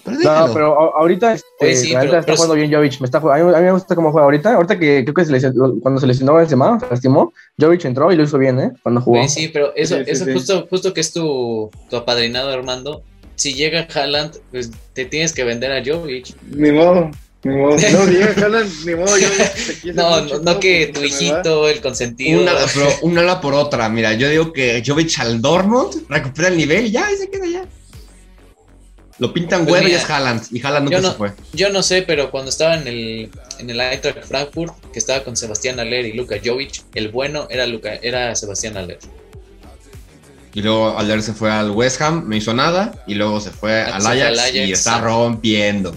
[0.05, 2.99] no, pero ahorita, este, está jugando bien Jovic.
[2.99, 4.55] Me está, a, mí, me gusta cómo juega ahorita.
[4.55, 8.15] Ahorita que creo que se lesionó, cuando se lesionó Benzema, se lastimó, Jovic entró y
[8.15, 8.71] lo hizo bien, ¿eh?
[8.83, 9.25] Cuando jugó.
[9.27, 13.03] Sí, pero eso, eso Justo, justo que es tu, tu apadrinado, Armando.
[13.35, 16.35] Si llega Haaland, pues te tienes que vender a Jovic.
[16.51, 17.11] Ni modo.
[17.43, 17.75] Ni modo.
[17.75, 19.17] No, llega Haaland, ni modo.
[19.17, 19.27] Yo
[19.93, 22.41] no, no, no, que tu hijito, el consentido.
[22.41, 23.89] Una, pero una ala por otra.
[23.89, 27.47] Mira, yo digo que Jovic al Dortmund recupera el nivel y ya, y se queda
[27.47, 27.65] ya.
[29.19, 30.43] Lo pintan pues y es Haaland.
[30.51, 31.31] Y Haaland nunca no, se fue.
[31.53, 33.29] Yo no sé, pero cuando estaba en el,
[33.59, 37.67] en el Eintracht Frankfurt, que estaba con Sebastián Aller y Luka Jovic, el bueno era,
[37.67, 38.99] Luka, era Sebastián Aller.
[40.53, 43.03] Y luego Aller se fue al West Ham, no hizo nada.
[43.07, 45.95] Y luego se fue ah, al Ajax, y está rompiendo.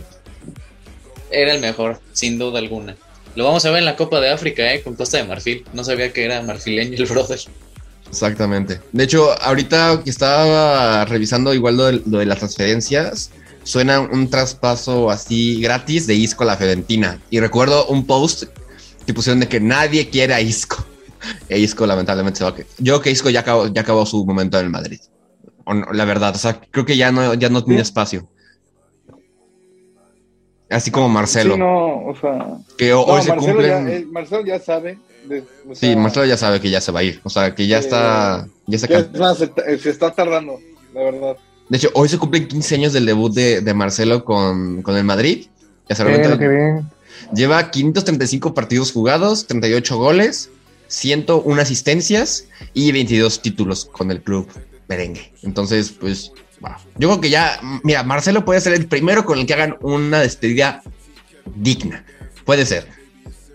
[1.30, 2.96] Era el mejor, sin duda alguna.
[3.34, 4.82] Lo vamos a ver en la Copa de África, ¿eh?
[4.82, 5.64] Con Costa de Marfil.
[5.74, 7.38] No sabía que era marfileño el brother.
[8.08, 8.80] Exactamente.
[8.92, 13.30] De hecho, ahorita que estaba revisando igual lo de, las transferencias,
[13.62, 17.20] suena un traspaso así gratis de Isco a la Fiorentina.
[17.28, 18.44] Y recuerdo un post
[19.06, 20.86] que pusieron de que nadie quiere a Isco.
[21.48, 24.24] E Isco lamentablemente se va a Yo creo que Isco ya acabó, ya acabó su
[24.24, 25.01] momento en el Madrid.
[25.93, 28.28] la verdad, o sea, creo que ya no, ya no tiene espacio.
[30.68, 31.55] Así como Marcelo.
[31.55, 32.59] Sí, no, o sea.
[32.76, 34.98] Que hoy se Marcelo, ya, eh, Marcelo ya sabe
[35.72, 37.20] sí, Marcelo ya sabe que ya se va a ir.
[37.24, 38.48] O sea, que ya está.
[38.66, 40.59] Ya, se, está tardando,
[40.94, 41.36] la verdad.
[41.68, 45.47] De hecho, hoy se cumplen 15 años del debut de, Marcelo con, el Madrid.
[45.88, 46.88] Ya se bien.
[47.32, 50.51] Lleva 535 partidos jugados, 38 goles,
[50.88, 54.48] 101 asistencias y 22 títulos con el club
[54.88, 55.32] merengue.
[55.42, 56.32] Entonces, pues,
[56.98, 60.20] yo creo que ya, mira, Marcelo puede ser el primero con el que hagan una
[60.20, 60.82] despedida
[61.54, 62.04] digna.
[62.44, 62.86] Puede ser.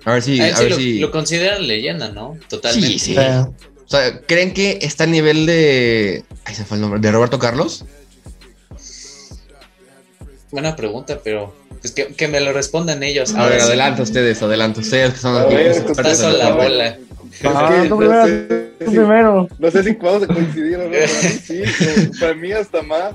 [0.06, 0.40] A ver si.
[0.42, 1.00] A, ver lo, si...
[1.00, 2.38] lo consideran leyenda, ¿no?
[2.48, 3.00] Totalmente.
[3.00, 3.16] Sí, sí.
[3.18, 6.24] O sea, ¿creen que está al nivel de.
[6.46, 7.00] Ahí se fue el nombre.
[7.00, 7.86] ¿De Roberto Carlos?
[10.52, 11.54] Buena pregunta, pero.
[11.80, 13.34] Pues que, que me lo respondan ellos.
[13.34, 16.98] A ver, adelante ustedes, adelante ustedes que son los que la bola.
[17.44, 18.28] Ah, tú primero,
[18.78, 19.48] primero.
[19.58, 20.92] No sé si vamos a coincidir o no.
[20.92, 21.64] Para mí sí,
[22.20, 23.14] para mí hasta más.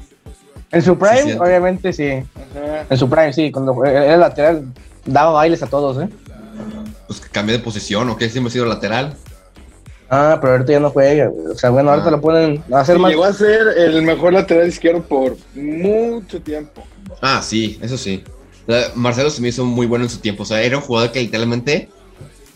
[0.73, 2.09] En su prime, obviamente sí.
[2.11, 2.87] Ajá.
[2.91, 3.53] En su prime, sí.
[3.53, 4.65] Cuando era lateral,
[5.05, 6.09] daba bailes a todos, ¿eh?
[7.07, 9.15] pues que cambie de posición o que siempre ha sido lateral.
[10.09, 11.31] Ah, pero ahorita ya no juega.
[11.51, 12.13] O sea, bueno, ahorita ah.
[12.13, 13.11] lo pueden hacer más.
[13.11, 16.85] Llegó a ser el mejor lateral izquierdo por mucho tiempo.
[17.21, 18.23] Ah, sí, eso sí.
[18.95, 20.43] Marcelo se me hizo muy bueno en su tiempo.
[20.43, 21.89] O sea, era un jugador que literalmente.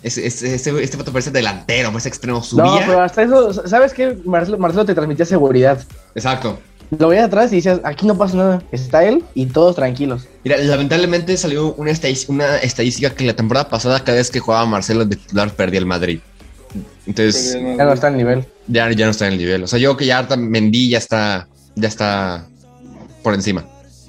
[0.02, 2.42] Ese, este foto parece delantero, parece extremo.
[2.42, 2.64] Subía.
[2.64, 4.16] No, pero hasta eso, ¿sabes qué?
[4.24, 5.78] Marcelo, Marcelo te transmitía seguridad.
[6.14, 6.58] Exacto.
[6.98, 10.26] lo veías atrás y decías, aquí no pasa nada, está él y todos tranquilos.
[10.42, 11.92] Mira, lamentablemente salió una,
[12.28, 15.86] una estadística que la temporada pasada, cada vez que jugaba Marcelo de titular, perdía el
[15.86, 16.20] Madrid.
[17.10, 18.44] Entonces, ya no está en el nivel.
[18.68, 19.64] Ya, ya no está en el nivel.
[19.64, 22.46] O sea, yo que ya Mendy ya está, ya está
[23.24, 23.64] por encima.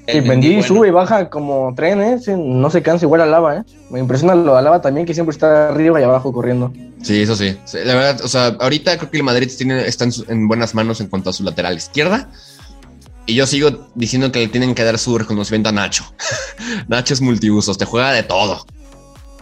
[0.07, 2.19] Sí, Mendy sube y baja como tren, ¿eh?
[2.37, 3.63] no se cansa igual a Lava, ¿eh?
[3.89, 6.71] Me impresiona lo de Lava también, que siempre está arriba y abajo corriendo.
[7.01, 7.57] Sí, eso sí.
[7.73, 11.07] La verdad, o sea, ahorita creo que el Madrid tiene, está en, buenas manos en
[11.07, 12.29] cuanto a su lateral izquierda.
[13.25, 16.03] Y yo sigo diciendo que le tienen que dar su reconocimiento a Nacho.
[16.87, 18.63] Nacho es multiusos, te juega de todo.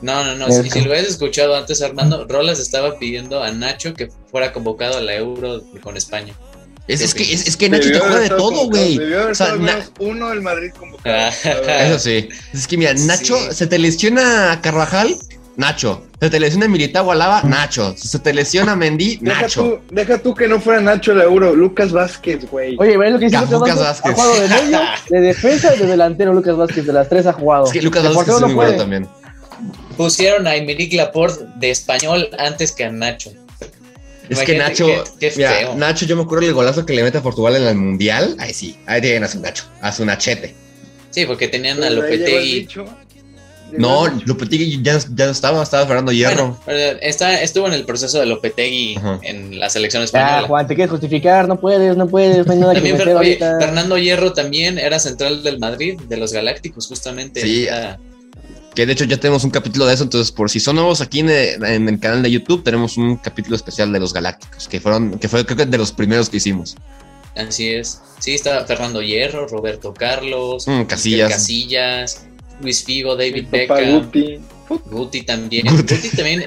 [0.01, 0.51] No, no, no.
[0.51, 4.97] Si, si, lo habías escuchado antes, Armando, Rolas estaba pidiendo a Nacho que fuera convocado
[4.97, 6.33] a la Euro con España.
[6.89, 8.97] Es, que, es, que Nacho te juega de todo, güey.
[9.13, 9.55] O sea,
[9.99, 11.31] uno del Madrid convocado.
[11.43, 12.29] Eso sí.
[12.51, 15.15] Es que mira, Nacho se te lesiona a Carvajal,
[15.55, 16.05] Nacho.
[16.19, 17.93] Se te lesiona Militao Alaba, Nacho.
[17.95, 19.63] Se te lesiona Mendy, Nacho.
[19.63, 22.75] Deja tú, deja tú que no fuera Nacho el euro, Lucas Vázquez, güey.
[22.79, 24.11] Oye, ¿ves lo que dice Lucas, Vázquez?
[24.11, 26.85] Ha jugado de medio, de defensa y de delantero Lucas Vázquez.
[26.87, 27.65] De las tres ha jugado.
[27.65, 29.07] Es que Lucas Vázquez es muy bueno también.
[29.99, 33.33] Pusieron a Emilic Laporte de español antes que a Nacho.
[34.29, 34.87] Es que Nacho,
[35.35, 38.37] mira, Nacho, yo me acuerdo del golazo que le mete a Portugal en el Mundial.
[38.39, 40.55] Ahí sí, ahí tienen a su Nacho, a su Nachete.
[41.09, 42.69] Sí, porque tenían a Lopetegui.
[43.73, 46.57] No, Lopetegui ya, ya no estaba, estaba Fernando Hierro.
[47.01, 50.43] está, estuvo en el proceso de Lopetegui en la selección española.
[50.43, 53.97] Ah, Juan, te quieres justificar, no puedes, no puedes, no hay nada también, que Fernando
[53.97, 57.41] Hierro también era central del Madrid, de los Galácticos, justamente.
[57.41, 57.67] Sí,
[58.75, 61.19] que de hecho ya tenemos un capítulo de eso, entonces por si son nuevos aquí
[61.19, 65.27] en el, canal de YouTube, tenemos un capítulo especial de los Galácticos, que fueron, que
[65.27, 66.75] fue creo que de los primeros que hicimos.
[67.35, 68.01] Así es.
[68.19, 71.31] Sí, está Fernando Hierro, Roberto Carlos, mm, Casillas.
[71.31, 72.25] Casillas,
[72.61, 74.05] Luis Figo, David Beckham.
[74.05, 74.39] Guti.
[74.85, 75.67] Guti también.
[75.67, 76.45] Guti, también.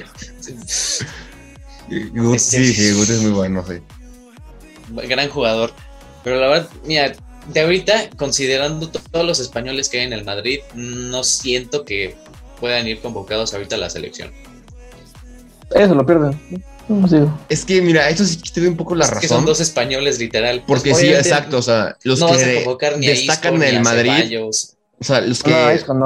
[2.13, 3.75] Guti, sí, Guti es muy bueno, sí.
[5.07, 5.73] Gran jugador.
[6.23, 7.13] Pero la verdad, mira,
[7.47, 12.15] de ahorita, considerando todos los españoles que hay en el Madrid, no siento que
[12.59, 14.31] puedan ir convocados ahorita a la selección.
[15.75, 16.39] Eso lo pierden.
[17.49, 19.21] Es que, mira, eso sí te doy un poco la razón.
[19.21, 20.63] Que son dos españoles, literal.
[20.67, 21.57] Porque pues, sí, exacto.
[21.57, 24.39] O sea, los que destacan en el Madrid.
[24.41, 25.53] O sea, los que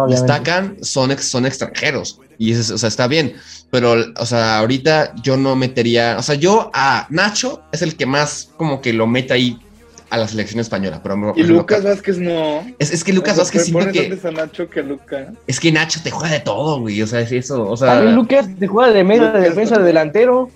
[0.09, 2.19] destacan son, son extranjeros.
[2.37, 3.35] Y eso, o sea, está bien.
[3.71, 6.15] Pero, o sea, ahorita yo no metería.
[6.17, 9.59] O sea, yo a Nacho es el que más como que lo mete ahí
[10.09, 10.99] a la selección española.
[11.03, 12.65] Pero, y Lucas Vázquez no.
[12.79, 14.19] Es, que Lucas Vázquez siento que.
[14.23, 15.33] A Nacho que Luca.
[15.47, 17.01] Es que Nacho te juega de todo, güey.
[17.01, 17.69] O sea, es eso.
[17.69, 18.01] O sea.
[18.01, 20.49] Lucas te juega de medio, de defensa, de delantero.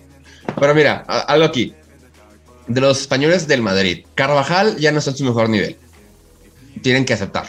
[0.60, 1.74] Pero mira, algo aquí.
[2.68, 5.76] De los españoles del Madrid, Carvajal ya no está en su mejor nivel.
[6.82, 7.48] Tienen que aceptar.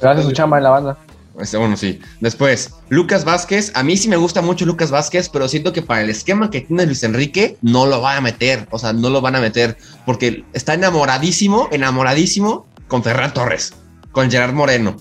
[0.00, 0.98] Gracias su chamba en la banda.
[1.40, 2.00] Este, bueno, sí.
[2.20, 3.72] Después, Lucas Vázquez.
[3.74, 6.62] A mí sí me gusta mucho Lucas Vázquez, pero siento que para el esquema que
[6.62, 8.66] tiene Luis Enrique no lo va a meter.
[8.70, 13.74] O sea, no lo van a meter porque está enamoradísimo, enamoradísimo con Ferran Torres,
[14.12, 14.96] con Gerard Moreno.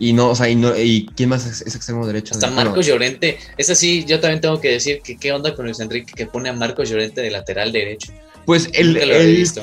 [0.00, 2.34] Y no, o sea, y, no, y ¿quién más es, extremo derecho?
[2.34, 3.38] Hasta Marcos Llorente.
[3.56, 6.48] Es así, yo también tengo que decir que qué onda con Luis Enrique que pone
[6.48, 8.12] a Marcos Llorente de lateral derecho.
[8.46, 9.10] Pues el, el,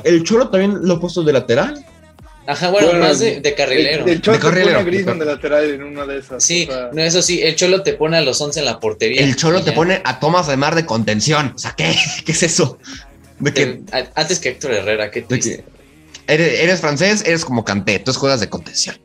[0.04, 1.86] el, Cholo también lo ha puesto de lateral.
[2.48, 4.06] Ajá, bueno, más de, de, carrilero.
[4.06, 4.80] El, Cholo de carrilero.
[5.06, 6.44] Pone a de lateral en una de esas.
[6.44, 9.22] Sí, no, eso sí, el Cholo te pone a los 11 en la portería.
[9.22, 11.54] El Cholo te pone a Tomás de Mar de contención.
[11.56, 11.96] O sea, ¿qué,
[12.26, 12.78] ¿Qué es eso?
[13.40, 13.82] De que,
[14.16, 15.64] antes que Héctor Herrera, qué triste.
[16.28, 18.98] Eres, eres, francés, eres como Canté, tú juegas de contención.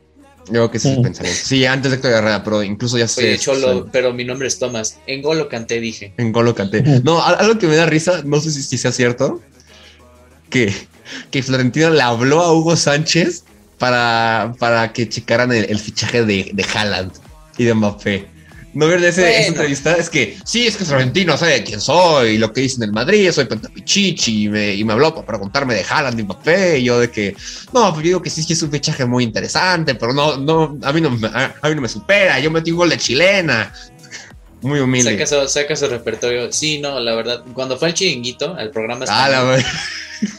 [0.45, 1.41] Yo creo que ese es el pensamiento.
[1.43, 3.21] Sí, antes de Héctor Herrera, pero incluso ya sé.
[3.21, 4.97] Oye, Cholo, pero mi nombre es Tomás.
[5.07, 6.13] En Golo Canté dije.
[6.17, 6.81] En Golo Canté.
[7.03, 9.41] No, algo que me da risa, no sé si, si sea cierto,
[10.49, 10.73] que,
[11.29, 13.43] que Florentino le habló a Hugo Sánchez
[13.77, 17.11] para, para que checaran el, fichaje de, de Haaland
[17.57, 18.31] y de Mbappé.
[18.73, 22.37] No ver de ese, esa entrevista es que sí, es que Florentino sabe quién soy,
[22.37, 25.73] lo que hice en el Madrid, soy Pentapichichi y me, y me habló para preguntarme
[25.73, 26.79] de Haaland y Mbappé.
[26.79, 27.35] Y yo de que
[27.73, 30.77] no, pues yo digo que sí, sí es un fichaje muy interesante, pero no, no,
[30.83, 32.39] a mí no, a, mí no me supera.
[32.39, 33.73] Yo metí un gol de chilena.
[34.61, 35.25] Muy humilde.
[35.47, 36.51] Saca su, repertorio.
[36.51, 39.05] Sí, no, la verdad, cuando fue el chiringuito, al programa.
[39.07, 39.63] Ah, la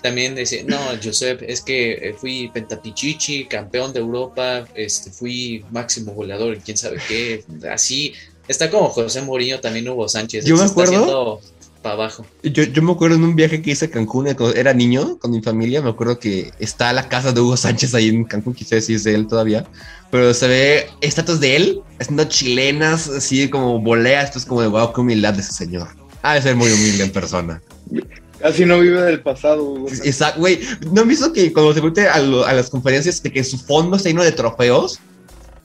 [0.02, 6.12] también dice, no, Josep, es que eh, fui pentapichichi, campeón de Europa, este, fui máximo
[6.12, 8.14] goleador, quién sabe qué, así.
[8.46, 10.44] Está como José Mourinho, también Hugo Sánchez.
[10.44, 11.40] Yo me acuerdo.
[11.82, 12.24] Para abajo.
[12.44, 15.32] Yo, yo me acuerdo en un viaje que hice a Cancún, cuando era niño, con
[15.32, 18.84] mi familia, me acuerdo que está la casa de Hugo Sánchez ahí en Cancún, quizás
[18.84, 19.66] si es de él todavía,
[20.10, 24.68] pero se ve estatuas de él haciendo chilenas, así como volea, esto es como de
[24.68, 25.88] wow, qué humildad de ese señor.
[26.22, 27.60] Ha de ser muy humilde en persona.
[28.38, 30.60] Casi no vive del pasado, Exacto, güey.
[30.90, 34.09] ¿No han visto que cuando se mete a, las conferencias de que su fondo está
[34.09, 34.98] lleno de trofeos?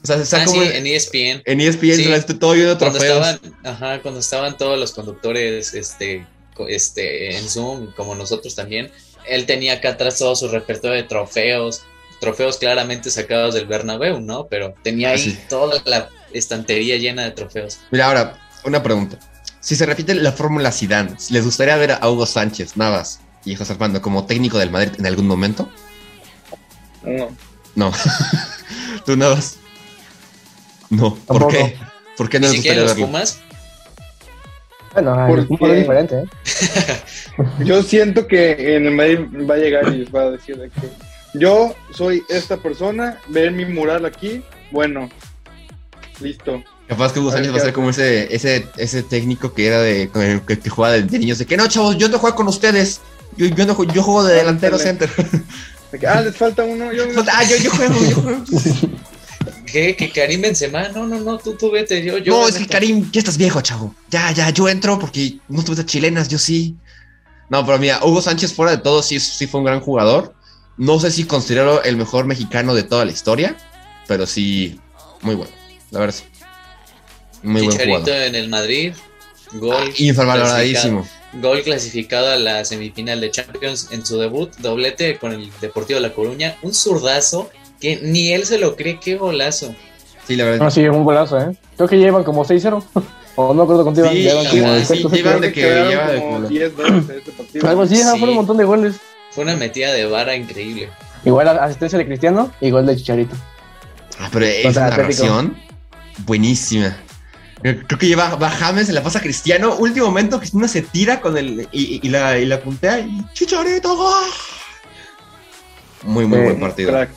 [0.08, 1.42] O sea, está ah, como en ESPN.
[1.44, 2.12] En ESPN sí.
[2.14, 3.20] está todo lleno de trofeos.
[3.20, 6.26] Cuando estaban, ajá, cuando estaban todos los conductores este,
[6.70, 8.90] este, en Zoom, como nosotros también,
[9.28, 11.82] él tenía acá atrás todo su repertorio de trofeos,
[12.22, 14.48] trofeos claramente sacados del Bernabéu, ¿no?
[14.48, 17.80] Pero tenía ahí toda la estantería llena de trofeos.
[17.92, 19.20] Mira, ahora, una pregunta.
[19.60, 23.74] Si se repite la fórmula Zidane, ¿les gustaría ver a Hugo Sánchez, Navas y José
[23.74, 25.70] Armando como técnico del Madrid en algún momento?
[27.04, 27.30] No.
[27.76, 27.92] No.
[29.06, 29.58] ¿Tú Navas?
[30.90, 31.16] No.
[31.16, 31.76] ¿Por qué?
[32.16, 33.40] ¿Por qué no les gustaría los Pumas?
[34.94, 36.26] Bueno, el Pumas es diferente, ¿eh?
[37.66, 39.20] Yo siento que en el Madrid
[39.50, 43.66] va a llegar y les va a decir que yo soy esta persona, ven mi
[43.66, 44.42] mural aquí,
[44.72, 45.10] bueno,
[46.20, 46.64] listo.
[46.88, 50.10] Capaz que Hugo Sánchez va a ser como ese, ese, ese técnico que era de
[50.48, 53.02] que, que jugaba de, niños, de que no, chavos, yo no juego con ustedes.
[53.36, 55.10] Yo, yo, no, yo juego de delantero center.
[56.08, 56.94] ah, les falta uno.
[56.94, 58.44] Yo, ah, yo, yo juego, yo juego.
[59.66, 59.96] ¿Qué?
[59.96, 60.90] ¿Que Karim Benzema?
[60.90, 62.34] No, no, no, tú, tú vete, yo, yo.
[62.34, 63.94] No, es que Karim, ya estás viejo, chavo.
[64.10, 66.76] Ya, ya, yo entro porque no tuve chilenas, yo sí.
[67.50, 70.34] No, pero mira, Hugo Sánchez, fuera de todo, sí, sí fue un gran jugador.
[70.78, 73.58] No sé si considero el mejor mexicano de toda la historia,
[74.08, 74.80] pero sí,
[75.22, 75.52] muy bueno,
[75.92, 76.16] la verdad.
[77.44, 78.10] Muy buen jugador.
[78.10, 78.94] en el Madrid,
[79.54, 79.76] gol.
[79.76, 81.08] Ah, infravaloradísimo.
[81.34, 86.08] Gol clasificado a la semifinal de Champions en su debut, doblete con el Deportivo de
[86.08, 87.50] La Coruña, un zurdazo
[87.80, 89.76] que ni él se lo cree, qué golazo.
[90.28, 90.68] Sí, la verdad.
[90.68, 91.56] Ah, sí, un golazo, ¿eh?
[91.76, 92.84] Creo que llevan como 6-0.
[93.36, 94.10] o no acuerdo contigo.
[94.10, 96.72] Sí, llevan como sí, llevan de que, lleva de como 10
[97.18, 97.70] este partido.
[97.70, 98.04] Algo así, sí.
[98.20, 98.96] fue un montón de goles.
[99.32, 100.90] Fue una metida de vara increíble.
[101.24, 103.36] Igual asistencia de Cristiano y gol de Chicharito.
[104.20, 105.56] Ah, pero esa narración
[106.26, 106.98] buenísima.
[107.62, 109.76] Creo que lleva va James, se la pasa a Cristiano.
[109.76, 113.96] Último momento, Cristiano se tira con el y, la, y la puntea y Chicharito.
[116.04, 116.92] Muy, muy buen partido.
[116.92, 117.10] Crack.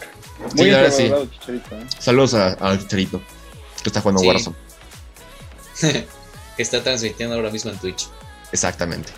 [0.57, 1.87] Muy sí, Chicharito, ¿eh?
[1.99, 3.21] Saludos al Chicharito,
[3.83, 4.57] que está jugando Warzone.
[5.81, 6.07] que
[6.63, 8.09] está transmitiendo ahora mismo en Twitch.
[8.53, 9.13] Exactamente.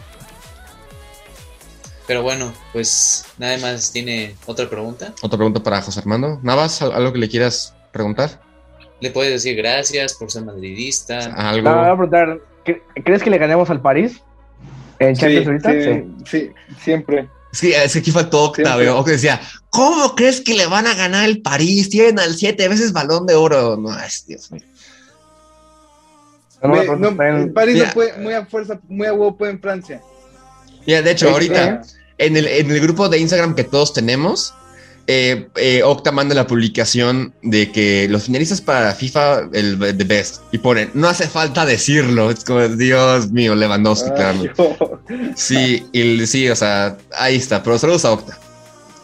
[2.06, 5.14] Pero bueno, pues nada más tiene otra pregunta.
[5.22, 6.40] Otra pregunta para José Armando.
[6.42, 8.40] Navas, algo que le quieras preguntar.
[9.00, 11.18] Le puedes decir gracias por ser madridista.
[11.34, 11.72] ¿Algo?
[11.72, 12.40] voy a preguntar,
[13.04, 14.20] ¿crees que le ganemos al París?
[14.98, 15.70] ¿En Champions ahorita?
[15.70, 16.50] Sí, sí,
[16.80, 17.28] siempre.
[17.52, 21.28] Sí, es que aquí faltó Octavio, que decía, ¿cómo crees que le van a ganar
[21.28, 21.90] el París?
[21.90, 23.76] Tienen al siete veces balón de oro.
[23.76, 24.62] No, es Dios mío.
[26.62, 30.00] el París no puede, muy a fuerza, muy a huevo puede en Francia.
[30.86, 31.82] Ya, de hecho, ahorita
[32.18, 34.54] en el, en el grupo de Instagram que todos tenemos,
[35.06, 40.42] eh, eh, Octa manda la publicación de que los finalistas para FIFA, el The Best,
[40.52, 44.10] y ponen, no hace falta decirlo, es como, Dios mío, Lewandowski,
[45.34, 48.38] Sí, y, sí, o sea, ahí está, pero saludos a Octa,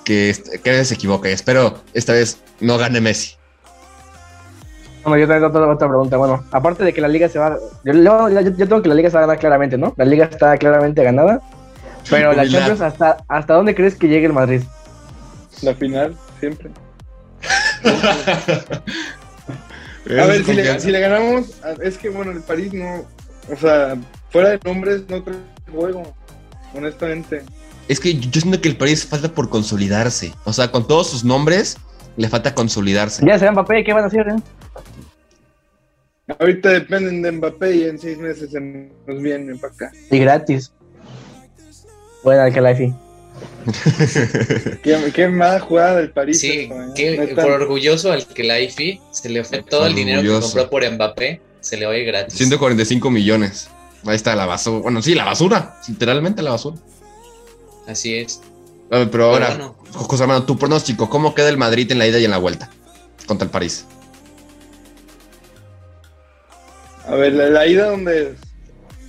[0.05, 3.35] que, que se equivoca, y espero esta vez no gane Messi.
[5.05, 6.17] Bueno, yo tengo otra, otra, pregunta.
[6.17, 7.57] Bueno, aparte de que la liga se va.
[7.85, 7.93] Yo,
[8.29, 9.95] yo, tengo que la liga se va a ganar claramente, ¿no?
[9.97, 11.41] La liga está claramente ganada.
[12.11, 14.63] Pero la Champions, ¿hasta, ¿hasta dónde crees que llegue el Madrid?
[15.63, 16.71] La final, siempre.
[17.85, 18.83] a
[20.27, 21.47] ver, si le, si le, ganamos,
[21.83, 23.07] es que bueno, el París no,
[23.53, 23.97] o sea,
[24.31, 25.37] fuera de nombres no trae
[25.73, 26.15] juego,
[26.75, 27.43] honestamente.
[27.89, 31.25] Es que yo siento que el París falta por consolidarse, o sea, con todos sus
[31.25, 31.79] nombres
[32.17, 33.25] le falta consolidarse.
[33.27, 34.29] Ya se Mbappé, ¿qué van a hacer?
[34.29, 34.37] Eh?
[36.39, 39.93] Ahorita dependen de Mbappé y en seis meses se nos vienen para acá.
[40.11, 40.73] Y gratis.
[42.23, 42.93] Buena el Califi.
[44.83, 46.41] qué, qué mala jugada del París.
[46.41, 47.33] Sí, ¿eh?
[47.35, 50.91] por orgulloso al que la IFI se le fue todo el dinero que compró por
[50.91, 52.35] Mbappé, se le va a ir gratis.
[52.35, 53.69] 145 millones.
[54.07, 54.81] Ahí está la basura.
[54.81, 55.79] Bueno, sí, la basura.
[55.89, 56.77] Literalmente la basura.
[57.87, 58.41] Así es.
[58.91, 62.31] pero ahora, José Armando, tu pronóstico, ¿cómo queda el Madrid en la ida y en
[62.31, 62.71] la vuelta
[63.27, 63.87] contra el París?
[67.07, 68.35] A ver, ¿la, ida dónde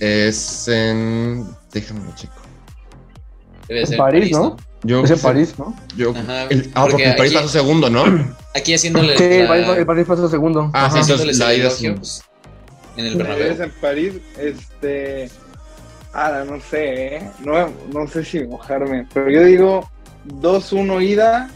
[0.00, 1.46] Es en.
[1.72, 2.00] Déjame
[3.70, 3.92] chico.
[3.92, 4.56] En París, ¿no?
[4.82, 5.76] Yo, es en París, ¿no?
[5.96, 6.14] Yo,
[6.48, 8.04] el, ah, porque, el París pasó segundo, ¿no?
[8.54, 9.16] Aquí haciéndole.
[9.16, 10.70] Sí, el, París, el París pasó segundo.
[10.72, 12.22] Ah, sí, entonces la ida pues,
[12.96, 13.62] en el Bernabéu.
[13.62, 15.30] en París, este.
[16.12, 17.30] Ah, no sé, ¿eh?
[17.44, 19.90] No, no sé si mojarme, pero yo digo
[20.26, 21.50] 2-1 ida.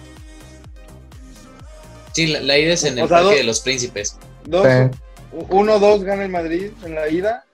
[2.12, 4.16] Sí, la, la, ida es en el Parque de los Príncipes.
[4.47, 7.45] 1-2 gana el Madrid en la ida.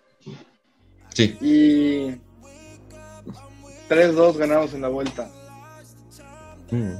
[1.14, 1.36] Sí.
[1.40, 2.20] Y
[3.90, 5.28] 3-2 ganamos en la vuelta.
[6.70, 6.92] Mm.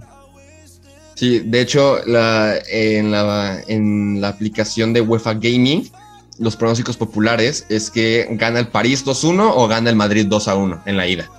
[1.15, 5.91] Sí, de hecho, la, en, la, en la aplicación de UEFA Gaming,
[6.39, 10.97] los pronósticos populares es que gana el París 2-1 o gana el Madrid 2-1 en
[10.97, 11.31] la ida.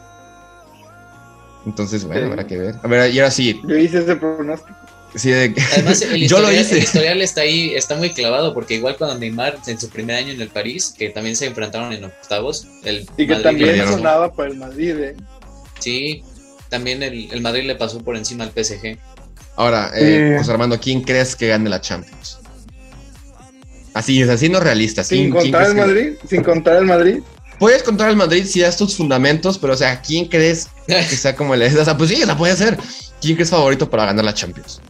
[1.65, 2.76] Entonces, bueno, habrá que ver.
[2.82, 3.60] A ver, y ahora sí.
[3.68, 4.78] Yo hice ese pronóstico.
[5.15, 6.78] Sí, Además, el yo lo hice.
[6.78, 10.32] El historial está ahí, está muy clavado, porque igual cuando Neymar en su primer año
[10.32, 14.49] en el París, que también se enfrentaron en octavos, el y que también sonaba para
[14.49, 15.15] el Madrid, ¿eh?
[15.82, 16.24] Sí,
[16.70, 18.98] también el, Madrid le pasó por encima al PSG.
[19.58, 22.40] Ahora, eh, José Armando, ¿quién crees que gane la Champions?
[23.94, 25.03] Así, es no realista.
[25.03, 27.20] Sin contar el Madrid, sin contar el Madrid.
[27.60, 31.36] Puedes contar el Madrid si das tus fundamentos, pero o sea, ¿quién crees que sea
[31.36, 31.62] como el...
[31.78, 32.78] O sea, pues sí, la puede ser.
[33.20, 34.82] ¿Quién crees favorito para ganar la Champions?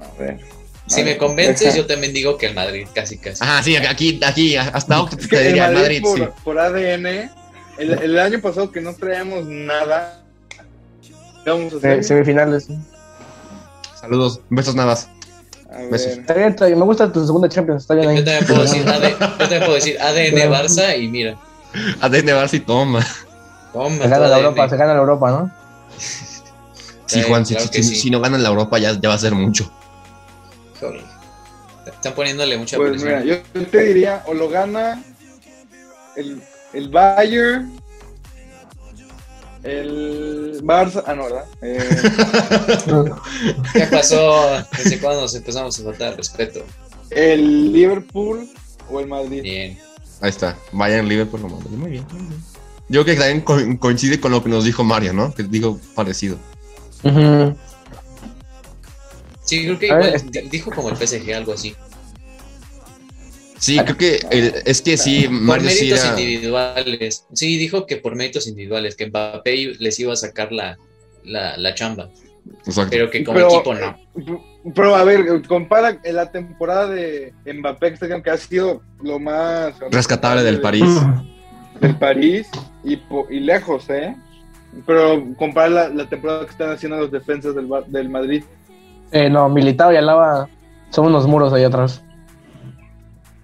[0.00, 0.38] A ver.
[0.86, 3.44] Si me convences, yo también digo que el Madrid, casi casi.
[3.44, 6.24] Ajá, sí, aquí, aquí, hasta es que te diría el Madrid, por, sí.
[6.42, 7.06] por ADN,
[7.76, 10.17] el, el, año pasado que no traíamos nada,
[11.48, 12.04] vamos a hacer?
[12.04, 12.68] semifinales.
[14.00, 15.08] Saludos, besos nada más.
[15.92, 18.16] Está bien, me gusta tu segunda Champions, está bien ahí.
[18.16, 21.36] Yo también puedo decir, AD, yo también puedo decir ADN Barça y mira.
[22.00, 23.06] ADN Barça y toma.
[23.72, 24.02] Toma.
[24.02, 25.50] Se gana la Europa, se gana la Europa, ¿no?
[27.06, 29.72] Sí, Juan, si, si, no ganan la Europa ya, ya va a ser mucho.
[31.86, 33.24] Están poniéndole mucha pues presión.
[33.24, 35.02] Mira, yo te diría, o lo gana
[36.16, 36.42] el,
[36.74, 37.80] el Bayern,
[39.68, 41.44] el Barça, ah, no, ¿verdad?
[41.62, 41.78] Eh,
[43.72, 44.64] ¿Qué pasó?
[44.76, 46.64] ¿Desde cuándo nos empezamos a faltar respeto?
[47.10, 48.48] El Liverpool
[48.90, 49.42] o el Madrid.
[49.42, 49.78] Bien.
[50.20, 51.70] Ahí está, Bayern, Liverpool o Madrid.
[51.70, 52.42] Muy bien, muy bien.
[52.88, 55.34] Yo creo que también coincide con lo que nos dijo Mario, ¿no?
[55.34, 56.38] Que digo parecido.
[59.44, 61.76] Sí, creo que igual dijo como el PSG, algo así.
[63.58, 64.20] Sí, creo que
[64.64, 67.26] es que sí, Mario Por méritos individuales.
[67.32, 70.78] Sí, dijo que por méritos individuales, que Mbappé les iba a sacar la,
[71.24, 72.08] la, chamba.
[72.90, 73.96] Pero que como equipo no.
[74.74, 80.60] Pero a ver, compara la temporada de Mbappé, que ha sido lo más rescatable del
[80.60, 81.00] París.
[81.80, 82.48] Del París
[82.84, 84.16] y, y lejos, ¿eh?
[84.86, 88.44] Pero compara la, temporada que están haciendo los defensas del, del Madrid.
[89.10, 90.48] Eh, no, Militao y Alaba
[90.90, 92.02] son unos muros ahí atrás.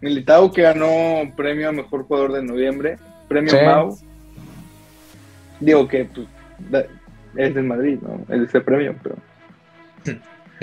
[0.05, 3.99] Militao que ganó premio a mejor jugador de noviembre, premio Mau.
[5.61, 6.27] Digo que pues,
[7.37, 8.21] es del Madrid, ¿no?
[8.29, 9.17] Es ese premio, pero.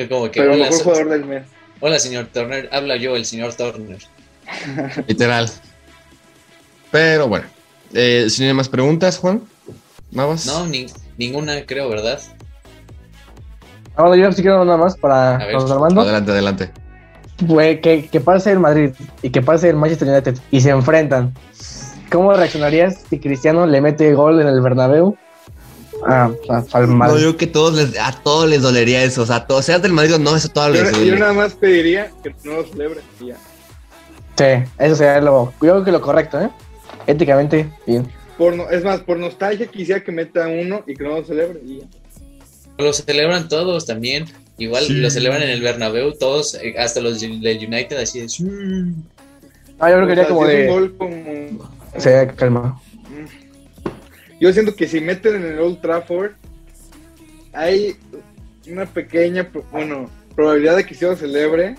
[0.07, 1.43] Como que, pero mejor jugador del mes.
[1.79, 2.69] Hola, señor Turner.
[2.71, 3.97] Habla yo, el señor Turner.
[5.07, 5.49] Literal.
[6.91, 7.47] Pero bueno.
[7.95, 9.41] Eh, si no hay más preguntas, Juan.
[10.11, 10.45] ¿Nada más?
[10.45, 10.67] No,
[11.17, 12.21] ninguna, creo, ¿verdad?
[13.95, 16.01] Ahora yo sí quiero nada más para Armando.
[16.01, 16.80] Adelante, adelante.
[17.47, 18.91] Que, que pase el Madrid
[19.21, 21.33] y que pase el Manchester United y se enfrentan.
[22.11, 25.17] ¿Cómo reaccionarías si Cristiano le mete gol en el Bernabéu?
[26.05, 26.31] Ah,
[26.73, 27.13] al Madrid.
[27.13, 29.21] No, yo creo que todos les, a todos les dolería eso.
[29.21, 31.53] O sea, todos, seas del Madrid o no, eso todo les yo, yo nada más
[31.53, 33.37] pediría que no lo celebre ya.
[34.37, 35.53] Sí, eso sería lo.
[35.53, 36.49] Yo creo que lo correcto, ¿eh?
[37.07, 38.07] Éticamente, bien.
[38.37, 41.79] Por, es más, por nostalgia quisiera que meta uno y que no lo celebre y
[41.79, 41.85] ya.
[42.77, 44.25] Lo celebran todos también.
[44.57, 48.43] Igual lo celebran en el Bernabéu todos, eh, hasta los del United, así es.
[49.79, 50.67] Ah, yo creo que sería como de.
[50.67, 51.71] Gol como...
[51.97, 52.79] Se calma.
[54.39, 56.31] Yo siento que si meten en el Old Trafford,
[57.53, 57.95] hay
[58.67, 61.75] una pequeña, bueno, probabilidad de que se lo celebre,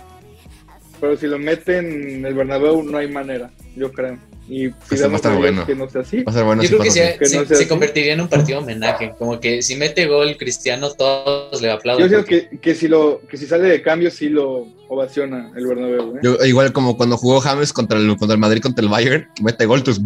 [1.01, 4.19] pero si lo meten en el Bernabéu no hay manera, yo creo.
[4.49, 5.65] Y si va a estar bueno.
[5.65, 6.23] que no sea así.
[6.23, 9.15] Va a ser bueno Yo creo que, se, convertiría en un partido homenaje.
[9.19, 12.09] Como que si mete gol Cristiano, todos le aplauden.
[12.09, 15.67] Yo creo que, que, si lo, que si sale de cambio, sí lo ovaciona el
[15.67, 16.19] Bernabéu.
[16.23, 16.49] ¿eh?
[16.49, 19.65] igual como cuando jugó James contra el, contra el Madrid, contra el Bayern, que mete
[19.65, 20.05] gol, entonces.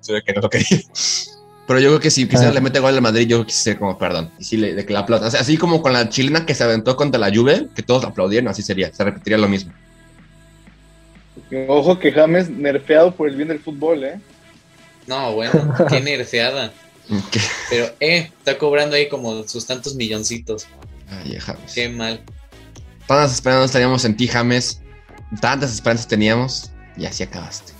[0.00, 0.66] Se ve que no lo quería.
[1.68, 2.54] Pero yo creo que si Cristiano ah.
[2.54, 4.30] le mete gol al Madrid, yo creo que sería como perdón.
[4.38, 5.28] Y sí, le, de que la aplaudan.
[5.36, 8.62] así como con la chilena que se aventó contra la Juve, que todos aplaudieron, así
[8.62, 8.90] sería.
[8.94, 9.72] Se repetiría lo mismo.
[11.68, 14.20] Ojo que James nerfeado por el bien del fútbol, ¿eh?
[15.06, 15.52] No, bueno,
[15.88, 16.72] qué nerfeada.
[17.70, 20.66] Pero, eh, está cobrando ahí como sus tantos milloncitos.
[21.08, 21.72] Ay, James.
[21.74, 22.20] Qué mal.
[23.06, 24.82] Tantas esperanzas teníamos en ti, James.
[25.40, 27.72] Tantas esperanzas teníamos y así acabaste.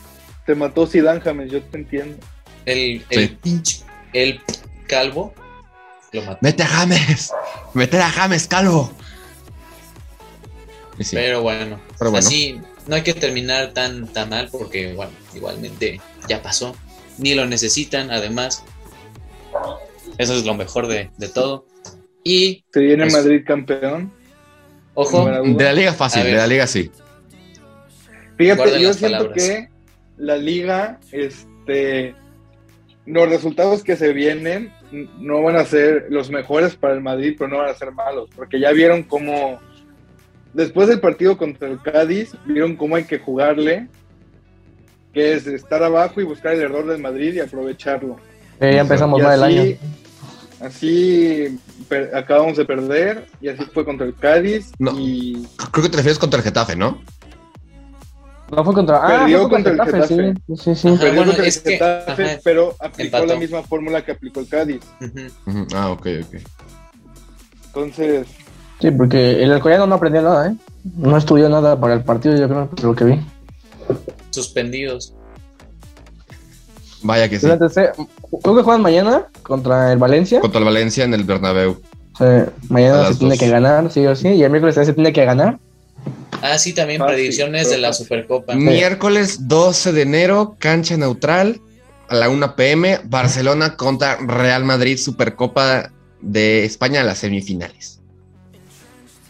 [0.46, 2.16] Te mató Zidane, James, yo te entiendo.
[2.64, 3.82] El, el pinche,
[4.12, 4.40] el
[4.86, 5.34] calvo
[6.12, 6.38] lo mató.
[6.40, 7.32] Mete a James,
[7.74, 8.90] mete a James, calvo.
[11.12, 11.78] Pero bueno,
[12.16, 16.74] así no hay que terminar tan, tan mal porque, bueno, igualmente ya pasó.
[17.18, 18.64] Ni lo necesitan, además.
[20.16, 21.66] Eso es lo mejor de, todo.
[22.24, 22.64] Y.
[22.72, 24.10] ¿Se viene pues, Madrid campeón?
[24.94, 25.26] Ojo.
[25.26, 26.90] De la liga fácil, de la liga sí.
[28.38, 29.68] Fíjate, yo siento que
[30.16, 32.14] la liga, este.
[33.04, 34.72] Los resultados que se vienen
[35.18, 38.30] no van a ser los mejores para el Madrid, pero no van a ser malos,
[38.34, 39.60] porque ya vieron cómo
[40.54, 43.88] después del partido contra el Cádiz, vieron cómo hay que jugarle,
[45.12, 48.16] que es estar abajo y buscar el error del Madrid y aprovecharlo.
[48.60, 49.76] Eh, ya empezamos mal el año.
[50.60, 51.56] Así
[52.14, 54.72] acabamos de perder y así fue contra el Cádiz.
[54.96, 55.46] y...
[55.70, 57.00] Creo que te refieres contra el Getafe, ¿no?
[58.50, 58.96] No fue contra.
[58.96, 60.34] Ah, Perdió fue contra el Getafe, Getafe.
[60.48, 60.88] Sí, sí, sí.
[60.88, 60.98] Ajá.
[61.00, 63.26] Perdió bueno, contra el que- Getafe, ajá, pero aplicó empató.
[63.26, 64.80] la misma fórmula que aplicó el Cádiz.
[65.74, 66.40] Ah, ok, ok.
[67.66, 68.26] Entonces,
[68.80, 70.54] Sí, porque el alcoyano no aprendió nada, ¿eh?
[70.96, 73.20] No estudió nada para el partido, yo creo, por lo que vi.
[74.30, 75.14] Suspendidos.
[77.02, 77.46] Vaya que sí.
[77.70, 77.92] Se-
[78.42, 80.40] creo que juegan mañana contra el Valencia.
[80.40, 81.80] Contra el Valencia en el Bernabéu.
[82.20, 84.28] A mañana se tiene que ganar, sí o sí.
[84.28, 85.58] Y el miércoles se tiene que ganar.
[86.42, 88.04] Ah, sí, también Fácil, predicciones de la fácil.
[88.06, 88.54] Supercopa.
[88.54, 91.60] Miércoles 12 de enero, cancha neutral,
[92.08, 95.90] a la 1 pm, Barcelona contra Real Madrid, Supercopa
[96.20, 97.97] de España a las semifinales.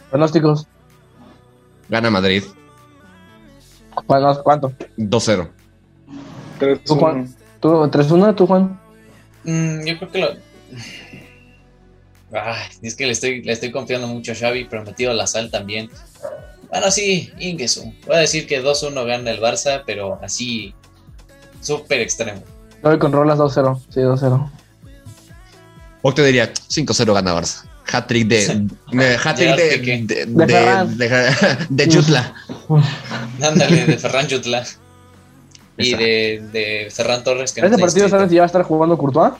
[0.09, 0.67] Pronósticos.
[1.89, 2.43] Gana Madrid
[4.05, 4.43] ¿Cuánto?
[4.43, 4.73] ¿Cuánto?
[4.97, 5.49] 2-0.
[6.59, 7.35] 3 ¿Tú, Juan?
[7.59, 8.35] ¿Tú 3-1?
[8.35, 8.79] ¿Tú, Juan?
[9.43, 10.29] Mm, yo creo que lo.
[12.31, 15.25] Ay, es que le estoy, le estoy confiando mucho a Xavi, pero metido a la
[15.27, 15.89] sal también.
[16.69, 17.93] Bueno, sí, Ingesu.
[18.05, 20.75] Voy a decir que 2-1 gana el Barça, pero así
[21.61, 22.43] súper extremo.
[22.83, 23.81] Voy con Rolas 2-0.
[23.89, 24.51] Sí, 2-0.
[26.01, 27.68] O te diría 5-0 gana Barça.
[27.91, 28.67] Hat-trick de,
[29.23, 30.97] hat-trick de, de, De de, Ferran.
[30.97, 32.33] de- de Chutla.
[33.41, 34.65] Ándale, de Ferran Jutla.
[35.77, 37.51] Y de, de Ferran Torres.
[37.53, 38.09] Que ¿Este partido inscrito.
[38.09, 39.33] sabes si ya va a estar jugando Courtois?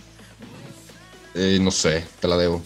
[1.35, 2.61] Eh, no sé, te la debo.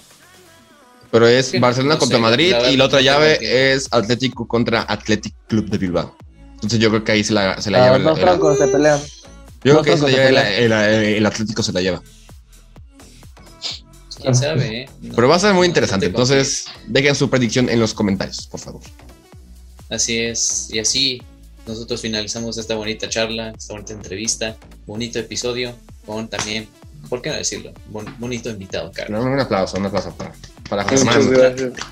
[1.11, 4.81] Pero es Barcelona no contra sé, Madrid y la otra llave que- es Atlético contra
[4.83, 6.15] Athletic Club de Bilbao.
[6.55, 8.57] Entonces yo creo que ahí se la, se la Ah, lleva el, dos el- francos
[8.57, 8.99] se pelean.
[9.63, 11.81] yo creo que ahí se la francos lleva se el, el- el Atlético se la
[11.81, 12.01] lleva.
[14.23, 14.89] Quién sabe, ¿eh?
[15.01, 16.07] No, Pero va a ser muy no interesante.
[16.07, 18.81] Entonces dejen su predicción en los comentarios, por favor.
[19.89, 21.21] Así es, y así
[21.67, 24.55] nosotros finalizamos esta bonita charla, esta bonita entrevista,
[24.87, 25.75] bonito episodio,
[26.05, 26.67] con también,
[27.09, 27.71] ¿por qué no decirlo?
[27.89, 29.23] Bon- bonito invitado, Carlos.
[29.23, 30.33] Un aplauso, un aplauso para,
[30.69, 31.29] para Muchas Germán.
[31.31, 31.73] gracias.
[31.73, 31.83] De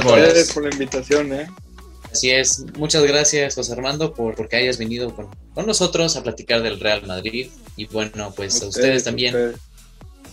[0.00, 0.52] Gracias.
[0.52, 1.46] por la invitación, ¿eh?
[2.12, 6.62] Así es, muchas gracias José Armando por porque hayas venido con, con nosotros a platicar
[6.62, 9.56] del Real Madrid y bueno, pues a ustedes también, ustedes.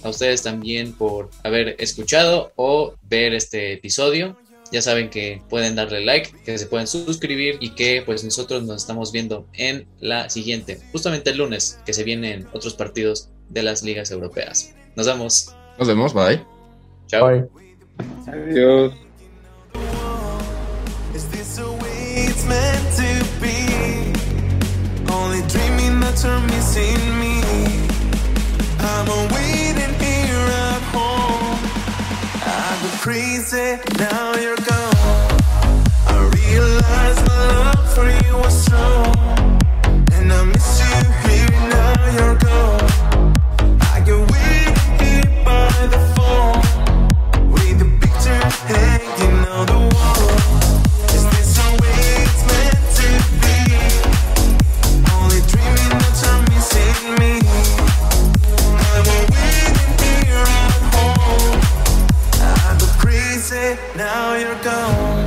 [0.05, 4.37] A ustedes también por haber escuchado o ver este episodio.
[4.71, 8.77] Ya saben que pueden darle like, que se pueden suscribir y que pues nosotros nos
[8.77, 13.83] estamos viendo en la siguiente, justamente el lunes, que se vienen otros partidos de las
[13.83, 14.73] ligas europeas.
[14.95, 15.55] Nos vemos.
[15.77, 16.41] Nos vemos, bye.
[17.07, 17.27] Chao.
[17.27, 17.47] Bye.
[18.27, 18.93] Adiós.
[21.13, 21.55] This
[33.05, 35.39] crazy, now you're gone.
[36.07, 36.27] I
[36.81, 39.15] my love for you was strong.
[40.13, 43.04] And I miss you here, now you're gone.
[63.95, 65.25] Now you're gone.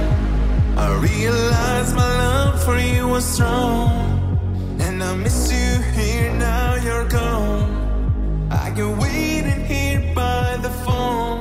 [0.76, 3.90] I realize my love for you was strong.
[4.80, 8.48] And I miss you here, now you're gone.
[8.50, 11.40] I get waiting here by the phone.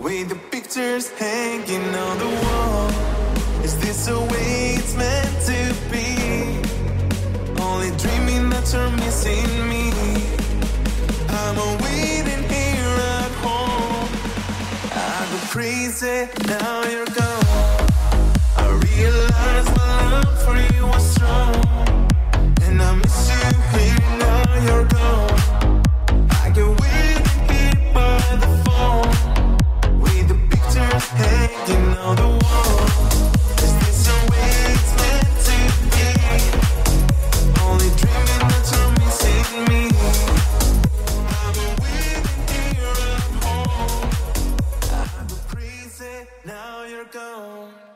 [0.00, 2.88] With the pictures hanging on the wall.
[3.62, 5.60] Is this the way it's meant to
[5.92, 6.08] be?
[7.62, 9.67] Only dreaming that you're missing me.
[16.46, 17.88] Now you're gone.
[18.56, 18.78] I
[19.76, 22.08] my love for you was strong.
[22.62, 23.62] And I miss you
[24.18, 25.82] now you're gone.
[26.30, 26.50] I
[27.48, 30.00] get by the phone.
[30.00, 32.47] With the pictures hanging on the wall.
[46.48, 47.87] now you're gone.